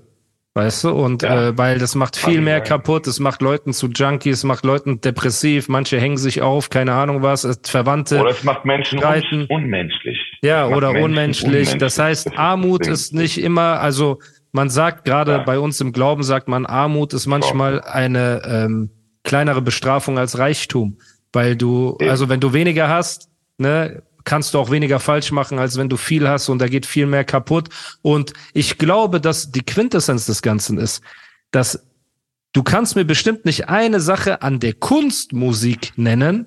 Weißt 0.54 0.84
du? 0.84 0.90
Und 0.90 1.22
Ja. 1.24 1.48
äh, 1.50 1.58
weil 1.58 1.80
das 1.80 1.96
macht 1.96 2.18
viel 2.18 2.42
mehr 2.42 2.60
kaputt, 2.60 3.08
es 3.08 3.20
macht 3.22 3.42
Leuten 3.42 3.72
zu 3.72 3.88
Junkies, 3.88 4.44
macht 4.44 4.66
Leuten 4.66 5.00
depressiv, 5.00 5.70
manche 5.70 5.98
hängen 6.00 6.18
sich 6.18 6.42
auf, 6.42 6.70
keine 6.70 6.92
Ahnung 6.94 7.22
was, 7.22 7.46
es- 7.46 7.60
Verwandte. 7.66 8.20
Oder 8.20 8.32
es 8.32 8.44
macht 8.44 8.66
Menschen 8.66 8.98
Streiten. 9.00 9.42
un 9.50 9.64
unmenschlich. 9.64 10.18
Ja, 10.42 10.68
Es 10.68 10.76
oder 10.76 10.92
Menschen 10.92 11.06
unmenschlich. 11.06 11.78
Das 11.78 11.98
heißt, 11.98 12.38
Armut 12.38 12.86
ist 12.86 13.14
nicht 13.14 13.42
immer, 13.42 13.80
also 13.80 14.20
man 14.52 14.70
sagt 14.70 15.06
gerade 15.06 15.32
Ja. 15.32 15.38
bei 15.44 15.58
uns 15.58 15.80
im 15.80 15.94
Glauben, 15.94 16.24
sagt 16.24 16.50
man, 16.50 16.66
Armut 16.66 17.14
ist 17.14 17.28
manchmal 17.28 17.80
eine 17.82 18.42
ähm, 18.46 18.90
kleinere 19.24 19.62
Bestrafung 19.62 20.18
als 20.20 20.38
Reichtum. 20.38 20.98
Weil 21.32 21.56
du, 21.56 21.96
also 22.02 22.28
wenn 22.28 22.42
du 22.42 22.52
weniger 22.52 22.90
hast, 22.90 23.30
ne, 23.58 24.04
kannst 24.24 24.54
du 24.54 24.60
auch 24.60 24.70
weniger 24.72 25.00
falsch 25.00 25.32
machen, 25.32 25.60
als 25.60 25.78
wenn 25.78 25.90
du 25.90 25.98
viel 25.98 26.28
hast 26.28 26.50
und 26.50 26.60
da 26.60 26.68
geht 26.68 26.86
viel 26.86 27.06
mehr 27.06 27.24
kaputt. 27.24 27.70
Und 28.02 28.34
ich 28.54 28.78
glaube, 28.78 29.20
dass 29.22 29.52
die 29.52 29.64
Quintessenz 29.64 30.26
des 30.26 30.42
Ganzen 30.42 30.78
ist, 30.78 31.02
dass 31.52 31.86
du 32.54 32.64
kannst 32.64 32.96
mir 32.96 33.06
bestimmt 33.06 33.46
nicht 33.46 33.70
eine 33.70 34.00
Sache 34.00 34.42
an 34.42 34.60
der 34.60 34.74
Kunstmusik 34.74 35.94
nennen, 35.96 36.46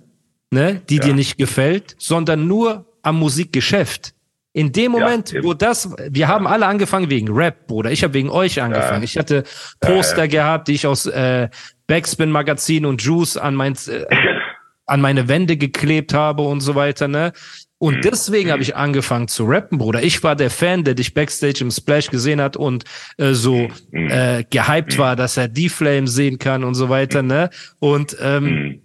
ne, 0.51 0.81
die 0.89 0.97
Ja. 0.97 1.03
dir 1.03 1.15
nicht 1.15 1.37
gefällt, 1.39 1.95
sondern 1.99 2.47
nur 2.47 2.87
am 3.03 3.19
Musikgeschäft. 3.19 4.15
In 4.53 4.71
dem 4.71 4.93
Ja, 4.95 5.01
Moment, 5.01 5.35
eben. 5.35 5.45
wo 5.45 5.53
das, 5.53 5.91
wir 6.11 6.29
haben 6.29 6.47
alle 6.47 6.67
angefangen 6.67 7.11
wegen 7.11 7.29
Rap, 7.33 7.67
Bruder. 7.67 7.91
Ich 7.91 8.05
habe 8.05 8.15
wegen 8.15 8.31
euch 8.31 8.63
angefangen. 8.63 9.03
Ich 9.03 9.19
hatte 9.19 9.43
Poster 9.81 10.29
gehabt, 10.29 10.69
die 10.69 10.75
ich 10.75 10.87
aus 10.87 11.07
äh, 11.07 11.49
Backspin 11.89 12.31
Magazin 12.31 12.87
und 12.87 13.03
Juice 13.03 13.37
an 13.37 13.57
mein 13.57 13.75
äh, 13.89 14.07
an 14.87 15.01
meine 15.01 15.29
Wände 15.29 15.57
geklebt 15.57 16.13
habe 16.15 16.43
und 16.43 16.61
so 16.61 16.75
weiter, 16.75 17.09
ne? 17.09 17.33
Und 17.79 18.05
deswegen 18.05 18.51
habe 18.51 18.63
ich 18.63 18.77
angefangen 18.77 19.29
zu 19.29 19.45
rappen, 19.45 19.77
Bruder. 19.79 20.03
Ich 20.03 20.23
war 20.23 20.37
der 20.37 20.49
Fan, 20.49 20.85
der 20.85 20.95
dich 20.95 21.13
backstage 21.13 21.61
im 21.61 21.71
Splash 21.71 22.09
gesehen 22.09 22.41
hat 22.41 22.57
und 22.57 22.85
äh, 23.19 23.33
so 23.35 23.69
äh, 23.93 24.43
gehypt 24.49 24.97
war, 24.97 25.17
dass 25.17 25.37
er 25.37 25.49
die 25.49 25.69
Flame 25.69 26.09
sehen 26.09 26.39
kann 26.39 26.65
und 26.65 26.75
so 26.75 26.89
weiter, 26.89 27.23
ne? 27.23 27.51
Und 27.81 28.17
ähm, 28.21 28.45
Mhm. 28.45 28.81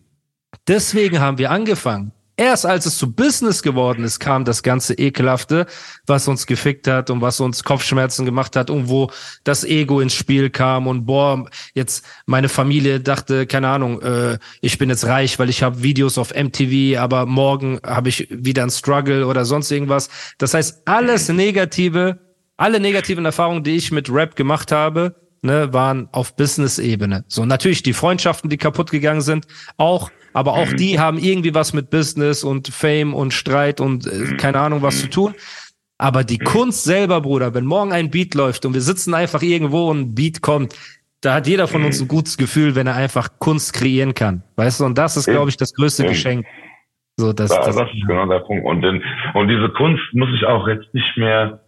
deswegen 0.67 1.19
haben 1.19 1.37
wir 1.37 1.51
angefangen. 1.51 2.11
Erst 2.39 2.65
als 2.65 2.85
es 2.85 2.97
zu 2.97 3.11
Business 3.11 3.63
geworden 3.63 4.05
ist, 4.05 4.21
kam 4.21 4.45
das 4.45 4.63
ganze 4.63 4.93
Ekelhafte, 4.93 5.65
was 6.07 6.25
uns 6.29 6.47
gefickt 6.47 6.87
hat 6.87 7.09
und 7.09 7.19
was 7.19 7.41
uns 7.41 7.65
Kopfschmerzen 7.65 8.23
gemacht 8.23 8.55
hat 8.55 8.69
und 8.69 8.87
wo 8.87 9.11
das 9.43 9.65
Ego 9.65 9.99
ins 9.99 10.13
Spiel 10.13 10.49
kam 10.49 10.87
und 10.87 11.05
boah, 11.05 11.49
jetzt 11.73 12.05
meine 12.27 12.47
Familie 12.47 13.01
dachte, 13.01 13.45
keine 13.45 13.67
Ahnung, 13.67 14.01
äh, 14.01 14.37
ich 14.61 14.77
bin 14.77 14.89
jetzt 14.89 15.05
reich, 15.05 15.37
weil 15.37 15.49
ich 15.49 15.63
habe 15.63 15.83
Videos 15.83 16.17
auf 16.17 16.33
MTV, 16.33 16.97
aber 16.97 17.25
morgen 17.25 17.81
habe 17.85 18.07
ich 18.07 18.29
wieder 18.29 18.61
einen 18.61 18.71
Struggle 18.71 19.27
oder 19.27 19.43
sonst 19.43 19.69
irgendwas. 19.69 20.07
Das 20.37 20.53
heißt, 20.53 20.83
alles 20.85 21.27
Negative, 21.27 22.19
alle 22.55 22.79
negativen 22.79 23.25
Erfahrungen, 23.25 23.65
die 23.65 23.75
ich 23.75 23.91
mit 23.91 24.09
Rap 24.09 24.37
gemacht 24.37 24.71
habe, 24.71 25.13
ne, 25.41 25.73
waren 25.73 26.09
auf 26.11 26.35
Business-Ebene. 26.35 27.23
So 27.27 27.45
natürlich 27.45 27.83
die 27.83 27.93
Freundschaften, 27.93 28.49
die 28.49 28.57
kaputt 28.57 28.91
gegangen 28.91 29.21
sind, 29.21 29.47
auch, 29.77 30.11
aber 30.33 30.53
auch 30.53 30.71
die 30.73 30.99
haben 30.99 31.17
irgendwie 31.17 31.53
was 31.53 31.73
mit 31.73 31.89
Business 31.89 32.43
und 32.43 32.67
Fame 32.67 33.13
und 33.13 33.33
Streit 33.33 33.81
und 33.81 34.07
äh, 34.07 34.35
keine 34.37 34.59
Ahnung 34.59 34.81
was 34.81 35.01
zu 35.01 35.09
tun. 35.09 35.35
Aber 35.97 36.23
die 36.23 36.37
Kunst 36.37 36.85
selber, 36.85 37.21
Bruder, 37.21 37.53
wenn 37.53 37.65
morgen 37.65 37.91
ein 37.91 38.09
Beat 38.09 38.33
läuft 38.33 38.65
und 38.65 38.73
wir 38.73 38.81
sitzen 38.81 39.13
einfach 39.13 39.41
irgendwo 39.41 39.89
und 39.89 39.99
ein 39.99 40.15
Beat 40.15 40.41
kommt, 40.41 40.73
da 41.21 41.33
hat 41.35 41.47
jeder 41.47 41.67
von 41.67 41.83
uns 41.83 41.99
ein 41.99 42.07
gutes 42.07 42.37
Gefühl, 42.37 42.75
wenn 42.75 42.87
er 42.87 42.95
einfach 42.95 43.27
Kunst 43.39 43.73
kreieren 43.73 44.13
kann. 44.13 44.43
Weißt 44.55 44.79
du, 44.79 44.85
und 44.85 44.97
das 44.97 45.17
ist, 45.17 45.25
glaube 45.25 45.49
ich, 45.49 45.57
das 45.57 45.73
größte. 45.73 46.05
Geschenk. 46.05 46.45
So, 47.17 47.33
das, 47.33 47.49
das, 47.49 47.75
das 47.75 47.89
ist 47.93 48.07
genau 48.07 48.25
der 48.27 48.39
Punkt. 48.39 48.65
Und, 48.65 48.81
den, 48.81 49.03
und 49.33 49.49
diese 49.49 49.67
Kunst 49.71 50.01
muss 50.13 50.29
ich 50.33 50.45
auch 50.45 50.65
jetzt 50.69 50.93
nicht 50.93 51.17
mehr 51.17 51.59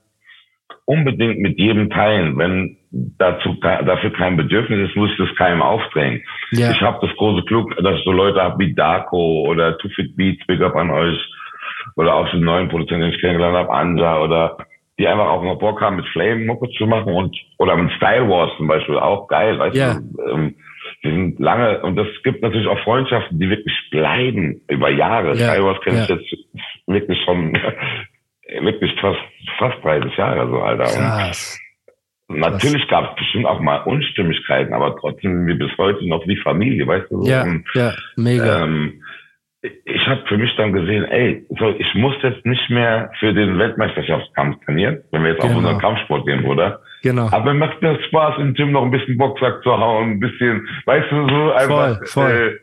unbedingt 0.86 1.40
mit 1.40 1.60
jedem 1.60 1.90
teilen. 1.90 2.38
Wenn 2.38 2.78
dazu 2.92 3.56
dafür 3.62 4.12
kein 4.12 4.38
Bedürfnis 4.38 4.90
ist, 4.90 4.96
muss 4.96 5.12
ich 5.12 5.18
das 5.18 5.36
keinem 5.36 5.62
aufdrängen. 5.62 6.22
Ja. 6.52 6.72
Ich 6.72 6.82
habe 6.82 7.06
das 7.06 7.16
große 7.16 7.46
Glück, 7.46 7.76
dass 7.78 7.98
ich 7.98 8.04
so 8.04 8.12
Leute 8.12 8.42
habe 8.42 8.60
wie 8.60 8.74
Darko 8.74 9.48
oder 9.48 9.78
Too 9.78 9.90
Fit 9.90 10.16
Beats, 10.18 10.46
Big 10.48 10.62
Up 10.62 10.76
an 10.76 10.90
euch, 10.90 11.18
oder 11.96 12.16
auch 12.16 12.30
den 12.32 12.42
neuen 12.42 12.70
Produzenten, 12.70 13.04
den 13.04 13.14
ich 13.14 13.22
kennengelernt 13.22 13.58
habe, 13.58 13.72
Anja, 13.72 14.20
oder 14.22 14.58
die 15.00 15.08
einfach 15.08 15.28
auch 15.28 15.42
mal 15.42 15.56
Bock 15.56 15.82
haben, 15.82 15.96
mit 15.96 16.08
Flame 16.10 16.46
Mucke 16.46 16.70
zu 16.78 16.86
machen 16.86 17.14
und 17.14 17.36
oder 17.58 17.76
mit 17.76 17.92
Style 17.94 18.30
Wars 18.30 18.52
zum 18.58 18.68
Beispiel, 18.68 18.98
auch 18.98 19.28
geil, 19.28 19.58
weißt 19.58 19.76
Ja. 19.76 19.96
du. 19.96 20.32
Ähm, 20.32 20.56
wir 21.02 21.12
sind 21.12 21.40
lange, 21.40 21.82
und 21.82 21.96
das 21.96 22.08
gibt 22.24 22.44
natürlich 22.44 22.68
auch 22.68 22.80
Freundschaften, 22.80 23.40
die 23.40 23.50
wirklich 23.50 23.74
bleiben 23.90 24.62
über 24.68 24.90
Jahre. 24.90 25.30
Ja, 25.30 25.52
Style 25.52 25.64
Wars 25.66 25.82
kenne 25.82 26.02
ich 26.04 26.10
ja. 26.10 26.16
jetzt 26.16 26.36
wirklich 26.86 27.20
schon, 27.24 27.58
fast, 29.62 29.74
fast 29.82 29.86
30 29.86 30.18
Jahre 30.18 30.50
so, 30.50 30.60
Alter. 30.62 30.84
Und 30.84 31.06
krass. 31.10 31.60
Natürlich 32.28 32.88
gab 32.88 33.10
es 33.12 33.16
bestimmt 33.18 33.46
auch 33.46 33.60
mal 33.60 33.78
Unstimmigkeiten, 33.84 34.74
aber 34.74 34.96
trotzdem 34.98 35.38
sind 35.40 35.48
wir 35.48 35.56
bis 35.68 35.78
heute 35.78 36.08
noch 36.08 36.26
wie 36.28 36.38
Familie, 36.38 36.88
weißt 36.88 37.12
du? 37.12 37.24
so. 37.24 37.30
Ja, 37.30 37.44
Und, 37.44 37.66
ja, 37.74 37.94
mega. 38.16 38.64
ähm, 38.64 39.02
ich 39.62 40.08
habe 40.08 40.24
für 40.28 40.38
mich 40.38 40.50
dann 40.56 40.72
gesehen, 40.74 41.04
ey, 41.06 41.46
so, 41.60 41.70
ich 41.78 41.94
muss 41.94 42.16
jetzt 42.24 42.46
nicht 42.46 42.70
mehr 42.70 43.12
für 43.20 43.34
den 43.34 43.60
Weltmeisterschaftskampf 43.60 44.64
trainieren, 44.66 45.04
wenn 45.12 45.24
wir 45.24 45.32
jetzt 45.32 45.42
auf 45.42 45.50
Genau. 45.50 45.60
unseren 45.60 45.78
Kampfsport 45.80 46.26
gehen, 46.26 46.42
Bruder. 46.44 46.80
genau. 47.04 47.28
Aber 47.32 47.54
macht 47.54 47.82
mir 47.82 48.02
Spaß, 48.08 48.40
im 48.40 48.54
Gym 48.54 48.72
noch 48.72 48.84
ein 48.84 48.92
bisschen 48.92 49.18
Boxsack 49.18 49.62
zu 49.64 49.72
hauen, 49.78 50.12
ein 50.12 50.20
bisschen, 50.20 50.68
weißt 50.86 51.12
du, 51.12 51.28
so 51.30 51.52
einfach 51.52 51.98
Voll, 52.06 52.08
voll. 52.08 52.60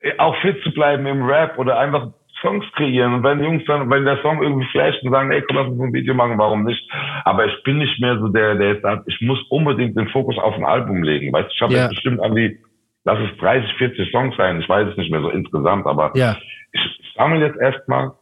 Äh, 0.00 0.18
auch 0.18 0.34
fit 0.40 0.60
zu 0.62 0.72
bleiben 0.72 1.06
im 1.06 1.22
Rap 1.22 1.58
oder 1.58 1.78
einfach 1.78 2.08
Songs 2.40 2.64
kreieren. 2.74 3.14
Und 3.14 3.22
wenn 3.22 3.42
Jungs 3.42 3.64
dann, 3.66 3.90
wenn 3.90 4.04
der 4.04 4.20
Song 4.22 4.42
irgendwie 4.42 4.66
flasht 4.68 5.02
und 5.02 5.12
sagen, 5.12 5.30
ey, 5.32 5.42
komm, 5.42 5.56
lass 5.56 5.68
uns 5.68 5.80
ein 5.80 5.92
Video 5.92 6.14
machen, 6.14 6.38
warum 6.38 6.64
nicht? 6.64 6.82
Aber 7.24 7.46
ich 7.46 7.62
bin 7.64 7.78
nicht 7.78 8.00
mehr 8.00 8.18
so 8.18 8.28
der, 8.28 8.54
der 8.56 8.68
jetzt 8.74 8.82
sagt, 8.82 9.04
ich 9.06 9.20
muss 9.20 9.40
unbedingt 9.50 9.96
den 9.96 10.08
Fokus 10.08 10.38
auf 10.38 10.54
ein 10.56 10.64
Album 10.64 11.02
legen. 11.02 11.32
Weißt 11.32 11.48
du, 11.48 11.52
ich 11.54 11.60
habe 11.62 11.72
Ja. 11.74 11.80
jetzt 11.82 11.90
bestimmt 11.90 12.20
an 12.20 12.34
die, 12.34 12.58
lass 13.04 13.18
es 13.20 13.36
30, 13.38 13.72
40 13.74 14.10
Songs 14.10 14.36
sein, 14.36 14.60
ich 14.60 14.68
weiß 14.68 14.88
es 14.88 14.96
nicht 14.96 15.10
mehr 15.10 15.20
so 15.20 15.30
insgesamt, 15.30 15.86
aber 15.86 16.12
Ja, 16.14 16.36
ich 16.72 17.12
sammle 17.16 17.44
jetzt 17.46 17.58
erstmal. 17.60 18.12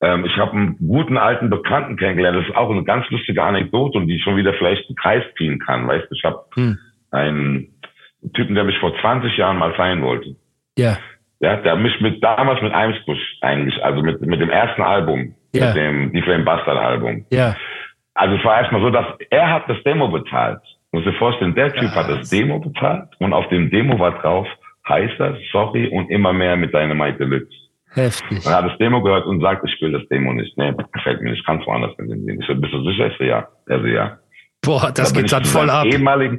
Ähm, 0.00 0.24
ich 0.24 0.36
habe 0.36 0.52
einen 0.52 0.76
guten 0.78 1.16
alten 1.16 1.50
Bekannten 1.50 1.96
kennengelernt. 1.96 2.38
Das 2.38 2.46
ist 2.46 2.54
auch 2.56 2.70
eine 2.70 2.84
ganz 2.84 3.08
lustige 3.10 3.42
Anekdote 3.42 3.98
und 3.98 4.06
die 4.06 4.20
schon 4.20 4.36
wieder 4.36 4.54
vielleicht 4.54 4.88
einen 4.88 4.94
Kreis 4.96 5.24
ziehen 5.36 5.58
kann. 5.58 5.88
Weißt 5.88 6.06
du, 6.08 6.14
ich 6.14 6.22
habe 6.22 6.44
Hm. 6.54 6.78
einen 7.10 7.68
Typen, 8.34 8.54
der 8.54 8.62
mich 8.64 8.78
vor 8.78 8.92
20 9.00 9.36
Jahren 9.36 9.58
mal 9.58 9.74
sein 9.76 10.02
wollte. 10.02 10.36
ja, 10.76 10.96
Der 11.40 11.52
hat 11.52 11.64
der 11.64 11.76
mich 11.76 12.00
mit 12.00 12.22
damals 12.22 12.60
mit 12.62 12.72
Eimsbusch 12.74 13.20
eigentlich, 13.42 13.82
also 13.84 14.02
mit, 14.02 14.20
mit 14.22 14.40
dem 14.40 14.50
ersten 14.50 14.82
Album, 14.82 15.34
Ja. 15.54 15.66
mit 15.66 15.76
dem 15.76 16.12
Die 16.12 16.22
Flame 16.22 16.44
Bastard 16.44 16.78
Album. 16.78 17.24
ja. 17.30 17.54
Also 18.14 18.34
es 18.34 18.44
war 18.44 18.58
erstmal 18.60 18.80
so, 18.82 18.90
dass 18.90 19.06
er 19.30 19.48
hat 19.48 19.68
das 19.68 19.80
Demo 19.84 20.08
bezahlt. 20.08 20.58
Muss 20.90 21.04
dir 21.04 21.12
vorstellen, 21.12 21.54
der 21.54 21.72
Typ 21.72 21.90
hat 21.94 22.08
das 22.10 22.28
Demo 22.30 22.58
bezahlt 22.58 23.08
und 23.20 23.32
auf 23.32 23.48
dem 23.48 23.70
Demo 23.70 23.96
war 24.00 24.18
drauf, 24.20 24.48
heißt 24.88 25.14
das, 25.20 25.36
sorry 25.52 25.86
und 25.86 26.10
immer 26.10 26.32
mehr 26.32 26.56
mit 26.56 26.74
Dynamite 26.74 27.18
Deluxe. 27.18 27.54
Heftig. 27.94 28.44
Und 28.44 28.50
er 28.50 28.56
hat 28.58 28.70
das 28.72 28.78
Demo 28.78 29.00
gehört 29.02 29.24
und 29.26 29.40
sagt, 29.40 29.62
ich 29.68 29.80
will 29.80 29.92
das 29.92 30.02
Demo 30.08 30.32
nicht. 30.32 30.56
Nee, 30.58 30.72
gefällt 30.92 31.20
mir 31.22 31.30
nicht, 31.30 31.46
kannst 31.46 31.64
woanders 31.68 31.96
mit 31.98 32.10
dem 32.10 32.24
sehen. 32.24 32.40
Ich 32.40 32.46
so, 32.48 32.56
bist 32.56 32.72
du 32.72 32.82
sicher? 32.90 33.06
Ich 33.06 33.16
so, 33.18 33.24
ja. 33.24 33.46
Er 33.68 33.80
so, 33.80 33.86
ja. 33.86 34.18
Boah, 34.62 34.90
das 34.92 35.12
bin 35.12 35.22
geht 35.22 35.32
dann 35.32 35.44
voll 35.44 35.70
ab. 35.70 35.84
Ehemaligen, 35.86 36.38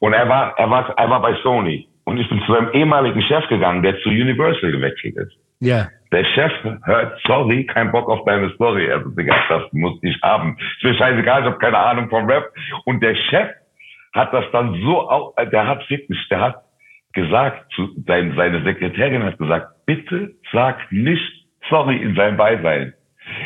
und 0.00 0.12
er 0.12 0.28
war, 0.28 0.52
er 0.58 0.68
war, 0.68 0.92
er 0.98 1.08
war 1.08 1.22
bei 1.22 1.34
Sony. 1.42 1.88
Und 2.06 2.18
ich 2.18 2.28
bin 2.28 2.40
zu 2.46 2.52
seinem 2.52 2.70
ehemaligen 2.72 3.20
Chef 3.22 3.46
gegangen, 3.48 3.82
der 3.82 3.98
zu 4.00 4.08
Universal 4.08 4.70
gewechselt 4.72 5.16
ist. 5.16 5.32
Ja, 5.60 5.88
Der 6.12 6.24
Chef 6.24 6.52
hört, 6.84 7.20
sorry, 7.26 7.64
kein 7.66 7.90
Bock 7.90 8.08
auf 8.08 8.24
deine 8.24 8.50
Story. 8.54 8.90
Also, 8.90 9.08
Digga, 9.10 9.34
das 9.48 9.62
muss 9.72 9.98
ich 10.02 10.16
haben. 10.22 10.56
Ist 10.76 10.84
mir 10.84 10.94
scheißegal, 10.94 11.40
ich 11.42 11.46
habe 11.46 11.58
keine 11.58 11.78
Ahnung 11.78 12.08
vom 12.08 12.26
Rap. 12.30 12.50
Und 12.84 13.02
der 13.02 13.14
Chef 13.16 13.48
hat 14.14 14.32
das 14.32 14.44
dann 14.52 14.74
so, 14.82 15.10
au- 15.10 15.34
äh, 15.36 15.46
der 15.48 15.66
hat 15.66 15.88
wirklich, 15.90 16.18
der 16.30 16.40
hat 16.40 16.56
gesagt, 17.12 17.72
zu, 17.74 17.88
sein, 18.06 18.34
seine 18.36 18.62
Sekretärin 18.62 19.24
hat 19.24 19.38
gesagt, 19.38 19.66
bitte 19.86 20.32
sag 20.52 20.76
nicht 20.92 21.22
sorry 21.68 21.96
in 21.96 22.14
seinem 22.14 22.36
Beisein. 22.36 22.92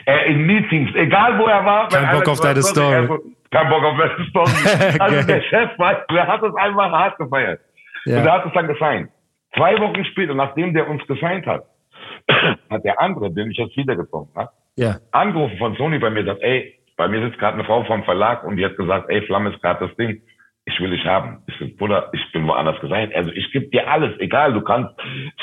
Er 0.04 0.26
in 0.26 0.46
Meetings, 0.46 0.90
egal 0.96 1.38
wo 1.38 1.46
er 1.46 1.64
war. 1.64 1.88
Kein 1.88 2.10
Bock 2.10 2.28
auf 2.28 2.40
deine 2.40 2.60
Story. 2.62 2.92
er 2.94 3.06
so, 3.06 3.18
Kein 3.50 3.68
Bock 3.70 3.84
auf 3.84 3.96
deine 3.96 4.26
Story. 4.28 4.96
also 4.98 5.26
der 5.26 5.42
Chef, 5.42 5.70
war, 5.78 6.04
der 6.12 6.26
hat 6.26 6.42
es 6.42 6.54
einfach 6.56 6.90
hart 6.92 7.16
gefeiert. 7.18 7.60
Und 8.06 8.12
ja, 8.12 8.22
der 8.22 8.32
hat 8.32 8.46
es 8.46 8.52
dann 8.52 8.68
gesigned. 8.68 9.10
Zwei 9.56 9.78
Wochen 9.80 10.04
später, 10.04 10.34
nachdem 10.34 10.74
der 10.74 10.88
uns 10.88 11.06
gesigned 11.06 11.46
hat, 11.46 11.64
hat 12.70 12.84
der 12.84 13.00
andere, 13.00 13.32
den 13.32 13.50
ich 13.50 13.58
jetzt 13.58 13.76
wieder 13.76 13.96
getroffen 13.96 14.32
habe, 14.34 14.50
ja, 14.76 14.98
angerufen 15.10 15.58
von 15.58 15.74
Sony 15.76 15.98
bei 15.98 16.10
mir, 16.10 16.24
sagt, 16.24 16.42
ey, 16.42 16.80
bei 16.96 17.08
mir 17.08 17.22
sitzt 17.22 17.38
gerade 17.38 17.54
eine 17.54 17.64
Frau 17.64 17.82
vom 17.84 18.04
Verlag 18.04 18.44
und 18.44 18.56
die 18.56 18.64
hat 18.64 18.76
gesagt, 18.76 19.08
ey, 19.08 19.22
Flamme 19.22 19.50
ist 19.50 19.60
gerade 19.62 19.86
das 19.86 19.96
Ding. 19.96 20.22
Ich 20.66 20.78
will 20.78 20.90
dich 20.90 21.04
haben. 21.04 21.42
Ich 21.46 21.54
so, 21.58 21.66
Bruder, 21.76 22.10
ich 22.12 22.20
bin 22.32 22.46
woanders 22.46 22.78
gesigned. 22.80 23.14
Also 23.14 23.30
ich 23.30 23.50
gebe 23.52 23.66
dir 23.68 23.90
alles, 23.90 24.18
egal, 24.20 24.52
du 24.52 24.60
kannst 24.60 24.92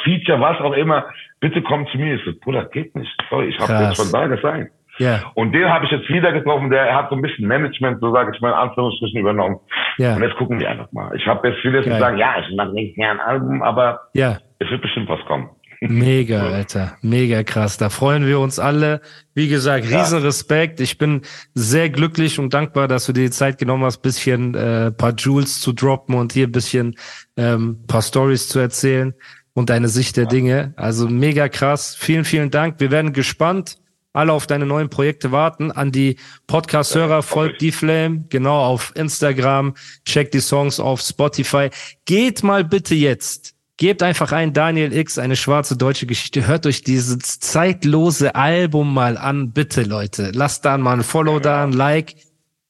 Feature, 0.03 0.39
was 0.39 0.59
auch 0.61 0.73
immer, 0.73 1.09
bitte 1.39 1.61
komm 1.63 1.87
zu 1.87 1.97
mir. 1.97 2.15
Ich 2.15 2.23
so, 2.23 2.31
Bruder, 2.39 2.65
geht 2.65 2.95
nicht. 2.95 3.11
Sorry, 3.29 3.47
ich 3.47 3.59
habe 3.59 3.83
jetzt 3.83 3.97
schon 3.97 4.11
da 4.11 4.27
gesigned. 4.27 4.69
Ja, 4.97 5.31
Und 5.35 5.53
den 5.53 5.69
habe 5.69 5.85
ich 5.85 5.91
jetzt 5.91 6.09
wieder 6.09 6.31
getroffen, 6.31 6.69
der 6.69 6.95
hat 6.95 7.09
so 7.09 7.15
ein 7.15 7.21
bisschen 7.21 7.47
Management, 7.47 7.99
so 8.01 8.13
sage 8.13 8.31
ich 8.33 8.41
mal 8.41 8.49
in 8.49 8.55
Anführungsstrichen, 8.55 9.19
übernommen. 9.19 9.59
ja, 9.97 10.15
Und 10.15 10.23
jetzt 10.23 10.35
gucken 10.37 10.59
wir 10.59 10.69
einfach 10.69 10.91
mal. 10.91 11.15
Ich 11.15 11.25
habe 11.27 11.47
jetzt 11.47 11.61
viele, 11.61 11.81
die 11.81 11.89
sagen, 11.89 12.17
ja, 12.17 12.35
ich 12.39 12.55
mache 12.55 12.73
nicht 12.73 12.97
mehr 12.97 13.11
ein 13.11 13.19
Album, 13.19 13.61
aber 13.61 14.01
ja. 14.13 14.37
es 14.59 14.69
wird 14.69 14.81
bestimmt 14.81 15.09
was 15.09 15.23
kommen. 15.25 15.49
Mega, 15.81 16.41
Alter. 16.53 16.97
Mega 17.01 17.43
krass. 17.43 17.77
Da 17.77 17.89
freuen 17.89 18.25
wir 18.25 18.39
uns 18.39 18.59
alle. 18.59 19.01
Wie 19.33 19.47
gesagt, 19.47 19.85
riesen 19.85 20.21
Respekt. 20.21 20.79
Ich 20.79 20.97
bin 20.97 21.21
sehr 21.53 21.89
glücklich 21.89 22.39
und 22.39 22.53
dankbar, 22.53 22.87
dass 22.87 23.05
du 23.05 23.13
dir 23.13 23.25
die 23.25 23.31
Zeit 23.31 23.57
genommen 23.57 23.83
hast, 23.83 23.99
bisschen 23.99 24.55
äh, 24.55 24.91
paar 24.91 25.13
Jewels 25.15 25.59
zu 25.59 25.73
droppen 25.73 26.15
und 26.15 26.33
hier 26.33 26.51
bisschen 26.51 26.95
ähm, 27.35 27.83
paar 27.87 28.01
Stories 28.01 28.49
zu 28.49 28.59
erzählen 28.59 29.13
und 29.53 29.69
deine 29.69 29.87
Sicht 29.87 30.17
der 30.17 30.25
Dinge. 30.25 30.73
Also 30.77 31.07
mega 31.07 31.47
krass. 31.49 31.95
Vielen, 31.95 32.25
vielen 32.25 32.51
Dank. 32.51 32.79
Wir 32.79 32.91
werden 32.91 33.13
gespannt. 33.13 33.77
Alle 34.17 34.33
auf 34.33 34.47
deine 34.47 34.65
neuen 34.65 34.89
Projekte 34.89 35.31
warten. 35.31 35.71
An 35.71 35.91
die 35.91 36.17
Podcast-Hörer 36.47 37.21
folgt 37.21 37.61
die 37.61 37.71
Flame, 37.71 38.25
genau 38.29 38.65
auf 38.65 38.91
Instagram. 38.95 39.75
Checkt 40.05 40.33
die 40.33 40.39
Songs 40.39 40.79
auf 40.79 41.01
Spotify. 41.01 41.69
Geht 42.05 42.43
mal 42.43 42.63
bitte 42.63 42.95
jetzt 42.95 43.53
Gebt 43.79 44.01
einfach 44.01 44.31
ein 44.31 44.53
Daniel 44.53 44.91
X, 44.91 45.19
eine 45.19 45.35
schwarze 45.35 45.77
deutsche 45.77 46.07
Geschichte. 46.07 46.47
Hört 46.47 46.65
euch 46.65 46.81
dieses 46.81 47.39
zeitlose 47.39 48.33
Album 48.33 48.91
mal 48.91 49.17
an, 49.17 49.51
bitte 49.51 49.83
Leute. 49.83 50.31
Lasst 50.33 50.65
da 50.65 50.79
mal 50.79 50.97
ein 50.97 51.03
Follow 51.03 51.39
da, 51.39 51.63
ein 51.63 51.73
Like. 51.73 52.15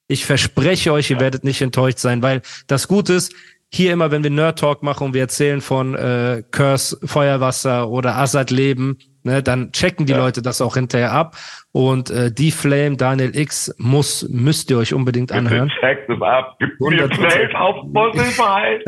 Ich 0.10 0.26
verspreche 0.26 0.92
euch, 0.92 1.10
ihr 1.10 1.22
werdet 1.22 1.46
nicht 1.46 1.62
enttäuscht 1.62 2.00
sein, 2.00 2.22
weil 2.22 2.42
das 2.68 2.90
Gute 2.90 3.14
ist, 3.14 3.34
hier 3.70 3.94
immer, 3.94 4.12
wenn 4.12 4.24
wir 4.24 4.32
Nerd 4.32 4.60
Talk 4.60 4.84
machen 4.84 5.14
wir 5.14 5.22
erzählen 5.22 5.62
von 5.62 5.96
äh, 5.96 6.44
Curse, 6.52 6.98
Feuerwasser 7.04 7.90
oder 7.90 8.18
Assad 8.18 8.52
Leben, 8.52 8.98
ne, 9.28 9.44
dann 9.44 9.72
checken 9.72 10.06
die 10.06 10.14
Leute 10.14 10.42
das 10.42 10.62
auch 10.62 10.76
hinterher 10.76 11.12
ab. 11.12 11.36
Und 11.72 12.10
äh, 12.10 12.32
die 12.32 12.52
Flame, 12.52 12.98
Daniel 12.98 13.38
X, 13.38 13.76
muss, 13.78 14.28
müsst 14.30 14.72
ihr 14.72 14.80
euch 14.80 14.94
unbedingt 14.94 15.32
anhören. 15.32 15.70
Checkt 15.80 16.10
es 16.10 16.22
ab. 16.22 16.56
Gib 16.60 16.80
mir 16.80 17.08
100%. 17.08 17.38
Geld 17.38 17.56
auf 17.56 17.76
Spotify. 17.90 18.80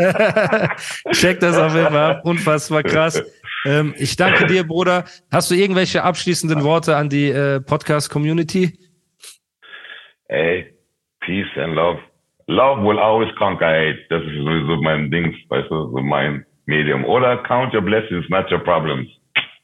Check 1.12 1.39
das 1.39 1.58
auf 1.58 1.75
jeden 1.75 1.89
Fall 1.89 2.15
ab. 2.15 2.21
Unfassbar 2.23 2.82
krass. 2.82 3.21
Ähm, 3.65 3.93
ich 3.97 4.15
danke 4.15 4.47
dir, 4.47 4.63
Bruder. 4.65 5.04
Hast 5.32 5.52
du 5.52 5.56
irgendwelche 5.56 6.04
abschließenden 6.04 6.63
Worte 6.63 6.95
an 6.95 7.10
die 7.10 7.30
äh, 7.30 7.60
Podcast-Community? 7.60 8.73
Ey, 10.30 10.73
Peace 11.19 11.58
and 11.58 11.75
Love. 11.75 11.99
Love 12.47 12.82
will 12.82 12.97
always 12.97 13.30
conquer 13.36 13.67
hate. 13.67 13.99
Das 14.10 14.23
ist 14.23 14.34
sowieso 14.34 14.82
mein 14.82 15.12
Ding, 15.12 15.36
weißt 15.49 15.69
du, 15.69 15.91
so 15.91 16.02
mein 16.02 16.45
Medium. 16.65 17.04
Oder 17.06 17.38
count 17.43 17.73
your 17.73 17.82
blessings, 17.82 18.28
not 18.30 18.49
your 18.52 18.60
problems. 18.60 19.08